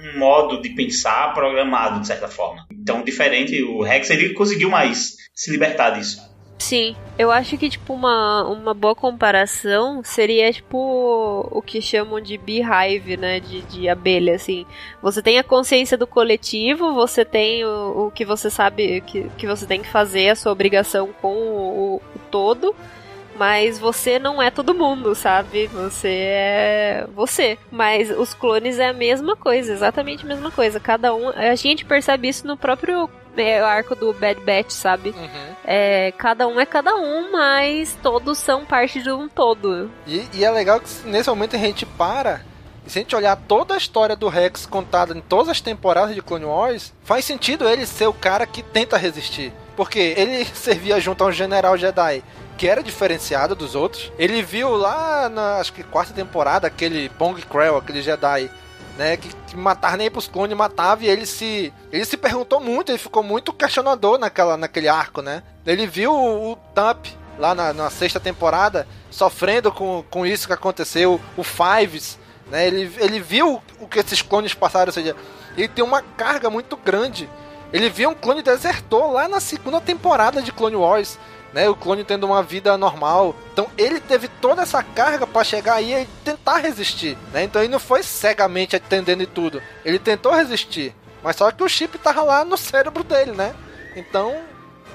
[0.00, 2.66] um modo de pensar programado de certa forma.
[2.72, 6.27] Então, diferente, o Rex ele conseguiu mais se libertar disso.
[6.58, 12.36] Sim, eu acho que, tipo, uma, uma boa comparação seria, tipo, o que chamam de
[12.36, 14.66] beehive, né, de, de abelha, assim.
[15.00, 19.46] Você tem a consciência do coletivo, você tem o, o que você sabe que, que
[19.46, 22.74] você tem que fazer, a sua obrigação com o, o todo,
[23.38, 25.68] mas você não é todo mundo, sabe?
[25.68, 27.56] Você é você.
[27.70, 30.80] Mas os clones é a mesma coisa, exatamente a mesma coisa.
[30.80, 31.28] Cada um.
[31.28, 33.08] A gente percebe isso no próprio
[33.40, 35.10] é, arco do Bad Batch, sabe?
[35.10, 35.56] Uhum.
[35.64, 39.90] É, cada um é cada um, mas todos são parte de um todo.
[40.06, 42.42] E, e é legal que nesse momento a gente para
[42.88, 46.14] e se a gente olhar toda a história do Rex contada em todas as temporadas
[46.14, 49.52] de Clone Wars, faz sentido ele ser o cara que tenta resistir.
[49.76, 52.24] Porque ele servia junto a um general Jedi
[52.56, 54.10] que era diferenciado dos outros.
[54.18, 58.50] Ele viu lá na acho que quarta temporada aquele Pong Krell, aquele Jedi,
[58.98, 62.90] né, que, que matava nem pros clones, matava e ele se ele se perguntou muito,
[62.90, 65.44] ele ficou muito questionador naquela naquele arco, né?
[65.64, 67.06] Ele viu o, o Thump
[67.38, 72.18] lá na, na, sexta temporada sofrendo com, com isso que aconteceu, o Fives,
[72.50, 72.66] né?
[72.66, 75.14] Ele, ele viu o que esses clones passaram, ou seja,
[75.56, 77.28] ele tem uma carga muito grande
[77.72, 81.18] Ele viu um clone desertor lá na segunda temporada de Clone Wars.
[81.52, 83.34] Né, o clone tendo uma vida normal.
[83.52, 87.16] Então ele teve toda essa carga para chegar aí e tentar resistir.
[87.32, 87.44] Né?
[87.44, 89.62] Então ele não foi cegamente atendendo e tudo.
[89.84, 90.94] Ele tentou resistir.
[91.22, 93.54] Mas só que o chip tava lá no cérebro dele, né?
[93.96, 94.36] Então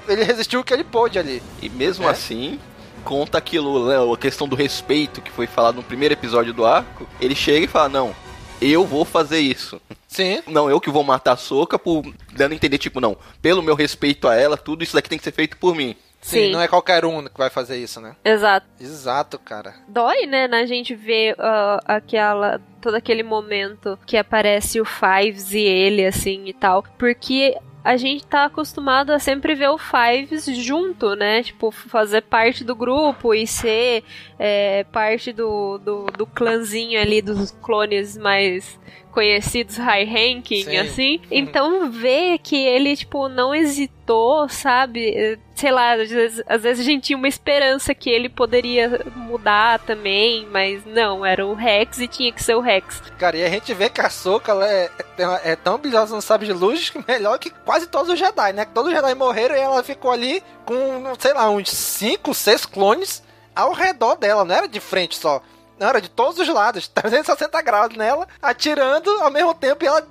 [0.08, 1.42] ele resistiu o que ele pôde ali.
[1.60, 2.10] E mesmo é?
[2.10, 2.60] assim,
[3.04, 7.06] conta aquilo, né, a questão do respeito que foi falado no primeiro episódio do arco.
[7.20, 8.14] Ele chega e fala: Não,
[8.60, 9.80] eu vou fazer isso.
[10.08, 10.42] Sim.
[10.46, 12.02] Não, eu que vou matar a Soca por
[12.32, 15.24] dando a entender, tipo, não, pelo meu respeito a ela, tudo isso daqui tem que
[15.24, 15.96] ser feito por mim.
[16.24, 18.16] Sim, Sim, não é qualquer um que vai fazer isso, né?
[18.24, 18.66] Exato.
[18.80, 19.74] Exato, cara.
[19.86, 25.58] Dói, né, na gente ver uh, aquela todo aquele momento que aparece o Fives e
[25.58, 31.14] ele assim e tal, porque a gente tá acostumado a sempre ver o Fives junto,
[31.14, 31.42] né?
[31.42, 34.02] Tipo, fazer parte do grupo e ser
[34.38, 38.78] é, parte do, do, do clãzinho ali dos clones mais
[39.14, 40.76] conhecidos high ranking, Sim.
[40.76, 41.20] assim.
[41.30, 45.38] Então ver que ele, tipo, não hesitou, sabe?
[45.54, 49.78] Sei lá, às vezes, às vezes a gente tinha uma esperança que ele poderia mudar
[49.78, 53.00] também, mas não, era o Rex e tinha que ser o Rex.
[53.16, 56.20] Cara, e a gente vê que a Soka ela é, é, é tão habilidosa no
[56.20, 58.64] sabre de luz que melhor que quase todos os Jedi, né?
[58.64, 60.74] Todos os Jedi morreram e ela ficou ali com,
[61.20, 63.22] sei lá, uns 5, 6 clones
[63.54, 65.42] ao redor dela, não era de frente só.
[65.78, 70.06] Não, era de todos os lados, 360 graus nela, atirando ao mesmo tempo e ela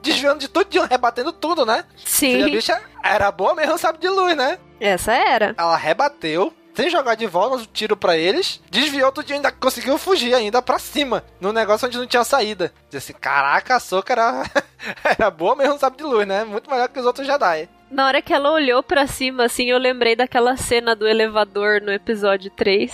[0.00, 1.84] desviando de tudo, rebatendo tudo, né?
[2.04, 2.42] Sim.
[2.42, 4.58] a bicha era boa mesmo, sabe, de luz, né?
[4.80, 5.54] Essa era.
[5.56, 9.98] Ela rebateu, sem jogar de volta o tiro para eles, desviou tudo e ainda conseguiu
[9.98, 12.72] fugir ainda para cima, no negócio onde não tinha saída.
[12.90, 14.44] Disse, caraca, a Soca era,
[15.04, 16.44] era boa mesmo, sabe, de luz, né?
[16.44, 17.68] Muito melhor que os outros Jedi.
[17.92, 21.92] Na hora que ela olhou para cima, assim, eu lembrei daquela cena do elevador no
[21.92, 22.90] episódio 3.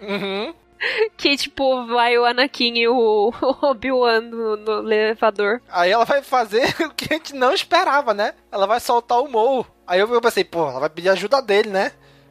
[0.00, 0.54] uhum.
[1.18, 5.60] que, tipo, vai o Anakin e o Obi-Wan no, no, elevador.
[5.68, 8.34] Aí ela vai fazer o que a gente não esperava, né?
[8.52, 9.66] Ela vai soltar o Mou.
[9.84, 11.90] Aí eu pensei, pô, ela vai pedir ajuda dele, né?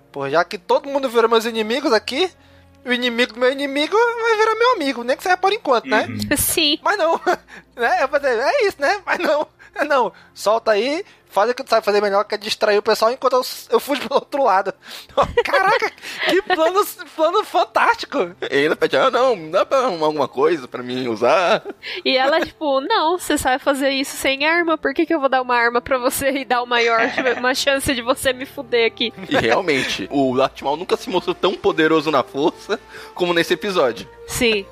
[0.10, 2.32] Pô, já que todo mundo virou meus inimigos aqui,
[2.86, 6.08] o inimigo do meu inimigo vai virar meu amigo, nem que seja por enquanto, né?
[6.08, 6.38] Uhum.
[6.38, 6.80] Sim.
[6.82, 7.20] Mas não,
[7.76, 8.04] né?
[8.04, 9.02] Eu falei, é isso, né?
[9.06, 9.48] Mas não,
[9.88, 11.04] não, solta aí,
[11.34, 13.42] faz o que tu sabe fazer melhor, que é distrair o pessoal enquanto eu,
[13.72, 14.74] eu fujo pelo outro lado.
[15.44, 15.92] Caraca,
[16.30, 16.86] que plano,
[17.16, 18.36] plano fantástico!
[18.50, 21.64] E ainda pede, ah, não, dá pra arrumar alguma coisa pra mim usar?
[22.06, 25.30] E ela, tipo, não, você sabe fazer isso sem arma, por que, que eu vou
[25.30, 27.02] dar uma arma pra você e dar o maior,
[27.38, 29.12] uma chance de você me fuder aqui?
[29.30, 32.80] E realmente, o Darth Maul nunca se mostrou tão poderoso na força
[33.16, 34.08] como nesse episódio.
[34.28, 34.66] Sim.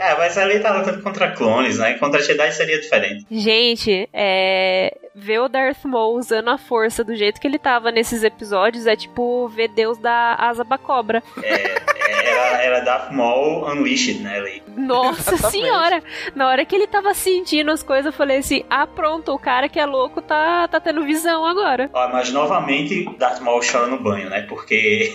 [0.00, 1.94] É, mas ali tá lutando contra clones, né?
[1.94, 3.26] Contra Jedi seria diferente.
[3.30, 4.96] Gente, é.
[5.20, 8.94] Ver o Darth Maul usando a força do jeito que ele tava nesses episódios é
[8.94, 11.22] tipo ver Deus da asa pra cobra.
[11.42, 14.38] É, é era, era Darth Maul Unleashed, né?
[14.38, 14.62] Ali.
[14.76, 16.00] Nossa senhora!
[16.36, 19.68] Na hora que ele tava sentindo as coisas, eu falei assim: ah, pronto, o cara
[19.68, 21.90] que é louco tá, tá tendo visão agora.
[21.92, 24.42] Ó, mas novamente Darth Maul chora no banho, né?
[24.42, 25.12] Porque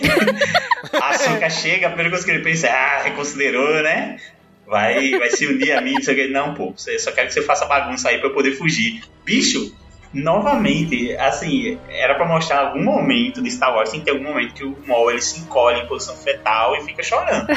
[1.00, 4.18] a Soka chega, a primeira coisa que ele pensa é: ah, reconsiderou, né?
[4.66, 6.32] vai, vai se unir a mim, não sei o que.
[6.32, 9.02] Não, pô, você só quero que você faça bagunça aí pra eu poder fugir.
[9.24, 9.74] Bicho,
[10.14, 14.54] novamente, assim, era para mostrar algum momento de Star Wars, tem que ter algum momento
[14.54, 17.46] que o Maul ele se encolhe em posição fetal e fica chorando.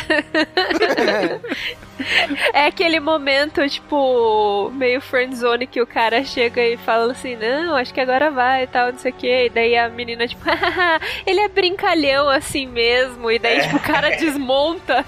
[2.53, 7.93] é aquele momento, tipo, meio friendzone que o cara chega e fala assim, não, acho
[7.93, 9.45] que agora vai e tal, não sei o que.
[9.45, 10.43] E daí a menina, tipo,
[11.25, 13.29] ele é brincalhão assim mesmo.
[13.29, 13.61] E daí, é.
[13.61, 15.05] tipo, o cara desmonta.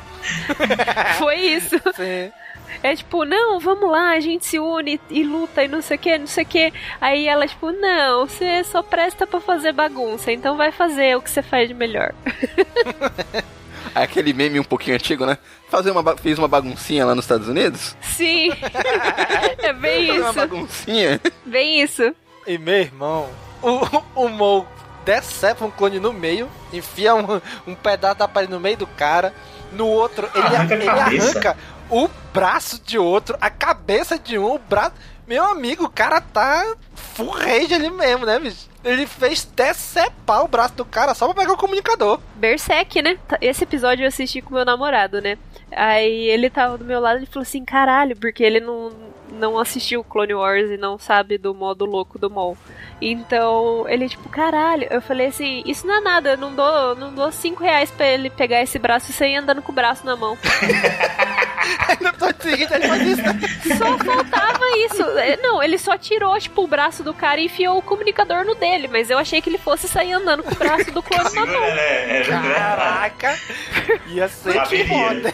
[1.18, 1.78] Foi isso.
[1.96, 2.32] Sim.
[2.82, 6.00] É tipo, não, vamos lá, a gente se une e luta e não sei o
[6.00, 6.74] que, não sei o que.
[7.02, 11.30] Aí ela, tipo, não, você só presta para fazer bagunça, então vai fazer o que
[11.30, 12.14] você faz de melhor.
[13.96, 15.38] É aquele meme um pouquinho antigo, né?
[15.70, 17.96] Fazer uma, fez uma baguncinha lá nos Estados Unidos?
[18.02, 18.52] Sim.
[19.58, 20.22] é bem isso.
[20.22, 21.22] uma baguncinha.
[21.46, 22.14] Bem isso.
[22.46, 23.30] E meu irmão,
[23.62, 24.68] o, o Mo
[25.06, 29.34] decepa um clone no meio, enfia um, um pedaço da parede no meio do cara.
[29.72, 31.58] No outro, ele arranca, ele arranca
[31.90, 34.94] o braço de outro, a cabeça de um, o braço.
[35.28, 38.68] Meu amigo, o cara tá full rage ali mesmo, né, bicho?
[38.84, 42.20] Ele fez decepar o braço do cara só pra pegar o comunicador.
[42.36, 43.20] Berserk, né?
[43.42, 45.38] Esse episódio eu assisti com meu namorado, né?
[45.72, 48.92] Aí ele tava do meu lado e falou assim, caralho, porque ele não,
[49.40, 52.58] não assistiu Clone Wars e não sabe do modo louco do Maul.
[53.02, 54.88] Então, ele, tipo, caralho.
[54.92, 58.08] Eu falei assim: Isso não é nada, eu não dou, não dou cinco reais pra
[58.08, 60.38] ele pegar esse braço e sair andando com o braço na mão.
[62.00, 63.22] no episódio seguinte ele faz isso.
[63.22, 63.40] Né?
[63.78, 65.04] Só faltava isso.
[65.18, 68.56] É, não, ele só tirou, tipo, o braço do cara e enfiou o comunicador no
[68.56, 71.46] dele, mas eu achei que ele fosse sair andando com o braço do clone na
[71.46, 71.64] mão.
[71.64, 73.40] É, é, Caraca!
[74.08, 75.34] Ia ser que foda.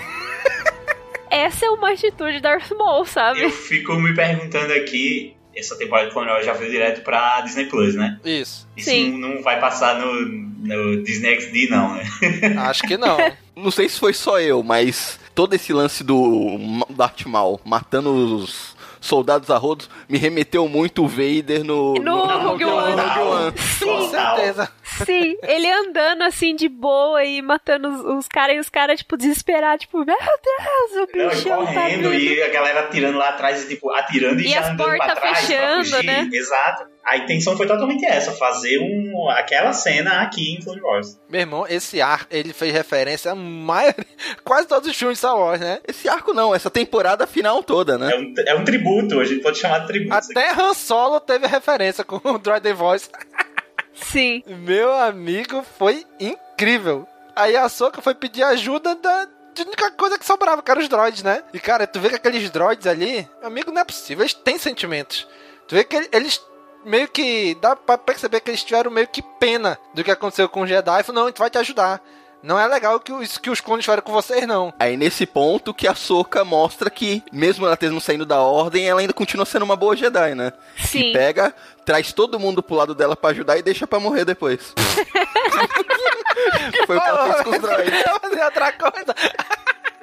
[1.29, 3.41] Essa é uma atitude da Darth Maul, sabe?
[3.41, 7.95] Eu fico me perguntando aqui essa temporada de Clone já veio direto pra Disney Plus,
[7.95, 8.19] né?
[8.25, 8.67] Isso.
[8.75, 9.11] Isso Sim.
[9.11, 12.03] Não, não vai passar no, no Disney XD, não, né?
[12.67, 13.17] Acho que não.
[13.55, 16.57] não sei se foi só eu, mas todo esse lance do
[16.89, 18.74] Darth Maul matando os
[19.05, 23.01] soldados a rodos me remeteu muito o Vader no, no, no Rogue One.
[23.01, 23.57] Rogue One.
[23.57, 24.71] Sim, com certeza.
[25.05, 29.17] Sim, ele andando assim de boa e matando os, os caras e os caras, tipo,
[29.17, 33.67] desesperados, tipo, meu Deus, o bichão tá correndo tá e a galera atirando lá atrás,
[33.67, 36.05] tipo, atirando e, e já as andando pra trás fechando, pra fugir.
[36.05, 36.29] né?
[36.31, 36.94] Exato.
[37.05, 41.19] A intenção foi totalmente essa, fazer um, aquela cena aqui em Clone Wars.
[41.29, 44.05] Meu irmão, esse arco, ele fez referência a maioria,
[44.43, 45.79] quase todos os filmes de Star Wars, né?
[45.87, 48.11] Esse arco não, essa temporada final toda, né?
[48.11, 50.15] É um, é um tributo, a gente pode chamar de tributo.
[50.15, 53.07] Até Han Solo teve referência com o Droid The Voice.
[53.93, 54.43] Sim.
[54.47, 57.07] Meu amigo, foi incrível.
[57.35, 60.89] Aí a Soka foi pedir ajuda da, de única coisa que sobrava, que eram os
[60.89, 61.43] droids, né?
[61.53, 65.27] E cara, tu vê que aqueles droids ali, amigo, não é possível, eles têm sentimentos.
[65.67, 66.41] Tu vê que eles
[66.85, 67.55] meio que.
[67.55, 70.99] dá pra perceber que eles tiveram meio que pena do que aconteceu com o Jedi.
[70.99, 72.01] E falou, não, a gente vai te ajudar.
[72.45, 74.71] Não é legal que isso que os clones fizeram com vocês, não.
[74.79, 79.01] Aí nesse ponto que a Soka mostra que, mesmo ela tendo saindo da ordem, ela
[79.01, 80.53] ainda continua sendo uma boa Jedi, né?
[80.77, 81.01] Sim.
[81.01, 84.75] Que pega, traz todo mundo pro lado dela para ajudar e deixa para morrer depois.
[86.85, 88.03] foi o que ela fez com os droids.
[88.21, 89.15] fazer outra coisa.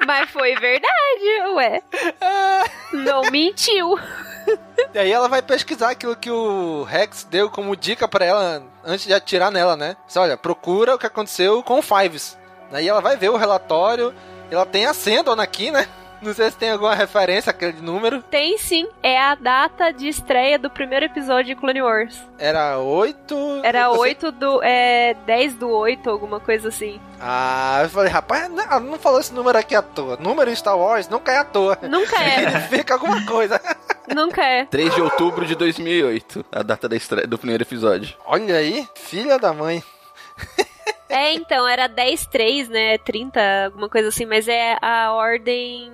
[0.04, 1.80] Mas foi verdade, ué.
[2.92, 3.96] Não mentiu.
[4.94, 9.06] E aí ela vai pesquisar aquilo que o Rex deu como dica para ela antes
[9.06, 9.96] de atirar nela, né?
[10.06, 12.36] Diz, olha, procura o que aconteceu com o Fives.
[12.70, 14.14] Aí ela vai ver o relatório.
[14.50, 15.88] Ela tem a Sendon aqui, né?
[16.22, 18.22] Não sei se tem alguma referência àquele número.
[18.22, 22.16] Tem sim, é a data de estreia do primeiro episódio de Clone Wars.
[22.38, 23.60] Era 8.
[23.64, 24.62] Era 8 do.
[24.62, 25.14] É.
[25.26, 27.00] 10 do 8, alguma coisa assim.
[27.20, 30.16] Ah, eu falei, rapaz, não, não falou esse número aqui à toa.
[30.16, 31.78] Número em Star Wars nunca é à toa.
[31.82, 32.50] Nunca é.
[32.50, 33.60] Significa alguma coisa.
[34.12, 34.64] Nunca é.
[34.64, 38.16] 3 de outubro de 2008, a data da estreia do primeiro episódio.
[38.26, 39.82] Olha aí, filha da mãe.
[41.08, 42.96] É, então, era 10-3, né?
[42.96, 45.92] 30, alguma coisa assim, mas é a ordem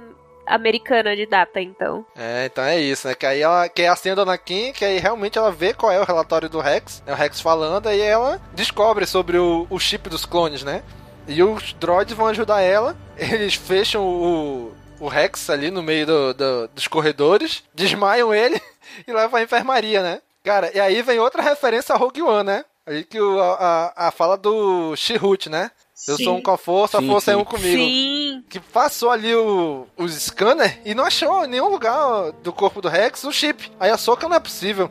[0.49, 2.05] americana de data, então.
[2.17, 3.15] É, então é isso, né?
[3.15, 6.05] Que aí ela que é a cena que aí realmente ela vê qual é o
[6.05, 7.13] relatório do Rex, né?
[7.13, 10.83] O Rex falando, aí ela descobre sobre o, o chip dos clones, né?
[11.27, 16.35] E os droids vão ajudar ela, eles fecham o, o Rex ali no meio do,
[16.35, 18.61] do, dos corredores, desmaiam ele
[19.07, 20.21] e levam à enfermaria, né?
[20.43, 22.65] Cara, e aí vem outra referência a Rogue One, né?
[22.87, 25.71] Aí que o, a, a fala do Shihut, né?
[26.07, 26.25] Eu Sim.
[26.25, 27.41] sou um com a força, Sim, a força é sim.
[27.41, 27.83] um comigo.
[27.83, 28.45] Sim.
[28.49, 32.89] Que passou ali o, os scanner e não achou em nenhum lugar do corpo do
[32.89, 33.71] Rex o chip.
[33.81, 34.91] Aí a Soca não é possível.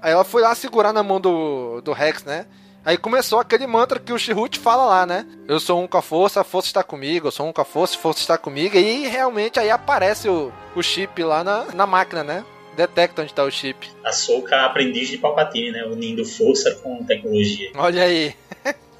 [0.00, 2.46] Aí ela foi lá segurar na mão do, do Rex, né?
[2.84, 5.24] Aí começou aquele mantra que o Shihut fala lá, né?
[5.46, 7.28] Eu sou um com a força, a força está comigo.
[7.28, 8.76] Eu sou um com a força, a força está comigo.
[8.76, 12.44] E realmente aí aparece o, o chip lá na, na máquina, né?
[12.76, 13.88] Detecta onde está o chip.
[14.04, 15.84] A Soka aprendiz de Palpatine, né?
[15.84, 17.70] Unindo força com tecnologia.
[17.76, 18.34] Olha aí.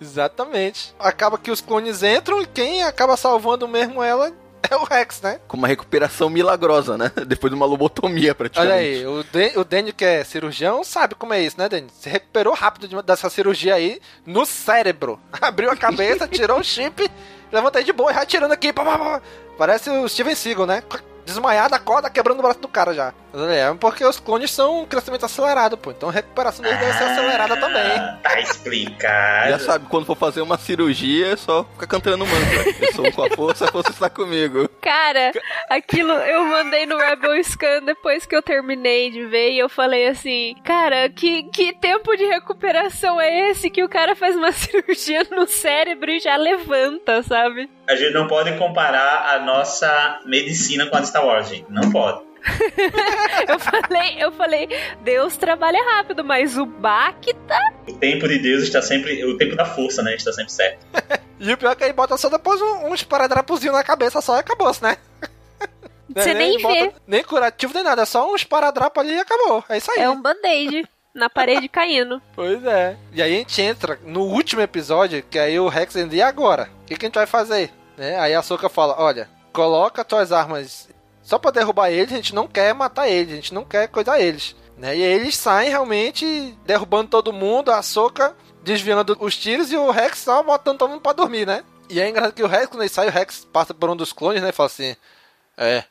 [0.00, 0.94] Exatamente.
[0.98, 4.32] Acaba que os clones entram e quem acaba salvando mesmo ela
[4.70, 5.40] é o Rex, né?
[5.48, 7.10] Com uma recuperação milagrosa, né?
[7.26, 8.72] Depois de uma lobotomia, praticamente.
[8.72, 11.90] Olha aí, o, Dan, o Daniel, que é cirurgião, sabe como é isso, né, Daniel?
[11.98, 15.18] Se recuperou rápido de- dessa cirurgia aí no cérebro.
[15.40, 17.10] Abriu a cabeça, tirou o chip,
[17.50, 18.72] levanta aí de boa e vai tirando aqui.
[18.72, 19.22] pá, pá, pá.
[19.58, 20.82] Parece o Steven Seagal, né?
[21.24, 23.12] Desmaiado, acorda, quebrando o braço do cara já.
[23.34, 25.90] É porque os clones são um crescimento acelerado, pô.
[25.90, 27.82] Então a recuperação deles deve ser acelerada também.
[27.98, 29.50] Ah, Tá explicado.
[29.50, 32.86] Já sabe, quando for fazer uma cirurgia, é só ficar cantando mantra.
[32.86, 34.68] Eu sou um com a força, a força está comigo.
[34.80, 35.32] Cara,
[35.68, 40.08] aquilo eu mandei no Rebel Scan depois que eu terminei de ver e eu falei
[40.08, 45.26] assim, cara, que, que tempo de recuperação é esse que o cara faz uma cirurgia
[45.30, 47.68] no cérebro e já levanta, sabe?
[47.88, 51.66] A gente não pode comparar a nossa medicina com a de Star Wars, gente.
[51.68, 52.29] Não pode.
[53.48, 54.68] Eu falei, eu falei,
[55.02, 57.60] Deus trabalha rápido, mas o Bach tá.
[57.88, 59.24] O tempo de Deus está sempre.
[59.24, 60.14] O tempo da força, né?
[60.14, 60.86] Está sempre certo.
[61.42, 64.36] E o pior é que aí bota só depois um, um esparadrapozinho na cabeça só
[64.36, 64.98] e acabou-se, né?
[66.14, 66.92] Você nem bota vê.
[67.06, 69.64] Nem curativo nem nada, é só um esparadrapo ali e acabou.
[69.66, 70.00] É isso aí.
[70.00, 72.20] É um band-aid na parede caindo.
[72.34, 72.94] Pois é.
[73.12, 76.68] E aí a gente entra no último episódio, que aí o Rex entra, e agora?
[76.82, 77.70] O que, que a gente vai fazer?
[77.96, 78.18] Né?
[78.18, 80.90] Aí a Soka fala, olha, coloca tuas armas
[81.30, 84.18] só pra derrubar eles, a gente não quer matar eles, a gente não quer coisar
[84.20, 84.56] eles.
[84.76, 84.96] Né?
[84.96, 88.34] E aí eles saem realmente derrubando todo mundo, a Soka
[88.64, 91.62] desviando os tiros e o Rex só botando todo mundo pra dormir, né?
[91.88, 94.12] E é engraçado que o Rex, quando ele sai, o Rex passa por um dos
[94.12, 94.48] clones, né?
[94.48, 94.96] E fala assim,
[95.56, 95.84] é,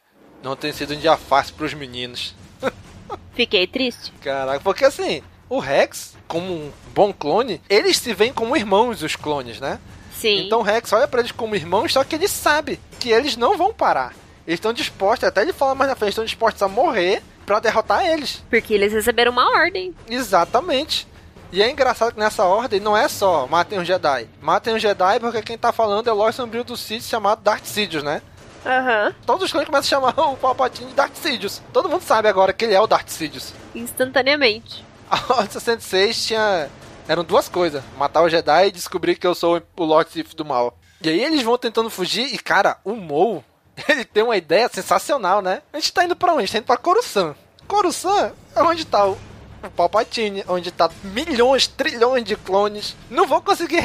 [0.44, 2.36] não tem sido um dia fácil pros meninos.
[3.34, 4.12] Fiquei triste.
[4.22, 9.16] Caraca, porque assim, o Rex, como um bom clone, eles se veem como irmãos, os
[9.16, 9.80] clones, né?
[10.20, 10.48] Sim.
[10.48, 13.58] Então o Rex olha pra eles como irmãos, só que ele sabe que eles não
[13.58, 14.14] vão parar.
[14.50, 18.04] Eles estão dispostos, até ele fala mais na frente, estão dispostos a morrer pra derrotar
[18.04, 18.44] eles.
[18.50, 19.94] Porque eles receberam uma ordem.
[20.10, 21.08] Exatamente.
[21.52, 24.28] E é engraçado que nessa ordem não é só matem um Jedi.
[24.42, 27.66] Matem um Jedi porque quem tá falando é o Lord Sombrio do Sith chamado Darth
[27.66, 28.24] Sidious, né?
[28.66, 29.10] Aham.
[29.10, 29.14] Uhum.
[29.24, 31.62] Todos os clones começam a chamar o Palpatine de Darth Sidious.
[31.72, 33.54] Todo mundo sabe agora que ele é o Darth Sidious.
[33.76, 34.84] Instantaneamente.
[35.12, 36.70] A Ordem 66 tinha...
[37.08, 37.84] Eram duas coisas.
[38.00, 40.76] Matar o Jedi e descobrir que eu sou o Lord Sith do mal.
[41.04, 43.44] E aí eles vão tentando fugir e, cara, o Mou,
[43.88, 45.62] ele tem uma ideia sensacional, né?
[45.72, 46.44] A gente tá indo pra onde?
[46.44, 47.36] A gente tá indo pra Coruscant.
[47.68, 49.18] Coruscant é onde tá o
[49.68, 52.96] o Palpatine, onde tá milhões, trilhões de clones.
[53.10, 53.82] Não vou conseguir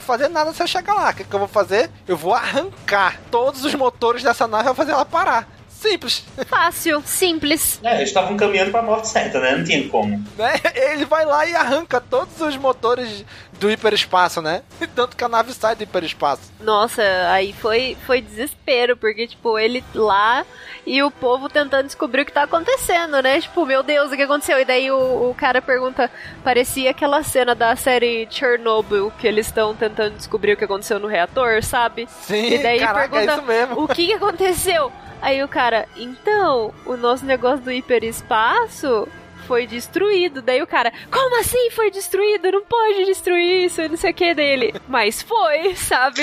[0.00, 1.10] fazer nada se eu chegar lá.
[1.10, 1.90] O que, que eu vou fazer?
[2.06, 5.48] Eu vou arrancar todos os motores dessa nave e vou fazer ela parar.
[5.82, 6.24] Simples.
[6.46, 7.80] Fácil, simples.
[7.82, 9.56] É, eles estavam caminhando pra morte certa, né?
[9.56, 10.16] Não tinha como.
[10.38, 10.54] Né?
[10.74, 13.24] Ele vai lá e arranca todos os motores
[13.58, 14.62] do hiperespaço, né?
[14.94, 16.52] Tanto que a nave sai do hiperespaço.
[16.60, 20.46] Nossa, aí foi, foi desespero, porque, tipo, ele lá
[20.86, 23.40] e o povo tentando descobrir o que tá acontecendo, né?
[23.40, 24.60] Tipo, meu Deus, o que aconteceu?
[24.60, 26.08] E daí o, o cara pergunta,
[26.44, 31.08] parecia aquela cena da série Chernobyl, que eles estão tentando descobrir o que aconteceu no
[31.08, 32.08] reator, sabe?
[32.22, 33.82] Sim, e daí caraca, pergunta, é isso mesmo.
[33.82, 34.92] o que aconteceu?
[35.22, 39.08] Aí o cara, então, o nosso negócio do hiperespaço
[39.46, 40.42] foi destruído.
[40.42, 42.50] Daí o cara, como assim foi destruído?
[42.50, 44.74] Não pode destruir isso, não sei o que dele.
[44.88, 46.22] Mas foi, sabe?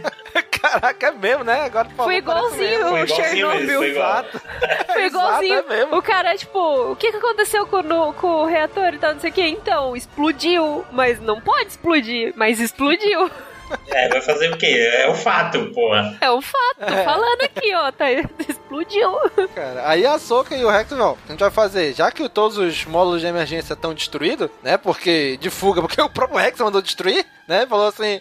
[0.60, 1.62] Caraca, é mesmo, né?
[1.62, 3.78] Agora Foi igualzinho o Chernobyl.
[3.78, 4.24] Foi, igual.
[4.92, 5.54] foi igualzinho.
[5.54, 5.96] Exato, é mesmo.
[5.96, 9.20] o cara, tipo, o que, que aconteceu com, no, com o reator e tal, não
[9.20, 9.46] sei o que?
[9.46, 10.84] Então, explodiu.
[10.92, 13.30] Mas não pode explodir, mas explodiu.
[13.88, 14.66] É, vai fazer o quê?
[14.98, 16.16] É o fato, porra.
[16.20, 17.04] É o fato, tô É.
[17.04, 17.90] falando aqui, ó.
[17.92, 19.12] Tá, explodiu.
[19.54, 22.58] Cara, aí a Soca e o Rex, ó, a gente vai fazer, já que todos
[22.58, 24.76] os módulos de emergência estão destruídos, né?
[24.76, 27.66] Porque de fuga, porque o próprio Rex mandou destruir, né?
[27.66, 28.20] Falou assim.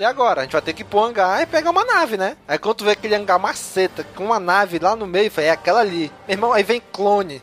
[0.00, 0.40] E agora?
[0.40, 2.36] A gente vai ter que ir pro hangar e pegar uma nave, né?
[2.48, 5.80] Aí quando tu vê aquele hangar maceta com uma nave lá no meio, é aquela
[5.80, 6.10] ali.
[6.26, 7.40] Meu irmão, aí vem clone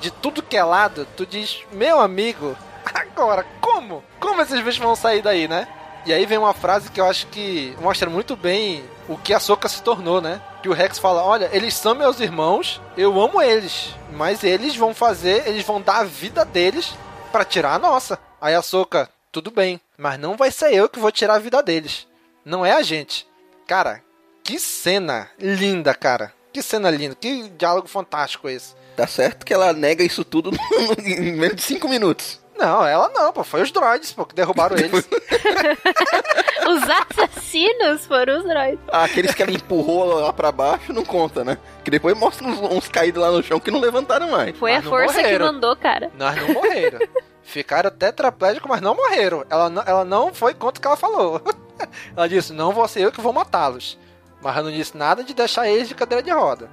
[0.00, 2.56] de tudo que é lado, tu diz, meu amigo,
[2.92, 4.02] agora, como?
[4.18, 5.68] Como esses bichos vão sair daí, né?
[6.06, 9.40] E aí vem uma frase que eu acho que mostra muito bem o que a
[9.40, 10.40] Soca se tornou, né?
[10.62, 14.94] Que o Rex fala: Olha, eles são meus irmãos, eu amo eles, mas eles vão
[14.94, 16.94] fazer, eles vão dar a vida deles
[17.30, 18.18] pra tirar a nossa.
[18.40, 21.62] Aí a Soca, tudo bem, mas não vai ser eu que vou tirar a vida
[21.62, 22.06] deles.
[22.44, 23.26] Não é a gente.
[23.66, 24.02] Cara,
[24.42, 26.32] que cena linda, cara.
[26.52, 28.74] Que cena linda, que diálogo fantástico esse.
[28.96, 30.50] Tá certo que ela nega isso tudo
[30.98, 32.39] em menos de 5 minutos.
[32.60, 33.42] Não, ela não, pô.
[33.42, 35.08] Foi os droids, pô, que derrubaram eles.
[36.68, 38.78] Os assassinos foram os droids.
[38.92, 41.58] Ah, aqueles que ela empurrou lá pra baixo não conta, né?
[41.82, 44.56] Que depois mostra uns, uns caídos lá no chão que não levantaram mais.
[44.56, 45.46] Foi Mas a força que morreram.
[45.52, 46.10] mandou, cara.
[46.16, 47.00] Nós não morreram.
[47.42, 49.44] Ficaram tetraplégicos, mas não morreram.
[49.50, 51.40] Ela não, ela não foi contra o que ela falou.
[52.14, 53.98] Ela disse, não vou ser eu que vou matá-los.
[54.42, 56.68] Mas ela não disse nada de deixar eles de cadeira de roda.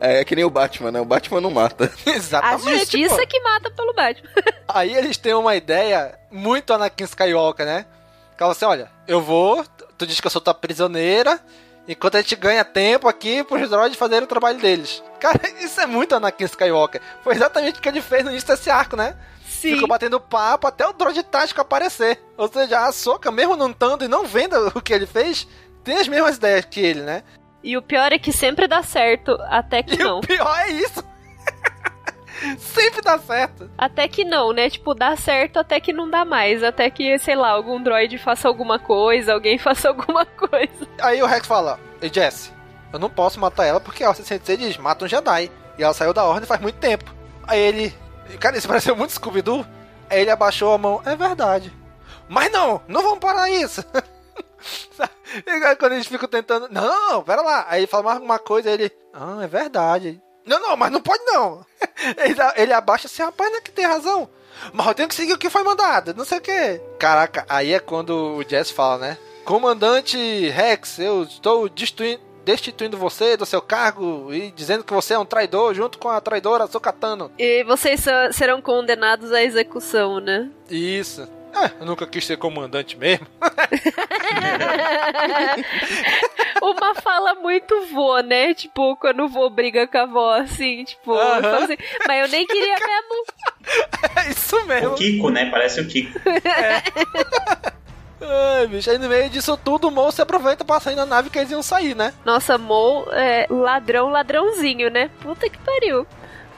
[0.00, 1.00] É, que nem o Batman, né?
[1.00, 1.92] O Batman não mata.
[2.06, 2.78] A Exatamente.
[2.78, 3.26] justiça pô.
[3.26, 4.28] que mata pelo Batman.
[4.68, 7.86] Aí eles têm uma ideia muito Anakin Skywalker, né?
[8.36, 9.64] Que ela assim, olha, eu vou,
[9.96, 11.40] tu diz que eu sou tua prisioneira,
[11.88, 15.02] enquanto a gente ganha tempo aqui pros droids fazerem o trabalho deles.
[15.18, 17.00] Cara, isso é muito Anakin Skywalker.
[17.24, 19.16] Foi exatamente o que ele fez no início desse arco, né?
[19.48, 19.74] Sim.
[19.74, 22.20] Ficou batendo papo até o droid tático aparecer.
[22.36, 25.48] Ou seja, a Soca, mesmo não estando e não vendo o que ele fez,
[25.82, 27.22] tem as mesmas ideias que ele, né?
[27.66, 30.18] E o pior é que sempre dá certo, até que E não.
[30.18, 31.02] o pior é isso.
[32.58, 33.68] Sempre dá certo.
[33.76, 34.70] Até que não, né?
[34.70, 36.62] Tipo, dá certo até que não dá mais.
[36.62, 40.86] Até que, sei lá, algum droid faça alguma coisa, alguém faça alguma coisa.
[41.00, 42.52] Aí o Rex fala: Ei, Jesse,
[42.92, 45.50] eu não posso matar ela porque a 66 diz: mata um Jedi.
[45.76, 47.12] E ela saiu da Ordem faz muito tempo.
[47.48, 47.92] Aí ele.
[48.38, 49.66] Cara, isso pareceu muito Scooby-Doo.
[50.08, 51.72] Aí ele abaixou a mão: É verdade.
[52.28, 53.82] Mas não, não vamos parar isso.
[55.44, 57.66] E quando eles ficam tentando: Não, pera lá.
[57.68, 60.20] Aí ele fala mais uma coisa, ele: Ah, é verdade.
[60.46, 61.66] Não, não, mas não pode não.
[62.18, 64.30] Ele, ele abaixa assim: Rapaz, não é que tem razão.
[64.72, 66.80] Mas eu tenho que seguir o que foi mandado, não sei o que.
[66.98, 69.18] Caraca, aí é quando o Jess fala, né?
[69.44, 75.18] Comandante Rex, eu estou destituindo, destituindo você do seu cargo e dizendo que você é
[75.18, 77.30] um traidor junto com a traidora Sokatano.
[77.38, 80.48] E vocês serão condenados à execução, né?
[80.70, 81.28] Isso.
[81.62, 83.26] É, eu nunca quis ser comandante mesmo.
[86.62, 88.54] Uma fala muito vô, né?
[88.54, 91.42] Tipo, quando o vô briga com a avó, assim, tipo, Aham.
[91.42, 91.76] fala assim,
[92.06, 93.24] mas eu nem queria mesmo.
[94.16, 94.90] É isso mesmo.
[94.90, 95.50] O Kiko, né?
[95.50, 96.18] Parece o Kiko.
[98.18, 101.28] Ai, bicho, aí no meio disso tudo, o Mo se aproveita pra sair na nave
[101.30, 102.14] que eles iam sair, né?
[102.24, 105.10] Nossa, Mo é ladrão, ladrãozinho, né?
[105.20, 106.06] Puta que pariu.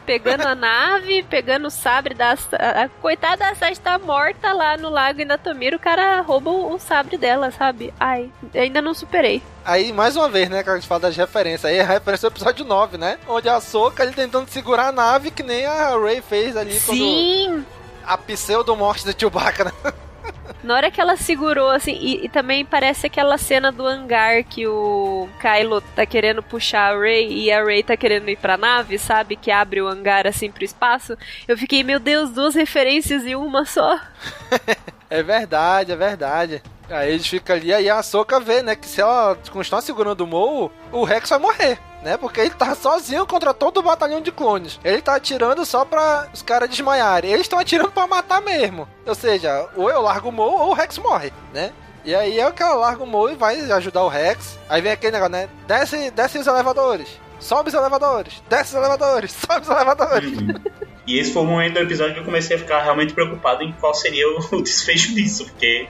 [0.08, 2.30] Pegando a nave, pegando o sabre da.
[2.32, 6.78] A, coitada da Sasha tá morta lá no lago Inatomiro, o cara rouba o, o
[6.78, 7.92] sabre dela, sabe?
[8.00, 9.42] Ai, ainda não superei.
[9.62, 11.66] Aí, mais uma vez, né, que a gente fala das referências.
[11.66, 13.18] Aí a referência do episódio 9, né?
[13.28, 17.46] Onde a Soca ele tentando segurar a nave que nem a Ray fez ali Sim.
[17.48, 17.66] quando.
[18.06, 19.72] A pseudo-morte do Chewbacca, né?
[20.62, 24.66] Na hora que ela segurou, assim, e, e, também parece aquela cena do hangar que
[24.66, 28.98] o Kylo tá querendo puxar a Ray e a Ray tá querendo ir pra nave,
[28.98, 29.36] sabe?
[29.36, 31.16] Que abre o hangar assim pro espaço.
[31.46, 33.98] Eu fiquei, meu Deus, duas referências em uma só.
[35.08, 36.62] é verdade, é verdade.
[36.90, 40.26] Aí eles ficam ali, aí a Soca vê, né, que se ela continuar segurando o
[40.26, 42.16] Mou, o Rex vai morrer né?
[42.16, 44.78] Porque ele tá sozinho contra todo o batalhão de clones.
[44.84, 47.30] Ele tá atirando só pra os caras desmaiarem.
[47.30, 48.88] Eles estão atirando pra matar mesmo.
[49.06, 51.72] Ou seja, ou eu largo o Mo ou o Rex morre, né?
[52.04, 54.58] E aí é o que ela larga o Mo e vai ajudar o Rex.
[54.68, 55.48] Aí vem aquele negócio, né?
[55.66, 57.08] Desce, desce os elevadores.
[57.38, 58.42] Sobe os elevadores.
[58.48, 59.32] Desce os elevadores.
[59.46, 60.38] Sobe os elevadores.
[60.38, 60.54] Uhum.
[61.06, 63.72] E esse foi o momento do episódio que eu comecei a ficar realmente preocupado em
[63.72, 65.88] qual seria o desfecho disso, porque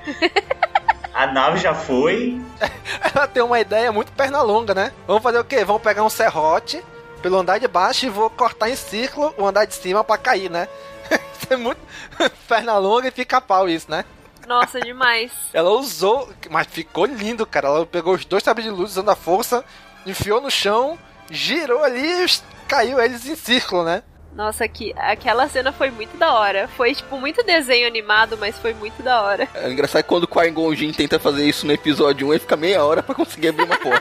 [1.18, 2.40] a nave já foi.
[3.12, 4.92] Ela tem uma ideia muito perna longa, né?
[5.04, 5.64] Vamos fazer o quê?
[5.64, 6.80] Vamos pegar um serrote
[7.20, 10.48] pelo andar de baixo e vou cortar em círculo o andar de cima para cair,
[10.48, 10.68] né?
[11.10, 11.80] isso é muito
[12.46, 14.04] perna longa e fica pau isso, né?
[14.46, 15.32] Nossa, demais.
[15.52, 17.66] Ela usou, mas ficou lindo, cara.
[17.66, 19.64] Ela pegou os dois sabres de luz usando a força,
[20.06, 20.96] enfiou no chão,
[21.28, 22.26] girou ali e
[22.68, 24.04] caiu eles em círculo, né?
[24.38, 26.68] Nossa, que, aquela cena foi muito da hora.
[26.68, 29.48] Foi, tipo, muito desenho animado, mas foi muito da hora.
[29.52, 32.56] É engraçado que quando o Qui-Gon Jinn tenta fazer isso no episódio 1, ele fica
[32.56, 34.00] meia hora pra conseguir abrir uma porta.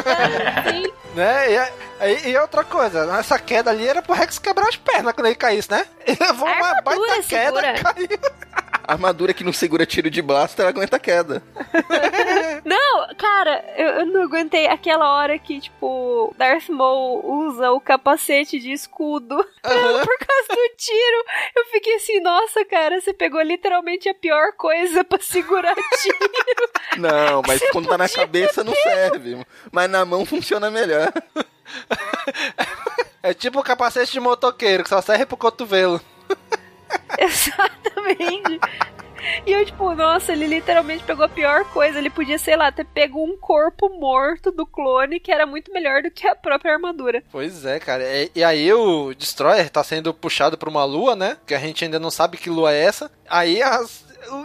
[0.66, 0.90] Sim.
[1.14, 1.68] Né?
[2.00, 5.26] E, e, e, outra coisa, essa queda ali era pro Rex quebrar as pernas quando
[5.26, 5.84] ele caísse, né?
[6.06, 8.18] Ele levou uma baita queda, caiu.
[8.82, 11.42] A armadura que não segura tiro de blaster, ela aguenta a queda.
[13.16, 18.72] Cara, eu, eu, não aguentei aquela hora que, tipo, Darth Maul usa o capacete de
[18.72, 20.04] escudo uhum.
[20.04, 21.24] por causa do tiro.
[21.56, 26.30] Eu fiquei assim, nossa, cara, você pegou literalmente a pior coisa pra segurar tiro.
[26.98, 29.44] Não, mas você quando tá na cabeça não serve.
[29.70, 31.12] Mas na mão funciona melhor.
[33.22, 36.00] É tipo o capacete de motoqueiro, que só serve pro cotovelo.
[37.18, 38.60] Exatamente.
[39.46, 41.98] E eu, tipo, nossa, ele literalmente pegou a pior coisa.
[41.98, 46.02] Ele podia, sei lá, ter pego um corpo morto do clone que era muito melhor
[46.02, 47.22] do que a própria armadura.
[47.30, 48.02] Pois é, cara.
[48.04, 51.36] E, e aí o Destroyer tá sendo puxado pra uma lua, né?
[51.46, 53.10] Que a gente ainda não sabe que lua é essa.
[53.28, 54.04] Aí as,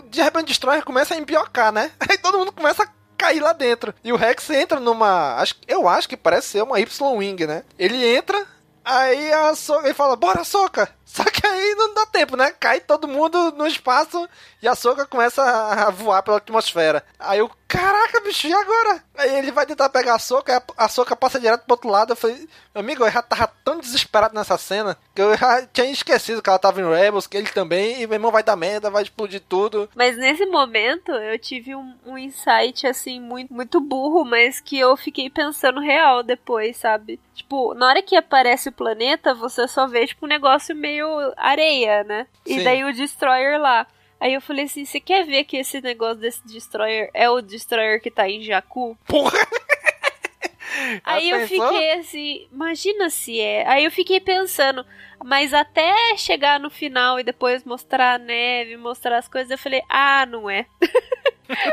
[0.10, 1.91] de repente o Destroyer começa a empiocar, né?
[2.10, 2.88] Aí todo mundo começa a
[3.18, 3.93] cair lá dentro.
[4.03, 5.35] E o Rex entra numa.
[5.35, 7.64] Acho, eu acho que parece ser uma Y-Wing, né?
[7.77, 8.45] Ele entra,
[8.84, 9.85] aí a Soca.
[9.85, 10.89] Ele fala: Bora, Soca!
[11.12, 12.54] Só que aí não dá tempo, né?
[12.58, 14.30] Cai todo mundo no espaço
[14.62, 17.04] e a Soca começa a voar pela atmosfera.
[17.20, 19.04] Aí eu, caraca, bicho, e agora?
[19.18, 22.14] Aí ele vai tentar pegar a Soca, a Soca passa direto pro outro lado.
[22.14, 25.92] Eu falei, meu amigo, eu já tava tão desesperado nessa cena que eu já tinha
[25.92, 28.90] esquecido que ela tava em Rebels, que ele também, e meu irmão vai dar merda,
[28.90, 29.90] vai explodir tudo.
[29.94, 34.96] Mas nesse momento eu tive um, um insight assim, muito, muito burro, mas que eu
[34.96, 37.20] fiquei pensando real depois, sabe?
[37.34, 41.34] Tipo, na hora que aparece o planeta, você só vê, tipo, um negócio meio meio
[41.36, 42.28] areia, né?
[42.45, 42.60] Sim.
[42.60, 43.88] E daí o Destroyer lá.
[44.19, 47.99] Aí eu falei assim, você quer ver que esse negócio desse Destroyer é o Destroyer
[47.99, 48.98] que tá em Jakku?
[49.07, 49.38] Porra!
[51.03, 53.68] Aí eu fiquei assim, imagina se é.
[53.68, 54.86] Aí eu fiquei pensando,
[55.23, 59.82] mas até chegar no final e depois mostrar a neve, mostrar as coisas, eu falei,
[59.90, 60.65] ah, não é.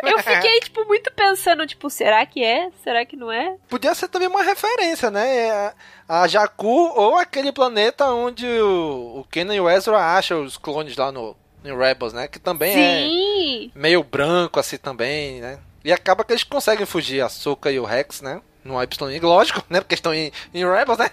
[0.03, 2.71] eu fiquei, tipo, muito pensando, tipo, será que é?
[2.83, 3.57] Será que não é?
[3.69, 5.73] Podia ser também uma referência, né?
[6.09, 10.97] A Jakku ou aquele planeta onde o, o Kenan e o Ezra acham os clones
[10.97, 12.29] lá no, no Rebels, né?
[12.29, 13.73] Que também é Sim.
[13.75, 15.59] é meio branco assim também, né?
[15.85, 18.41] E acaba que eles conseguem fugir, a Soka e o Rex, né?
[18.65, 19.81] No Y, lógico, né?
[19.81, 21.11] Porque estão em, em Rebels, né?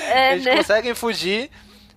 [0.00, 0.56] É, eles né?
[0.56, 1.50] conseguem fugir,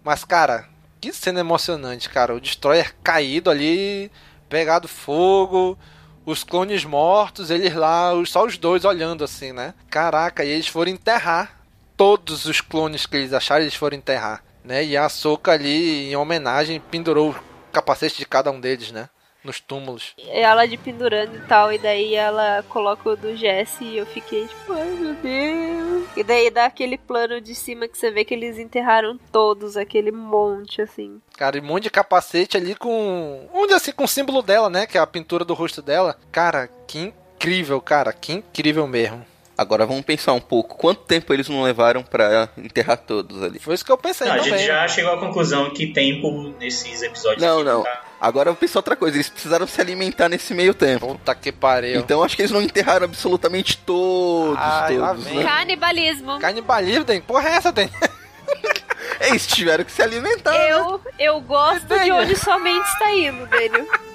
[0.04, 0.68] mas cara,
[1.00, 2.34] que cena emocionante, cara.
[2.34, 4.12] O Destroyer caído ali,
[4.50, 5.78] pegado fogo,
[6.26, 9.74] os clones mortos, eles lá, só os dois olhando assim, né?
[9.90, 11.62] Caraca, e eles foram enterrar
[11.96, 14.84] todos os clones que eles acharam, eles foram enterrar, né?
[14.84, 17.36] E a Soca ali, em homenagem, pendurou o
[17.72, 19.10] capacete de cada um deles, né?
[19.46, 20.16] Nos túmulos.
[20.28, 24.48] Ela de pendurando e tal, e daí ela coloca o do Jesse e eu fiquei
[24.48, 26.06] tipo, ai meu Deus.
[26.18, 30.12] E daí dá aquele plano de cima que você vê que eles enterraram todos, aquele
[30.12, 31.22] monte, assim.
[31.38, 33.48] Cara, e um monte de capacete ali com.
[33.54, 34.88] Onde assim, com o símbolo dela, né?
[34.88, 36.18] Que é a pintura do rosto dela.
[36.32, 39.24] Cara, que incrível, cara, que incrível mesmo.
[39.58, 40.76] Agora vamos pensar um pouco.
[40.76, 43.58] Quanto tempo eles não levaram para enterrar todos ali?
[43.58, 44.28] Foi isso que eu pensei.
[44.28, 44.58] Não, a também.
[44.58, 47.42] gente já chegou à conclusão que tempo nesses episódios.
[47.42, 47.84] Não, não.
[47.84, 48.05] Tá...
[48.26, 49.18] Agora eu penso outra coisa.
[49.18, 51.10] Eles precisaram se alimentar nesse meio tempo.
[51.10, 52.00] Puta que pariu.
[52.00, 54.58] Então acho que eles não enterraram absolutamente todos.
[54.58, 55.44] Ai, todos né?
[55.44, 56.40] Canibalismo.
[56.40, 57.22] Canibalismo, tem?
[57.22, 57.88] Porra, é essa tem?
[59.22, 60.56] Eles tiveram que se alimentar.
[60.56, 61.12] Eu, né?
[61.20, 63.86] eu gosto de onde sua mente está indo, Daniel.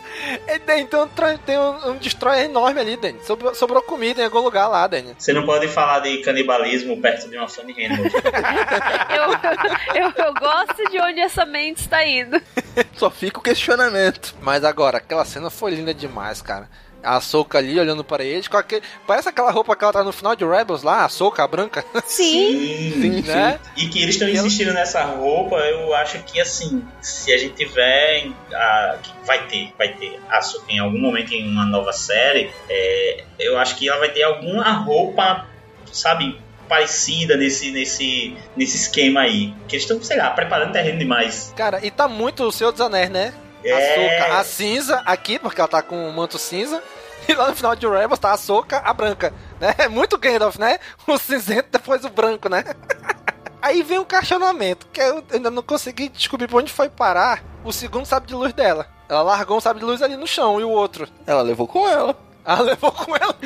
[0.79, 1.09] Então
[1.45, 3.21] tem um, um destroyer enorme ali, Dani.
[3.25, 5.15] Sobrou, sobrou comida em algum lugar lá, Dani.
[5.19, 8.11] Você não pode falar de canibalismo perto de uma Handle.
[9.95, 12.41] eu, eu, eu, gosto de onde essa mente está indo.
[12.95, 14.35] Só fica o questionamento.
[14.41, 16.69] Mas agora, aquela cena foi linda demais, cara
[17.03, 20.13] a Soca ali olhando para eles, com aquele, parece aquela roupa que ela tá no
[20.13, 21.85] final de Rebels lá, a Soca, branca.
[22.05, 23.59] Sim, sim, né?
[23.75, 23.85] sim.
[23.85, 28.31] E que eles estão insistindo nessa roupa, eu acho que assim, se a gente tiver,
[28.53, 33.25] a, vai ter, vai ter a Soca em algum momento em uma nova série, é,
[33.39, 35.47] eu acho que ela vai ter alguma roupa,
[35.93, 36.39] sabe,
[36.71, 39.53] parecida nesse, nesse, nesse esquema aí.
[39.67, 41.53] Que eles estão, sei lá, preparando terreno demais.
[41.57, 43.35] Cara, e tá muito o Senhor dos Anéis, né?
[43.65, 43.73] É.
[43.73, 46.82] A Soca, a cinza aqui, porque ela tá com o manto cinza.
[47.28, 49.32] E lá no final de Rebels tá a Soca, a branca.
[49.61, 49.74] Né?
[49.77, 50.78] É muito Gandalf, né?
[51.07, 52.65] O cinzento, depois o branco, né?
[53.61, 57.70] Aí vem um questionamento, que eu ainda não consegui descobrir pra onde foi parar o
[57.73, 58.87] segundo sábio de luz dela.
[59.07, 61.07] Ela largou um sábio de luz ali no chão, e o outro?
[61.27, 62.16] Ela levou com ela.
[62.43, 63.37] Ela levou com ela?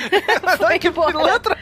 [0.60, 1.58] Mas que pilantra!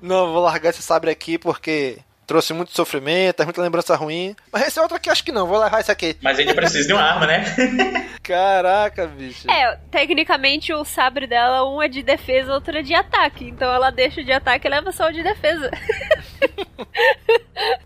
[0.00, 1.98] Não, vou largar esse sabre aqui porque
[2.30, 4.36] trouxe muito sofrimento, é muita lembrança ruim.
[4.52, 6.16] Mas esse é outro aqui, acho que não, vou levar esse aqui.
[6.22, 7.44] Mas ele precisa de uma arma, né?
[8.22, 9.50] Caraca, bicho.
[9.50, 13.48] É, tecnicamente o sabre dela, um é de defesa, outro é de ataque.
[13.48, 15.72] Então ela deixa o de ataque e leva só o de defesa.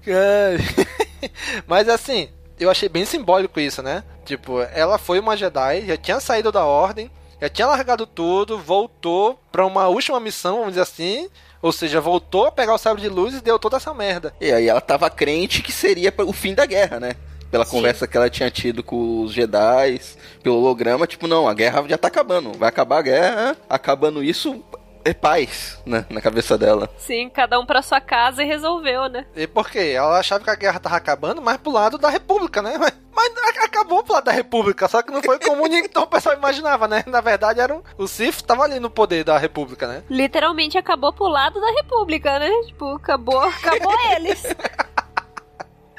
[1.67, 2.29] Mas assim,
[2.61, 4.05] eu achei bem simbólico isso, né?
[4.27, 7.11] Tipo, ela foi uma Jedi, já tinha saído da ordem,
[7.41, 11.31] já tinha largado tudo, voltou para uma última missão, vamos dizer assim,
[11.65, 14.35] ou seja, voltou a pegar o sabre de luz e deu toda essa merda.
[14.39, 17.17] E aí ela tava crente que seria o fim da guerra, né?
[17.51, 17.71] Pela Sim.
[17.71, 19.99] conversa que ela tinha tido com os Jedi,
[20.43, 22.53] pelo holograma, tipo, não, a guerra já tá acabando.
[22.53, 24.63] Vai acabar a guerra, acabando isso,
[25.05, 26.07] é paz, né?
[26.09, 26.89] Na cabeça dela.
[26.97, 29.27] Sim, cada um pra sua casa e resolveu, né?
[29.37, 29.93] E por quê?
[29.95, 32.79] Ela achava que a guerra tava acabando, mas pro lado da República, né?
[32.79, 33.33] Mas, mas
[33.63, 37.05] acabou pro lado da República, só que não foi como então o pessoal imaginava, né?
[37.07, 40.03] Na verdade, era um, o Sith tava ali no poder da República, né?
[40.09, 42.51] Literalmente acabou pro lado da República, né?
[42.67, 44.43] Tipo, acabou, acabou eles.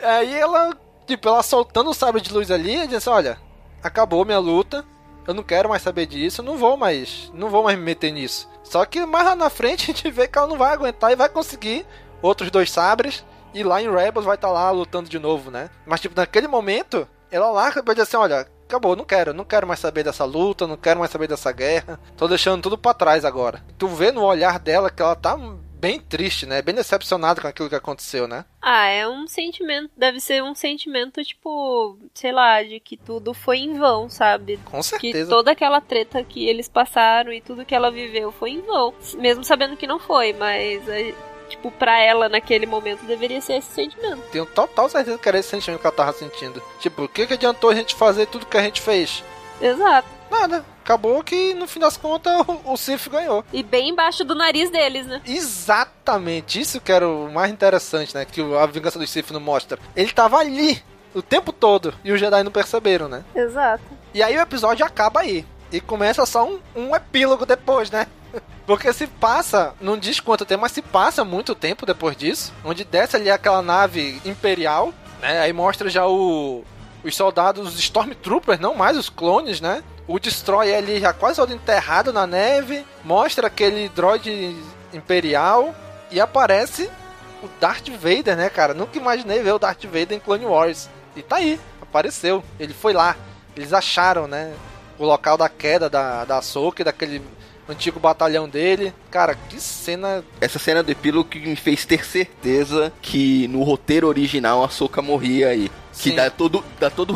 [0.02, 0.76] Aí ela,
[1.06, 3.38] tipo, ela soltando o sabre de luz ali, e disse, olha,
[3.84, 4.84] acabou minha luta,
[5.28, 8.50] eu não quero mais saber disso, não vou mais, não vou mais me meter nisso.
[8.64, 11.16] Só que mais lá na frente a gente vê que ela não vai aguentar e
[11.16, 11.86] vai conseguir
[12.22, 13.24] outros dois sabres.
[13.54, 15.70] E lá em Rebels vai estar tá lá lutando de novo, né?
[15.86, 19.66] Mas, tipo, naquele momento, ela larga pra dizer assim: olha, acabou, não quero, não quero
[19.66, 22.00] mais saber dessa luta, não quero mais saber dessa guerra.
[22.18, 23.64] Tô deixando tudo para trás agora.
[23.78, 25.38] Tu vê no olhar dela que ela tá
[25.86, 26.64] bem triste, né?
[26.64, 28.44] Bem decepcionado com aquilo que aconteceu, né?
[28.60, 33.60] Ah, é um sentimento, deve ser um sentimento tipo, sei lá, de que tudo foi
[33.60, 34.60] em vão, sabe?
[34.66, 35.26] Com certeza.
[35.26, 38.96] Que toda aquela treta que eles passaram e tudo que ela viveu foi em vão,
[39.20, 40.84] mesmo sabendo que não foi, mas
[41.50, 44.24] tipo, pra ela naquele momento deveria ser esse sentimento.
[44.32, 46.64] Tenho total certeza que era esse sentimento que ela tava sentindo.
[46.80, 49.24] Tipo, o que, que adiantou a gente fazer tudo que a gente fez?
[49.62, 50.08] Exato.
[50.32, 50.66] Nada.
[50.86, 52.32] Acabou que no fim das contas
[52.64, 53.44] o Sif ganhou.
[53.52, 55.20] E bem embaixo do nariz deles, né?
[55.26, 56.62] Exatamente.
[56.62, 58.24] Isso que era o mais interessante, né?
[58.24, 59.80] Que a vingança do Sif não mostra.
[59.96, 60.84] Ele tava ali
[61.16, 63.26] o tempo todo e os Jedi não perceberam, né?
[63.34, 63.84] Exato.
[64.14, 65.44] E aí o episódio acaba aí.
[65.72, 68.06] E começa só um, um epílogo depois, né?
[68.68, 72.54] Porque se passa, não diz quanto tempo, mas se passa muito tempo depois disso.
[72.64, 75.40] Onde desce ali aquela nave imperial, né?
[75.40, 76.64] Aí mostra já o,
[77.04, 79.84] os soldados, os Stormtroopers, não mais os clones, né?
[80.08, 82.86] O Destroyer ali já quase todo enterrado na neve.
[83.04, 84.56] Mostra aquele droid
[84.94, 85.74] imperial.
[86.12, 86.90] E aparece
[87.44, 88.74] o Darth Vader, né, cara?
[88.74, 90.90] Nunca imaginei ver o Darth Vader em Clone Wars.
[91.16, 92.44] E tá aí, apareceu.
[92.60, 93.16] Ele foi lá.
[93.56, 94.54] Eles acharam, né?
[95.00, 97.22] O local da queda da, da Soka e daquele
[97.68, 98.94] antigo batalhão dele.
[99.10, 100.24] Cara, que cena.
[100.40, 105.02] Essa cena do epílogo que me fez ter certeza que no roteiro original a Soka
[105.02, 105.72] morria aí.
[105.98, 107.16] Que dá todo, dá todo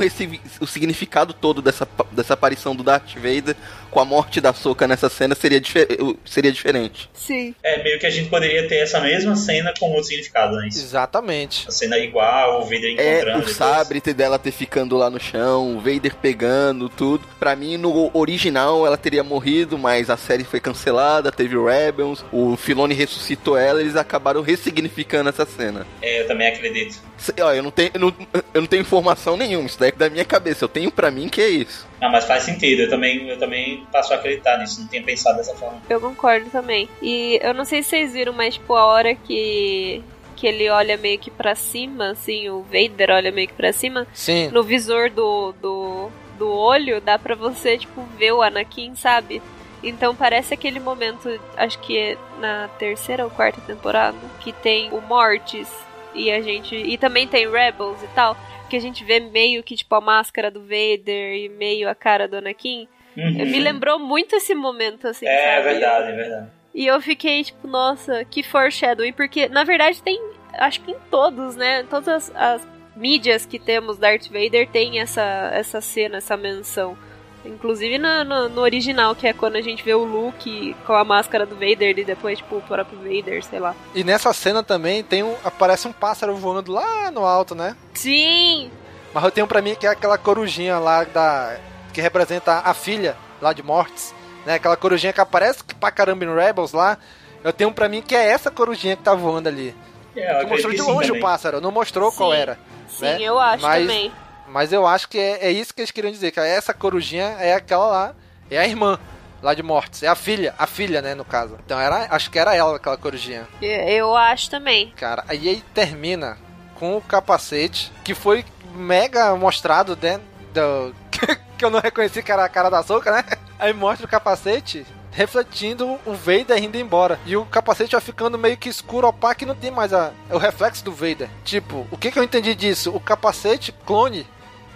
[0.60, 3.56] o significado todo dessa, dessa aparição do Darth Vader
[3.90, 5.88] com a morte da Soka nessa cena seria, difer
[6.24, 7.10] seria diferente.
[7.14, 7.56] Sim.
[7.64, 10.68] É, meio que a gente poderia ter essa mesma cena com outro significado, né?
[10.68, 11.66] Exatamente.
[11.68, 13.44] A cena igual, o Vader encontrando.
[13.44, 17.26] É, o sabre dela ter ficando lá no chão, o Vader pegando, tudo.
[17.40, 22.24] Pra mim, no original, ela teria morrido, mas a série foi cancelada, teve o Rebels,
[22.32, 25.86] o Filoni ressuscitou ela, eles acabaram ressignificando essa cena.
[26.02, 27.00] É, eu também acredito.
[27.42, 28.16] Ó, eu não tenho, eu não,
[28.54, 30.64] eu não tenho informação nenhuma, isso daí é da minha cabeça.
[30.64, 31.88] Eu tenho para mim que é isso.
[32.02, 32.84] Ah, mas faz sentido.
[32.84, 34.82] Eu também, eu também passo a acreditar nisso.
[34.82, 35.82] Não tinha pensado dessa forma.
[35.90, 36.88] Eu concordo também.
[37.02, 40.04] E eu não sei se vocês viram, mas tipo, a hora que
[40.36, 44.08] que ele olha meio que para cima, assim, o Vader olha meio que para cima.
[44.14, 44.48] Sim.
[44.52, 49.41] No visor do, do, do olho, dá pra você, tipo, ver o Anakin, sabe?
[49.84, 55.02] Então parece aquele momento, acho que é na terceira ou quarta temporada, que tem o
[55.02, 55.68] Mortis
[56.14, 56.74] e a gente.
[56.74, 58.38] E também tem Rebels e tal,
[58.70, 62.28] que a gente vê meio que tipo a máscara do Vader e meio a cara
[62.28, 62.88] do Anakin.
[63.18, 63.46] Uhum.
[63.46, 65.28] Me lembrou muito esse momento, assim.
[65.28, 65.74] É, sabe?
[65.74, 66.52] verdade, é verdade.
[66.74, 70.22] E eu fiquei, tipo, nossa, que foreshadowing, porque na verdade tem,
[70.54, 71.84] acho que em todos, né?
[71.90, 76.98] Todas as, as mídias que temos Darth Vader tem essa, essa cena, essa menção.
[77.45, 81.03] Inclusive no, no, no, original, que é quando a gente vê o Luke com a
[81.06, 83.76] máscara do Vader e depois, tipo, o próprio Vader, sei lá.
[83.95, 85.36] E nessa cena também tem um.
[85.44, 87.76] aparece um pássaro voando lá no alto, né?
[87.94, 88.70] Sim!
[89.14, 91.57] Mas eu tenho pra mim que é aquela corujinha lá da.
[91.94, 94.14] que representa a filha lá de Mortes,
[94.45, 94.56] né?
[94.56, 96.98] Aquela corujinha que aparece pra caramba em Rebels lá.
[97.44, 99.74] Eu tenho pra mim que é essa corujinha que tá voando ali.
[100.16, 102.18] É, que mostrou de longe o pássaro, não mostrou sim.
[102.18, 102.60] qual era.
[102.90, 103.18] Sim, né?
[103.22, 104.11] eu acho Mas, também.
[104.50, 107.54] Mas eu acho que é, é isso que eles queriam dizer, que essa corujinha é
[107.54, 108.16] aquela lá,
[108.50, 109.00] é a irmã
[109.42, 111.58] lá de Mortes, é a filha, a filha, né, no caso.
[111.66, 113.48] Então era, acho que era ela aquela corujinha.
[113.62, 114.92] Eu acho também.
[114.98, 116.38] Cara, aí aí termina
[116.76, 120.94] com o capacete que foi mega mostrado dentro do
[121.58, 123.24] que eu não reconheci que era a cara da Soca, né?
[123.58, 127.20] Aí mostra o capacete refletindo o Vader indo embora.
[127.26, 130.38] E o capacete vai ficando meio que escuro, opaco e não tem mais a, o
[130.38, 131.30] reflexo do Vader.
[131.44, 132.96] Tipo, o que, que eu entendi disso?
[132.96, 134.26] O capacete clone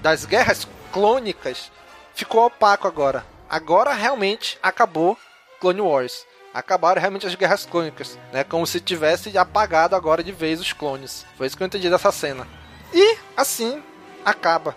[0.04, 1.72] das guerras clônicas
[2.14, 3.26] ficou opaco agora.
[3.50, 5.18] Agora realmente acabou
[5.62, 6.26] Clone Wars.
[6.54, 8.44] Acabaram realmente as guerras clônicas, né?
[8.44, 11.26] Como se tivesse apagado agora de vez os clones.
[11.38, 12.46] Foi isso que eu entendi dessa cena.
[12.94, 13.82] E assim
[14.26, 14.76] acaba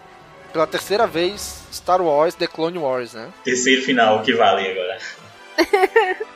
[0.53, 3.29] pela terceira vez Star Wars The Clone Wars, né?
[3.43, 4.99] Terceiro final, o que vale agora?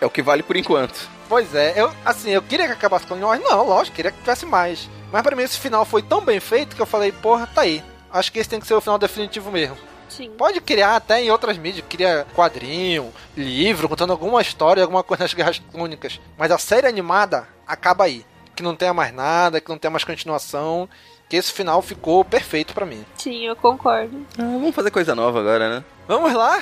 [0.01, 1.09] é o que vale por enquanto.
[1.29, 4.45] Pois é, eu assim, eu queria que acabasse Clone Wars, não, lógico, queria que tivesse
[4.45, 4.91] mais.
[5.12, 7.85] Mas para mim esse final foi tão bem feito que eu falei, porra, tá aí.
[8.12, 9.77] Acho que esse tem que ser o final definitivo mesmo.
[10.09, 10.31] Sim.
[10.37, 15.35] Pode criar até em outras mídias, cria quadrinho, livro, contando alguma história, alguma coisa das
[15.35, 16.20] guerras clônicas.
[16.37, 18.27] Mas a série animada acaba aí.
[18.57, 20.89] Que não tenha mais nada, que não tenha mais continuação.
[21.28, 23.07] Que esse final ficou perfeito para mim.
[23.16, 24.27] Sim, eu concordo.
[24.37, 25.85] Ah, vamos fazer coisa nova agora, né?
[26.09, 26.61] Vamos lá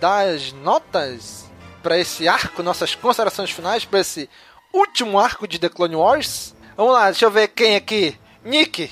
[0.00, 1.48] das notas
[1.82, 4.28] para esse arco, nossas considerações finais para esse
[4.72, 6.54] último arco de The Clone Wars.
[6.76, 8.18] Vamos lá, deixa eu ver quem aqui.
[8.44, 8.90] Nick.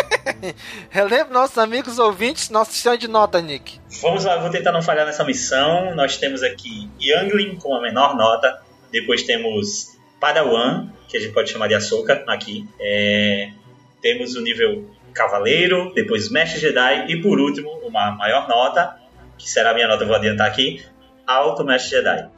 [0.90, 3.80] Relembro nossos amigos ouvintes nosso sistema de nota, Nick.
[4.00, 5.94] Vamos lá, vou tentar não falhar nessa missão.
[5.94, 8.60] Nós temos aqui Youngling com a menor nota.
[8.90, 12.68] Depois temos Padawan, que a gente pode chamar de Ahsoka aqui.
[12.80, 13.50] É...
[14.00, 18.96] Temos o nível Cavaleiro, depois Mestre Jedi e por último, uma maior nota,
[19.38, 20.82] que será a minha nota, vou adiantar aqui,
[21.26, 22.28] Alto Mestre Jedi.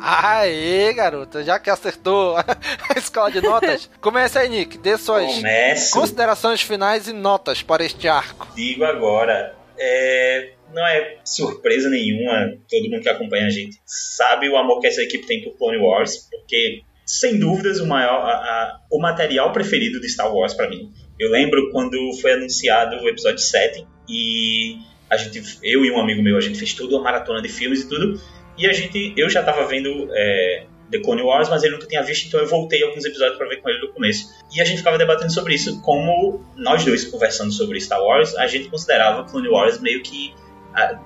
[0.00, 4.78] Aê, garoto, já que acertou a escola de notas, comece aí, Nick.
[4.78, 5.92] Dê suas Começo.
[5.92, 8.48] considerações finais e notas para este arco.
[8.54, 14.56] Digo agora, é, não é surpresa nenhuma, todo mundo que acompanha a gente sabe o
[14.56, 18.80] amor que essa equipe tem por Clone Wars, porque sem dúvidas o maior, a, a,
[18.90, 20.92] o material preferido de Star Wars para mim.
[21.18, 24.76] Eu lembro quando foi anunciado o episódio 7 e
[25.10, 27.82] a gente, eu e um amigo meu, a gente fez toda uma maratona de filmes
[27.82, 28.20] e tudo.
[28.58, 32.02] E a gente, eu já estava vendo é, The Clone Wars, mas ele nunca tinha
[32.02, 34.28] visto, então eu voltei alguns episódios para ver com ele do começo.
[34.54, 38.46] E a gente ficava debatendo sobre isso, como nós dois conversando sobre Star Wars, a
[38.46, 40.34] gente considerava Clone Wars meio que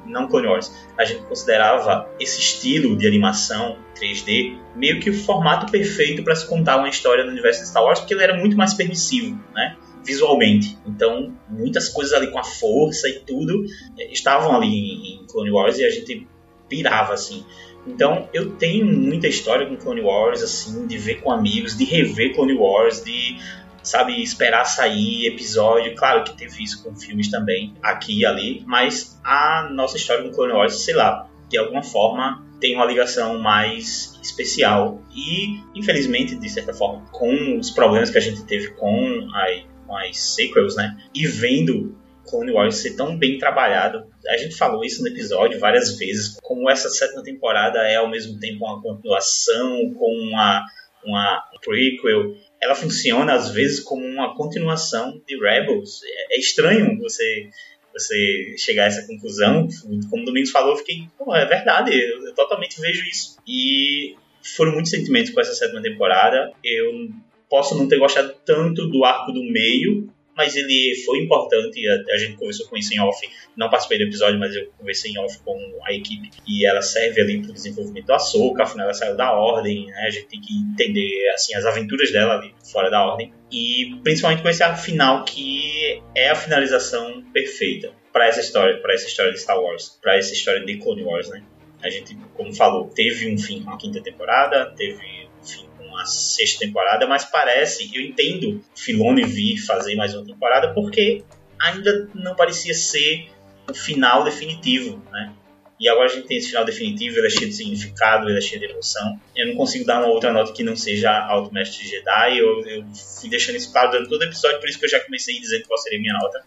[0.06, 5.70] não Clone Wars, a gente considerava esse estilo de animação 3D meio que o formato
[5.70, 8.56] perfeito para se contar uma história no universo de Star Wars, porque ele era muito
[8.56, 9.76] mais permissivo, né?
[10.04, 10.76] Visualmente.
[10.84, 13.64] Então, muitas coisas ali com a força e tudo
[13.98, 16.26] eh, estavam ali em Clone Wars e a gente
[16.72, 17.44] pirava assim.
[17.86, 22.34] Então, eu tenho muita história com Clone Wars, assim, de ver com amigos, de rever
[22.34, 23.38] Clone Wars, de,
[23.82, 25.94] sabe, esperar sair episódio.
[25.94, 30.30] Claro que teve isso com filmes também, aqui e ali, mas a nossa história com
[30.30, 35.02] Clone Wars, sei lá, de alguma forma tem uma ligação mais especial.
[35.14, 39.46] E, infelizmente, de certa forma, com os problemas que a gente teve com, a,
[39.84, 41.96] com as sequels, né, e vendo
[42.28, 44.06] Clone Wars ser tão bem trabalhado.
[44.28, 48.38] A gente falou isso no episódio várias vezes, como essa sétima temporada é ao mesmo
[48.38, 50.64] tempo uma continuação, com uma,
[51.04, 52.34] uma prequel.
[52.60, 56.00] Ela funciona às vezes como uma continuação de Rebels.
[56.04, 57.48] É, é estranho você
[57.92, 59.68] você chegar a essa conclusão.
[60.08, 63.36] Como o Domingos falou, eu fiquei, pô, é verdade, eu, eu totalmente vejo isso.
[63.46, 64.16] E
[64.56, 66.52] foram muitos sentimentos com essa sétima temporada.
[66.64, 67.10] Eu
[67.48, 71.86] posso não ter gostado tanto do arco do meio, mas ele foi importante.
[71.88, 73.20] A, a, gente conversou com isso em off.
[73.56, 76.30] Não participei do episódio, mas eu conversei em off com a equipe.
[76.46, 78.62] E ela serve ali para o desenvolvimento da Soca.
[78.62, 79.86] Afinal, ela saiu da Ordem.
[79.86, 80.04] Né?
[80.06, 83.32] A gente tem que entender assim as aventuras dela ali fora da Ordem.
[83.50, 89.06] E principalmente com esse final, que é a finalização perfeita para essa história, para essa
[89.06, 91.42] história de Star Wars, para essa história de Clone Wars, né?
[91.82, 96.04] A gente, como falou, teve um fim com a quinta temporada, teve um fim uma
[96.06, 101.22] sexta temporada, mas parece, eu entendo Filone vir fazer mais uma temporada porque
[101.60, 103.28] ainda não parecia ser
[103.68, 105.32] o final definitivo, né?
[105.78, 108.40] E agora a gente tem esse final definitivo, ele é cheio de significado, ele é
[108.40, 109.18] cheio de emoção.
[109.34, 112.38] Eu não consigo dar uma outra nota que não seja Alto Mestre Jedi.
[112.38, 112.84] Eu, eu
[113.20, 115.66] fui deixando isso claro durante todo o episódio, por isso que eu já comecei dizendo
[115.66, 116.44] qual seria a minha nota.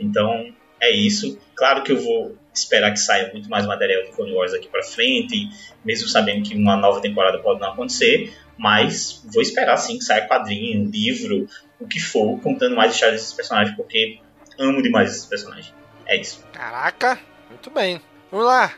[0.00, 1.38] Então, é isso.
[1.54, 4.82] Claro que eu vou esperar que saia muito mais material de Clone Wars aqui para
[4.82, 5.50] frente,
[5.84, 10.26] mesmo sabendo que uma nova temporada pode não acontecer, mas vou esperar sim que saia
[10.26, 11.48] quadrinho, livro,
[11.78, 14.20] o que for, contando mais histórias desses personagens, porque
[14.58, 15.72] amo demais esses personagens.
[16.04, 16.44] É isso.
[16.52, 17.18] Caraca,
[17.48, 18.00] muito bem.
[18.30, 18.74] Vamos lá.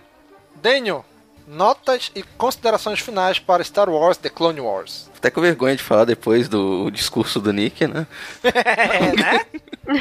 [0.57, 1.05] Daniel,
[1.51, 5.10] notas e considerações finais para Star Wars The Clone Wars.
[5.16, 8.06] Até com vergonha de falar depois do discurso do Nick, né?
[8.43, 9.40] é, né?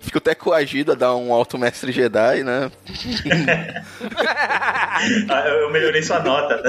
[0.00, 2.70] Fico até coagido a dar um alto mestre Jedi, né?
[5.30, 6.62] Ah, eu melhorei sua nota.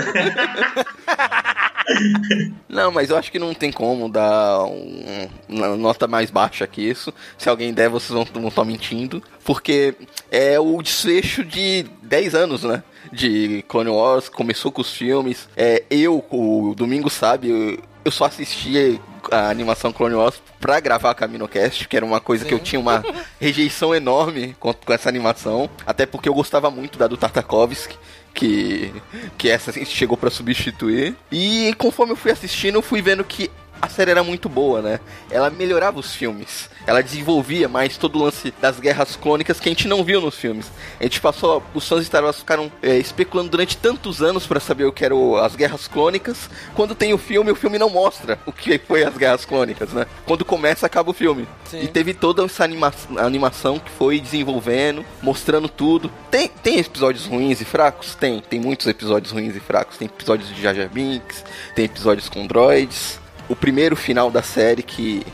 [2.70, 6.82] Não, mas eu acho que não tem como dar um, uma nota mais baixa que
[6.82, 7.14] isso.
[7.38, 9.22] Se alguém der, vocês vão, vão estar mentindo.
[9.44, 9.96] Porque
[10.30, 12.84] é o desfecho de 10 anos, né?
[13.12, 15.50] De Clone Wars, começou com os filmes.
[15.56, 21.14] É, eu, o Domingo sabe, eu, eu só assistia a animação Clone Wars pra gravar
[21.14, 22.50] CaminoCast, que era uma coisa Sim.
[22.50, 23.04] que eu tinha uma
[23.40, 25.70] rejeição enorme com, com essa animação.
[25.86, 27.98] Até porque eu gostava muito da do Tartakovsky
[28.34, 28.94] que
[29.38, 31.16] que essa chegou para substituir.
[31.32, 33.52] E conforme eu fui assistindo, eu fui vendo que
[33.82, 35.00] a série era muito boa, né?
[35.30, 36.70] Ela melhorava os filmes.
[36.86, 40.36] Ela desenvolvia mais todo o lance das guerras clônicas que a gente não viu nos
[40.36, 40.72] filmes.
[41.00, 41.64] A gente passou.
[41.74, 45.04] Os fãs de Star Wars ficaram é, especulando durante tantos anos para saber o que
[45.04, 46.50] eram as guerras clônicas.
[46.76, 50.06] Quando tem o filme, o filme não mostra o que foi as guerras clônicas, né?
[50.26, 51.48] Quando começa, acaba o filme.
[51.66, 51.82] Sim.
[51.82, 56.12] E teve toda essa anima animação que foi desenvolvendo, mostrando tudo.
[56.30, 58.14] Tem, tem episódios ruins e fracos?
[58.14, 58.42] Tem.
[58.42, 59.98] Tem muitos episódios ruins e fracos.
[59.98, 61.44] Tem episódios de Jar Binks,
[61.76, 63.22] tem episódios com droids
[63.52, 65.26] o primeiro final da série que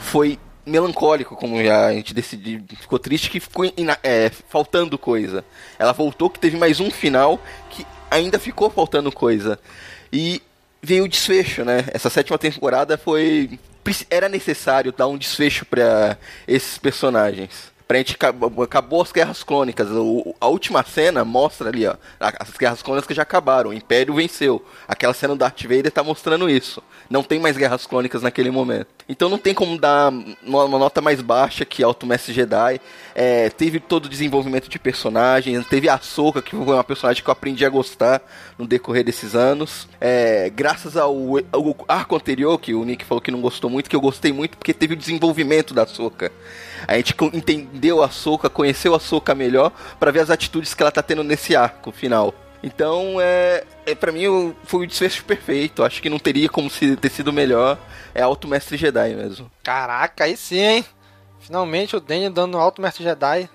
[0.00, 3.64] foi melancólico, como já a gente decidiu, ficou triste que ficou
[4.02, 5.44] é, faltando coisa.
[5.78, 7.40] Ela voltou que teve mais um final
[7.70, 9.56] que ainda ficou faltando coisa.
[10.12, 10.42] E
[10.82, 11.84] veio o desfecho, né?
[11.92, 13.58] Essa sétima temporada foi
[14.10, 16.18] era necessário dar um desfecho para
[16.48, 19.88] esses personagens pra gente acabou as guerras clônicas.
[19.90, 24.64] O, a última cena mostra ali, ó, as guerras clônicas já acabaram, o Império venceu.
[24.88, 26.82] Aquela cena do Darth Vader tá mostrando isso.
[27.08, 28.88] Não tem mais guerras clônicas naquele momento.
[29.08, 30.10] Então não tem como dar
[30.42, 32.80] uma nota mais baixa que Alto Mestre Jedi.
[33.14, 37.28] É, teve todo o desenvolvimento de personagens, teve a Soka, que foi uma personagem que
[37.28, 38.22] eu aprendi a gostar
[38.58, 39.86] no decorrer desses anos.
[40.00, 41.14] É, graças ao,
[41.52, 44.56] ao arco anterior, que o Nick falou que não gostou muito, que eu gostei muito,
[44.56, 46.32] porque teve o desenvolvimento da Soka.
[46.86, 50.92] A gente entendeu a Soca, conheceu a Soca melhor para ver as atitudes que ela
[50.92, 52.34] tá tendo nesse arco final.
[52.62, 55.84] Então, é, é para mim foi o desfecho perfeito.
[55.84, 57.78] Acho que não teria como se ter sido melhor.
[58.14, 59.50] É Alto Mestre Jedi mesmo.
[59.62, 60.84] Caraca, aí sim, hein?
[61.40, 63.50] Finalmente o Daniel dando Alto Mestre Jedi.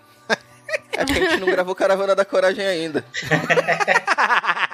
[0.93, 3.03] É porque a gente não gravou Caravana da Coragem ainda.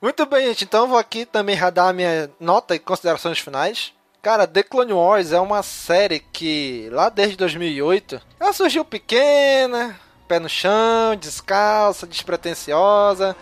[0.00, 0.64] Muito bem, gente.
[0.64, 3.92] Então vou aqui também radar a minha nota e considerações finais.
[4.22, 9.98] Cara, The Clone Wars é uma série que lá desde 2008 ela surgiu pequena,
[10.28, 13.34] pé no chão, descalça, despretensiosa.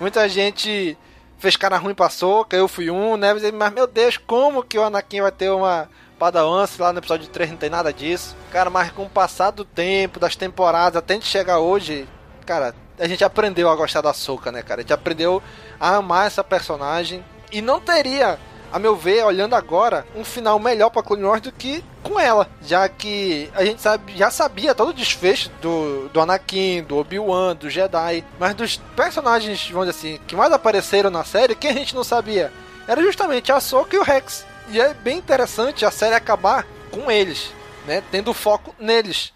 [0.00, 0.96] Muita gente
[1.38, 3.34] fez cara ruim pra soca, eu fui um, né?
[3.52, 7.50] Mas meu Deus, como que o Anakin vai ter uma Padawan, lá no episódio 3
[7.50, 8.34] não tem nada disso.
[8.50, 12.08] Cara, mas com o passar do tempo, das temporadas, até a gente chegar hoje,
[12.46, 14.80] cara, a gente aprendeu a gostar da Soca, né, cara?
[14.80, 15.42] A gente aprendeu
[15.78, 17.22] a amar essa personagem.
[17.50, 18.38] E não teria
[18.72, 22.48] a meu ver, olhando agora, um final melhor para Clone Wars do que com ela,
[22.62, 27.54] já que a gente sabe, já sabia todo o desfecho do, do Anakin, do Obi-Wan,
[27.54, 31.72] do Jedi, mas dos personagens, vamos dizer assim, que mais apareceram na série, que a
[31.72, 32.50] gente não sabia,
[32.88, 34.44] era justamente a Ahsoka e o Rex.
[34.70, 37.52] E é bem interessante a série acabar com eles,
[37.86, 39.32] né, tendo foco neles.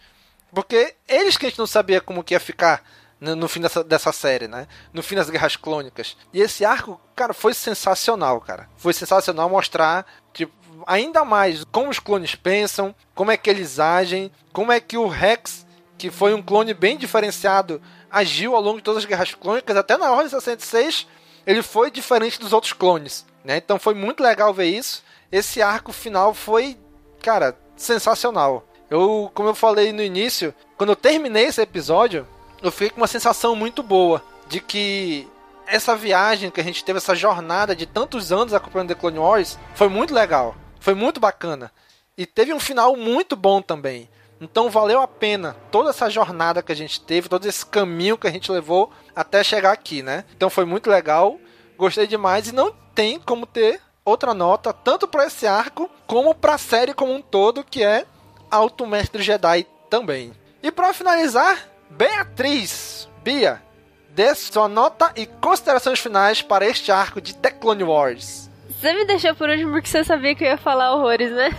[0.52, 2.82] Porque eles que a gente não sabia como que ia ficar
[3.20, 4.66] no, no fim dessa, dessa série, né?
[4.92, 6.16] No fim das Guerras Clônicas.
[6.32, 8.68] E esse arco, cara, foi sensacional, cara.
[8.76, 10.52] Foi sensacional mostrar, tipo,
[10.86, 15.06] ainda mais como os clones pensam, como é que eles agem, como é que o
[15.06, 15.66] Rex,
[15.96, 17.80] que foi um clone bem diferenciado,
[18.10, 21.06] agiu ao longo de todas as Guerras Clônicas, até na Ordem 66,
[21.46, 23.56] ele foi diferente dos outros clones, né?
[23.56, 25.02] Então foi muito legal ver isso.
[25.30, 26.76] Esse arco final foi,
[27.22, 28.66] cara, sensacional.
[28.90, 32.26] Eu, como eu falei no início, quando eu terminei esse episódio,
[32.68, 35.28] eu fiquei com uma sensação muito boa de que
[35.66, 39.58] essa viagem que a gente teve, essa jornada de tantos anos acompanhando The Clone Wars,
[39.74, 40.54] foi muito legal.
[40.80, 41.72] Foi muito bacana.
[42.16, 44.08] E teve um final muito bom também.
[44.40, 48.26] Então valeu a pena toda essa jornada que a gente teve, todo esse caminho que
[48.26, 50.24] a gente levou até chegar aqui, né?
[50.36, 51.38] Então foi muito legal,
[51.76, 56.54] gostei demais e não tem como ter outra nota, tanto para esse arco, como para
[56.54, 58.06] a série como um todo, que é
[58.50, 60.32] Alto Mestre Jedi também.
[60.62, 61.58] E para finalizar,
[61.90, 63.62] Beatriz, Bia,
[64.10, 68.50] dê sua nota e considerações finais para este arco de The Clone Wars.
[68.68, 71.50] Você me deixou por último porque você sabia que eu ia falar horrores, né?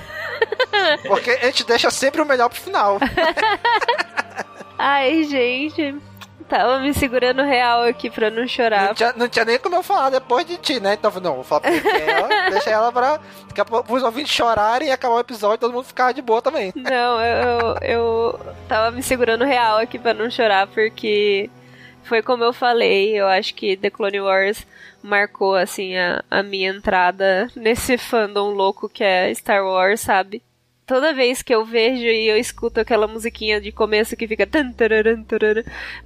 [1.08, 3.00] Porque a gente deixa sempre o melhor pro final.
[4.78, 5.96] Ai, gente.
[6.48, 8.88] Tava me segurando real aqui pra não chorar.
[8.88, 10.94] Não tinha, não tinha nem como eu falar depois de ti, né?
[10.94, 13.20] Então, não, vou falar pra ela, deixa ela pra,
[13.54, 16.72] pra os ouvintes chorarem e acabar o episódio e todo mundo ficar de boa também.
[16.76, 21.50] Não, eu, eu, eu tava me segurando real aqui pra não chorar, porque
[22.04, 24.66] foi como eu falei, eu acho que The Clone Wars
[25.04, 30.42] marcou, assim, a, a minha entrada nesse fandom louco que é Star Wars, sabe?
[30.88, 34.48] Toda vez que eu vejo e eu escuto aquela musiquinha de começo que fica.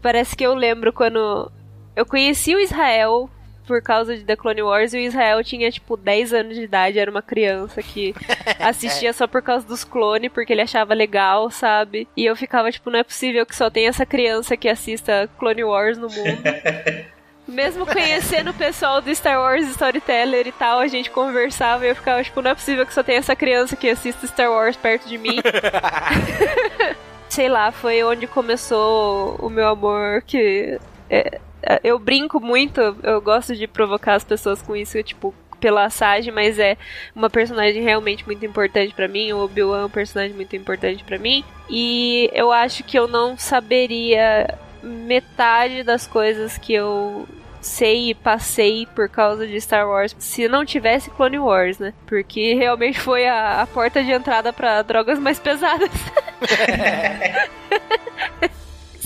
[0.02, 1.49] Parece que eu lembro quando
[1.95, 3.30] eu conheci o Israel
[3.68, 6.99] por causa de The Clone Wars e o Israel tinha tipo 10 anos de idade,
[6.99, 8.14] era uma criança que
[8.60, 12.08] assistia só por causa dos clones, porque ele achava legal, sabe?
[12.18, 15.64] E eu ficava tipo, não é possível que só tenha essa criança que assista Clone
[15.64, 16.41] Wars no mundo.
[17.47, 21.95] Mesmo conhecendo o pessoal do Star Wars Storyteller e tal, a gente conversava e eu
[21.95, 25.07] ficava, tipo, não é possível que só tenha essa criança que assista Star Wars perto
[25.07, 25.39] de mim.
[27.27, 30.80] Sei lá, foi onde começou o meu amor que.
[31.09, 35.89] É, é, eu brinco muito, eu gosto de provocar as pessoas com isso, tipo, pela
[35.89, 36.76] Sage, mas é
[37.15, 39.31] uma personagem realmente muito importante para mim.
[39.31, 41.43] O Obi-Wan é um personagem muito importante para mim.
[41.69, 47.28] E eu acho que eu não saberia metade das coisas que eu
[47.62, 51.94] sei e passei por causa de Star Wars se não tivesse Clone Wars, né?
[52.08, 55.90] Porque realmente foi a, a porta de entrada para drogas mais pesadas.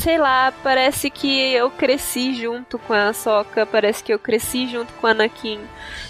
[0.06, 4.94] sei lá, parece que eu cresci junto com a Soka, parece que eu cresci junto
[4.94, 5.60] com a Anakin,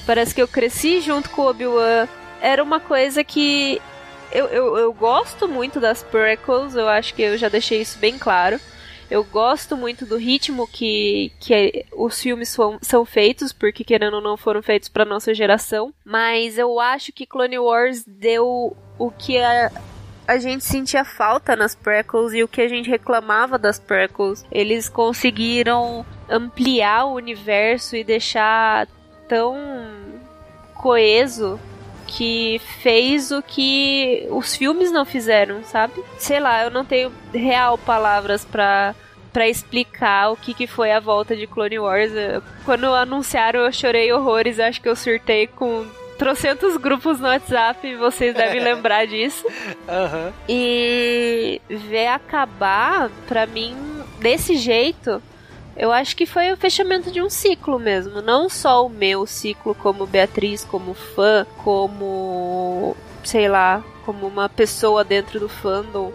[0.05, 2.07] parece que eu cresci junto com o Obi-Wan.
[2.41, 3.81] Era uma coisa que
[4.33, 8.19] eu, eu, eu gosto muito das prequels, eu acho que eu já deixei isso bem
[8.19, 8.59] claro.
[9.09, 14.15] Eu gosto muito do ritmo que, que é, os filmes são, são feitos, porque querendo
[14.15, 15.93] ou não foram feitos para nossa geração.
[16.03, 19.71] Mas eu acho que Clone Wars deu o que a,
[20.27, 24.43] a gente sentia falta nas prequels e o que a gente reclamava das prequels.
[24.51, 28.87] Eles conseguiram ampliar o universo e deixar
[29.27, 29.55] tão
[30.73, 31.59] coeso
[32.07, 35.93] que fez o que os filmes não fizeram, sabe?
[36.17, 38.95] Sei lá, eu não tenho real palavras para
[39.33, 42.09] para explicar o que, que foi a volta de Clone Wars.
[42.63, 44.61] Quando anunciaram, eu chorei horrores.
[44.61, 45.85] Acho que eu surtei com
[46.17, 49.45] trocentos grupos no WhatsApp, vocês devem lembrar disso.
[49.45, 50.31] Uhum.
[50.47, 53.75] E ver acabar, pra mim,
[54.19, 55.21] desse jeito,
[55.75, 58.21] eu acho que foi o fechamento de um ciclo mesmo.
[58.21, 62.95] Não só o meu ciclo como Beatriz, como fã, como.
[63.23, 66.11] sei lá, como uma pessoa dentro do fandom.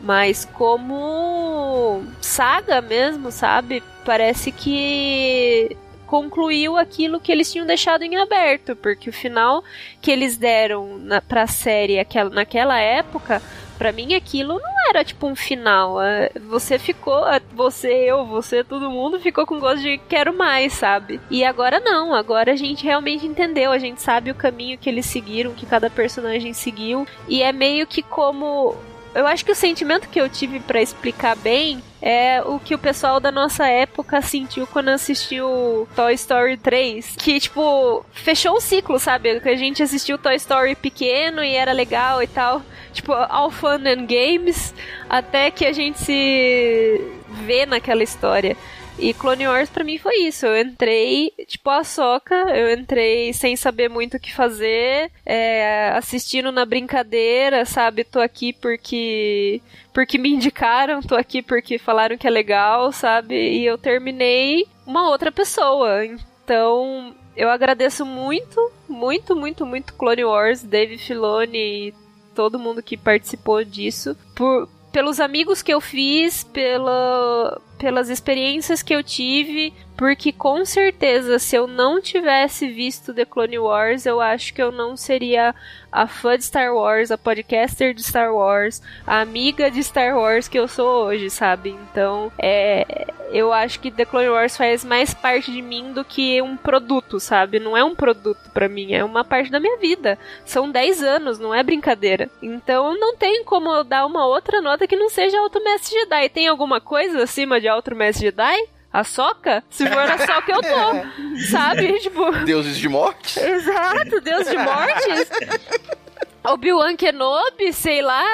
[0.00, 3.82] Mas como saga mesmo, sabe?
[4.04, 5.76] Parece que
[6.06, 9.62] concluiu aquilo que eles tinham deixado em aberto, porque o final
[10.00, 13.42] que eles deram na, pra série aquela, naquela época
[13.78, 16.02] para mim aquilo não era tipo um final.
[16.02, 20.72] É, você ficou, é, você, eu, você, todo mundo ficou com gosto de quero mais,
[20.72, 21.20] sabe?
[21.30, 25.06] E agora não, agora a gente realmente entendeu, a gente sabe o caminho que eles
[25.06, 28.76] seguiram, que cada personagem seguiu, e é meio que como
[29.14, 32.78] eu acho que o sentimento que eu tive para explicar bem é o que o
[32.78, 37.16] pessoal da nossa época sentiu quando assistiu Toy Story 3.
[37.16, 39.40] Que, tipo, fechou o ciclo, sabe?
[39.40, 42.62] Que a gente assistiu Toy Story pequeno e era legal e tal.
[42.92, 44.74] Tipo, all fun and games.
[45.08, 47.00] Até que a gente se
[47.44, 48.56] vê naquela história.
[48.98, 50.44] E Clone Wars pra mim foi isso.
[50.44, 56.50] Eu entrei, tipo, a soca, eu entrei sem saber muito o que fazer, é, assistindo
[56.50, 58.02] na brincadeira, sabe?
[58.02, 59.62] Tô aqui porque.
[59.92, 63.34] porque me indicaram, tô aqui porque falaram que é legal, sabe?
[63.34, 66.04] E eu terminei uma outra pessoa.
[66.04, 71.94] Então, eu agradeço muito, muito, muito, muito Clone Wars, Dave Filoni e
[72.34, 78.94] todo mundo que participou disso, por, pelos amigos que eu fiz, pela, pelas experiências que
[78.94, 84.52] eu tive, porque com certeza se eu não tivesse visto The Clone Wars, eu acho
[84.52, 85.54] que eu não seria
[85.90, 90.46] a fã de Star Wars, a podcaster de Star Wars, a amiga de Star Wars
[90.48, 91.70] que eu sou hoje, sabe?
[91.70, 96.40] Então, é, eu acho que The Clone Wars faz mais parte de mim do que
[96.42, 97.58] um produto, sabe?
[97.58, 100.18] Não é um produto para mim, é uma parte da minha vida.
[100.44, 102.30] São 10 anos, não é brincadeira.
[102.42, 106.28] Então, não tem como eu dar uma outra nota que não seja Alto Mestre Jedi.
[106.28, 108.68] Tem alguma coisa acima de Alto Mestre Jedi?
[108.92, 111.38] a soca, se for a soca eu tô.
[111.50, 111.92] Sabe?
[112.00, 112.32] Tipo.
[112.44, 113.38] Deuses de morte?
[113.38, 115.30] Exato, Deus de mortes.
[116.44, 118.24] Obi-Wan Kenobi, sei lá,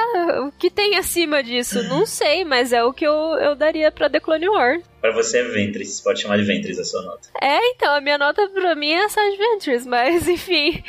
[0.47, 1.83] o que tem acima disso?
[1.85, 4.85] Não sei, mas é o que eu, eu daria pra The Clone Wars.
[5.01, 7.29] Pra você é Ventress, pode chamar de Ventress a sua nota.
[7.43, 10.85] É, então, a minha nota pra mim é Side Ventures, mas enfim.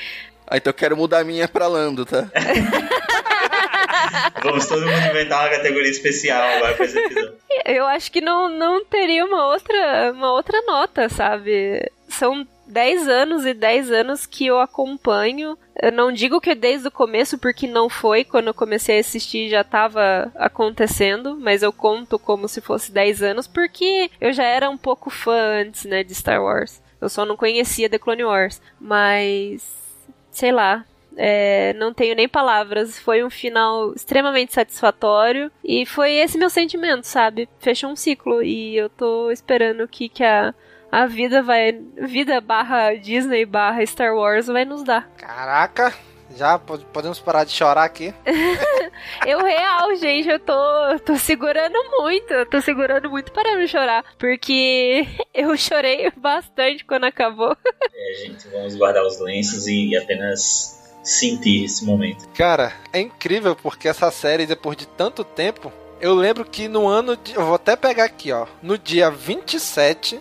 [0.47, 2.29] Ah, então eu quero mudar a minha pra Lando, tá?
[4.43, 7.35] Vamos todo mundo inventar uma categoria especial agora pra esse episódio.
[7.65, 11.91] Eu acho que não, não teria uma outra, uma outra nota, sabe?
[12.07, 15.57] São 10 anos e 10 anos que eu acompanho.
[15.81, 18.23] Eu não digo que é desde o começo, porque não foi.
[18.23, 23.23] Quando eu comecei a assistir já estava acontecendo, mas eu conto como se fosse 10
[23.23, 26.81] anos, porque eu já era um pouco fã antes, né, de Star Wars.
[27.01, 28.61] Eu só não conhecia The Clone Wars.
[28.79, 29.84] Mas.
[30.35, 30.83] Sei lá.
[31.17, 32.99] É, não tenho nem palavras.
[32.99, 35.49] Foi um final extremamente satisfatório.
[35.63, 37.47] E foi esse meu sentimento, sabe?
[37.57, 38.43] Fechou um ciclo.
[38.43, 40.53] E eu tô esperando que, que a
[40.91, 41.71] a vida vai.
[41.97, 45.09] Vida barra Disney barra Star Wars vai nos dar.
[45.17, 45.93] Caraca!
[46.35, 48.13] Já podemos parar de chorar aqui.
[49.25, 50.53] eu real, gente, eu tô,
[51.05, 52.33] tô segurando muito.
[52.33, 54.03] Eu tô segurando muito para não chorar.
[54.17, 57.55] Porque eu chorei bastante quando acabou.
[57.97, 62.27] É, gente, vamos guardar os lenços e apenas sentir esse momento.
[62.35, 65.71] Cara, é incrível porque essa série, depois de tanto tempo,
[66.01, 67.33] eu lembro que no ano de.
[67.33, 68.45] Eu vou até pegar aqui, ó.
[68.61, 70.19] No dia 27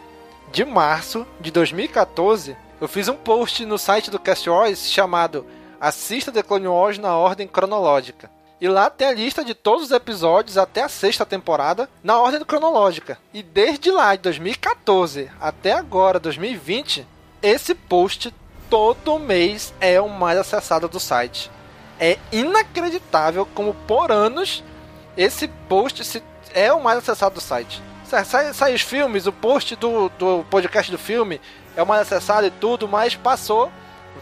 [0.52, 5.44] de março de 2014, eu fiz um post no site do Cast Wars chamado
[5.86, 8.30] Assista The Clone Wars na ordem cronológica.
[8.60, 12.44] E lá tem a lista de todos os episódios até a sexta temporada na ordem
[12.44, 13.18] cronológica.
[13.32, 17.06] E desde lá, de 2014 até agora, 2020,
[17.42, 18.34] esse post
[18.70, 21.50] todo mês é o mais acessado do site.
[21.98, 24.64] É inacreditável como por anos
[25.16, 27.82] esse post é o mais acessado do site
[28.22, 31.40] sai, sai os filmes, o post do, do podcast do filme
[31.76, 33.72] é o mais acessado e tudo, mas passou,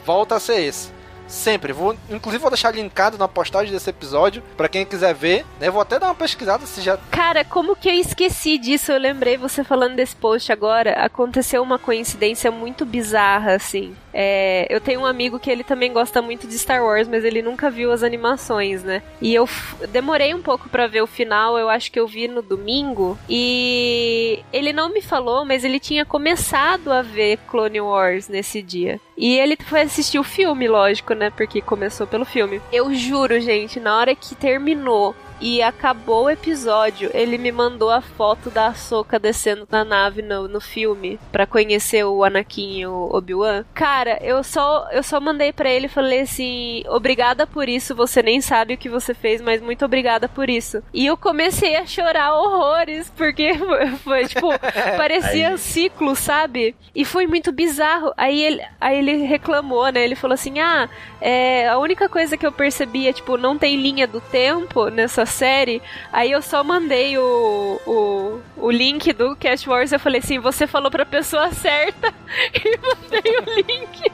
[0.07, 0.91] volta a ser esse.
[1.27, 1.73] Sempre.
[1.73, 5.45] Vou, inclusive, vou deixar linkado na postagem desse episódio para quem quiser ver.
[5.59, 5.71] Né?
[5.71, 6.99] Vou até dar uma pesquisada se já.
[7.11, 8.93] Cara, como que eu esqueci disso?
[8.93, 10.93] Eu lembrei você falando desse post agora.
[11.05, 13.95] Aconteceu uma coincidência muito bizarra, assim.
[14.13, 17.43] É, eu tenho um amigo que ele também gosta muito de Star Wars, mas ele
[17.43, 19.03] nunca viu as animações, né?
[19.21, 19.49] E eu
[19.91, 23.19] demorei um pouco para ver o final, eu acho que eu vi no domingo.
[23.29, 29.01] E ele não me falou, mas ele tinha começado a ver Clone Wars nesse dia.
[29.17, 31.31] E ele foi assistir o filme, lógico, né?
[31.31, 32.61] Porque começou pelo filme.
[32.73, 38.01] Eu juro, gente, na hora que terminou e acabou o episódio, ele me mandou a
[38.01, 43.11] foto da Ahsoka descendo na nave no, no filme para conhecer o Anakin e o
[43.13, 43.65] Obi-Wan.
[43.75, 48.23] Cara, eu só eu só mandei para ele e falei assim: "Obrigada por isso, você
[48.23, 50.81] nem sabe o que você fez, mas muito obrigada por isso".
[50.95, 53.53] E eu comecei a chorar horrores porque
[54.05, 54.49] foi tipo,
[54.97, 56.77] parecia um ciclo, sabe?
[56.95, 58.13] E foi muito bizarro.
[58.17, 60.05] Aí ele aí ele reclamou, né?
[60.05, 60.89] Ele falou assim: "Ah,
[61.21, 65.27] é, a única coisa que eu percebi é tipo, não tem linha do tempo nessa
[65.33, 65.83] série,
[66.13, 69.91] aí eu só mandei o, o, o link do Cast Wars.
[69.91, 72.15] Eu falei assim: você falou pra pessoa certa,
[72.55, 74.13] e mandei o link.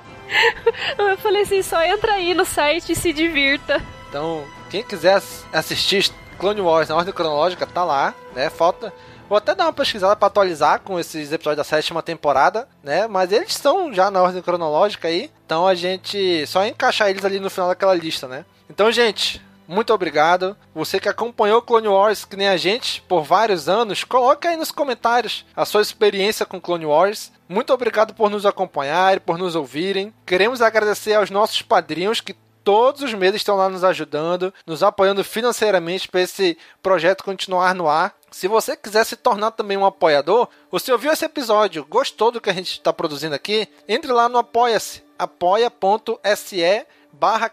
[0.96, 3.82] Eu falei assim: só entra aí no site e se divirta.
[4.08, 5.20] Então, quem quiser
[5.52, 8.48] assistir Clone Wars na ordem cronológica, tá lá, né?
[8.48, 8.92] Falta.
[9.28, 13.06] Vou até dar uma pesquisada para atualizar com esses episódios da sétima temporada, né?
[13.06, 15.30] Mas eles estão já na ordem cronológica aí.
[15.44, 18.46] Então a gente só encaixar eles ali no final daquela lista, né?
[18.70, 20.56] Então, gente, muito obrigado.
[20.74, 24.72] Você que acompanhou Clone Wars que nem a gente por vários anos, coloca aí nos
[24.72, 27.30] comentários a sua experiência com Clone Wars.
[27.46, 30.12] Muito obrigado por nos acompanhar e por nos ouvirem.
[30.24, 32.34] Queremos agradecer aos nossos padrinhos que
[32.64, 37.88] todos os meses estão lá nos ajudando, nos apoiando financeiramente para esse projeto continuar no
[37.88, 38.14] ar.
[38.30, 42.50] Se você quiser se tornar também um apoiador, você ouviu esse episódio, gostou do que
[42.50, 43.68] a gente está produzindo aqui?
[43.86, 47.52] Entre lá no apoia-se, apoia.se barra.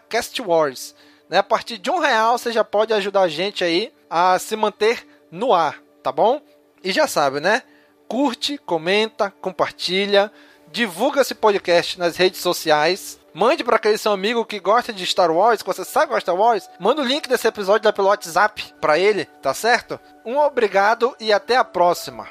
[1.28, 1.38] Né?
[1.38, 5.06] A partir de um real você já pode ajudar a gente aí a se manter
[5.30, 6.40] no ar, tá bom?
[6.82, 7.62] E já sabe, né?
[8.08, 10.30] Curte, comenta, compartilha,
[10.70, 13.18] divulga esse podcast nas redes sociais.
[13.34, 16.36] Mande para aquele seu amigo que gosta de Star Wars, que você sabe de Star
[16.36, 16.70] Wars.
[16.78, 20.00] Manda o link desse episódio da pelo WhatsApp para ele, tá certo?
[20.24, 22.26] Um obrigado e até a próxima.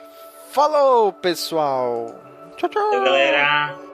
[0.52, 2.16] Falou, pessoal.
[2.56, 2.90] Tchau, tchau.
[2.90, 3.85] Tchau, galera.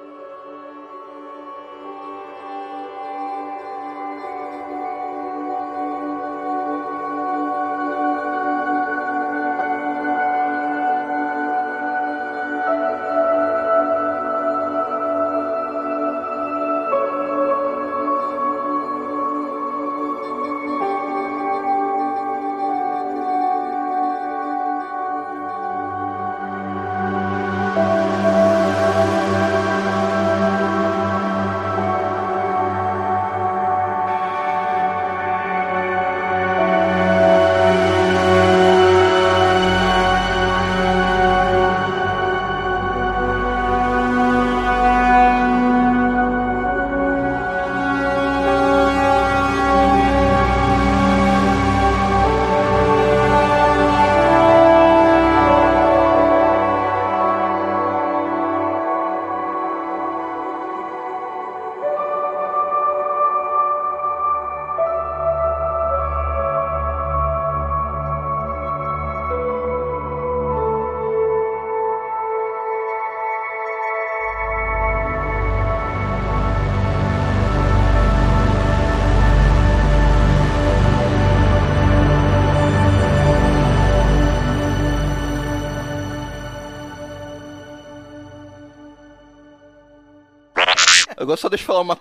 [91.71, 91.97] Falar uma,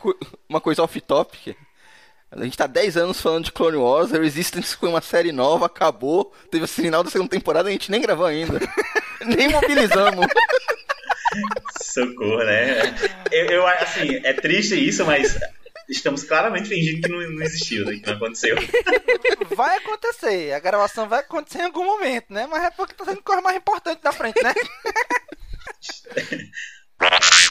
[0.48, 1.56] uma coisa off-topic.
[2.30, 5.66] A gente tá 10 anos falando de Clone Wars, a Resistance foi uma série nova,
[5.66, 8.60] acabou, teve o final da segunda temporada e a gente nem gravou ainda.
[9.26, 10.26] nem mobilizamos.
[11.82, 12.94] Socorro, né?
[13.32, 15.38] Eu, eu, assim, é triste isso, mas
[15.88, 17.98] estamos claramente fingindo que não, não existiu, né?
[17.98, 18.56] que não aconteceu.
[19.56, 22.46] Vai acontecer, a gravação vai acontecer em algum momento, né?
[22.48, 24.54] Mas é porque tá sendo coisa mais importante da frente, né?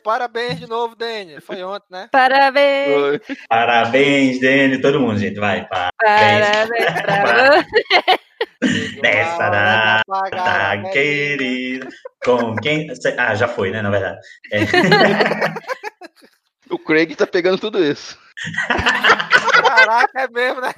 [0.04, 1.42] Parabéns de novo, Dani.
[1.42, 2.10] Foi ontem, né?
[2.12, 2.94] Parabéns.
[2.94, 3.22] Foi.
[3.48, 4.82] Parabéns, Dani.
[4.82, 5.40] Todo mundo, gente.
[5.40, 5.68] Vai.
[5.68, 9.00] Parabéns, pra você.
[9.02, 11.88] Nessa data querida.
[12.24, 12.88] Com quem.
[13.18, 13.82] Ah, já foi, né?
[13.82, 14.20] Na verdade.
[14.52, 14.60] É.
[16.70, 18.16] O Craig tá pegando tudo isso.
[19.64, 20.72] Caraca, é mesmo, né?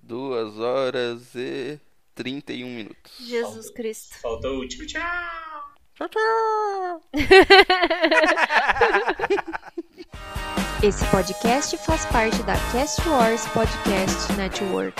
[0.00, 1.80] Duas horas e
[2.14, 3.12] 31 minutos.
[3.18, 4.14] Jesus Cristo.
[4.20, 5.02] Faltou o último tchau.
[5.94, 7.02] Tchau, tchau.
[10.82, 14.94] Esse podcast faz parte da Cast Wars Podcast Network.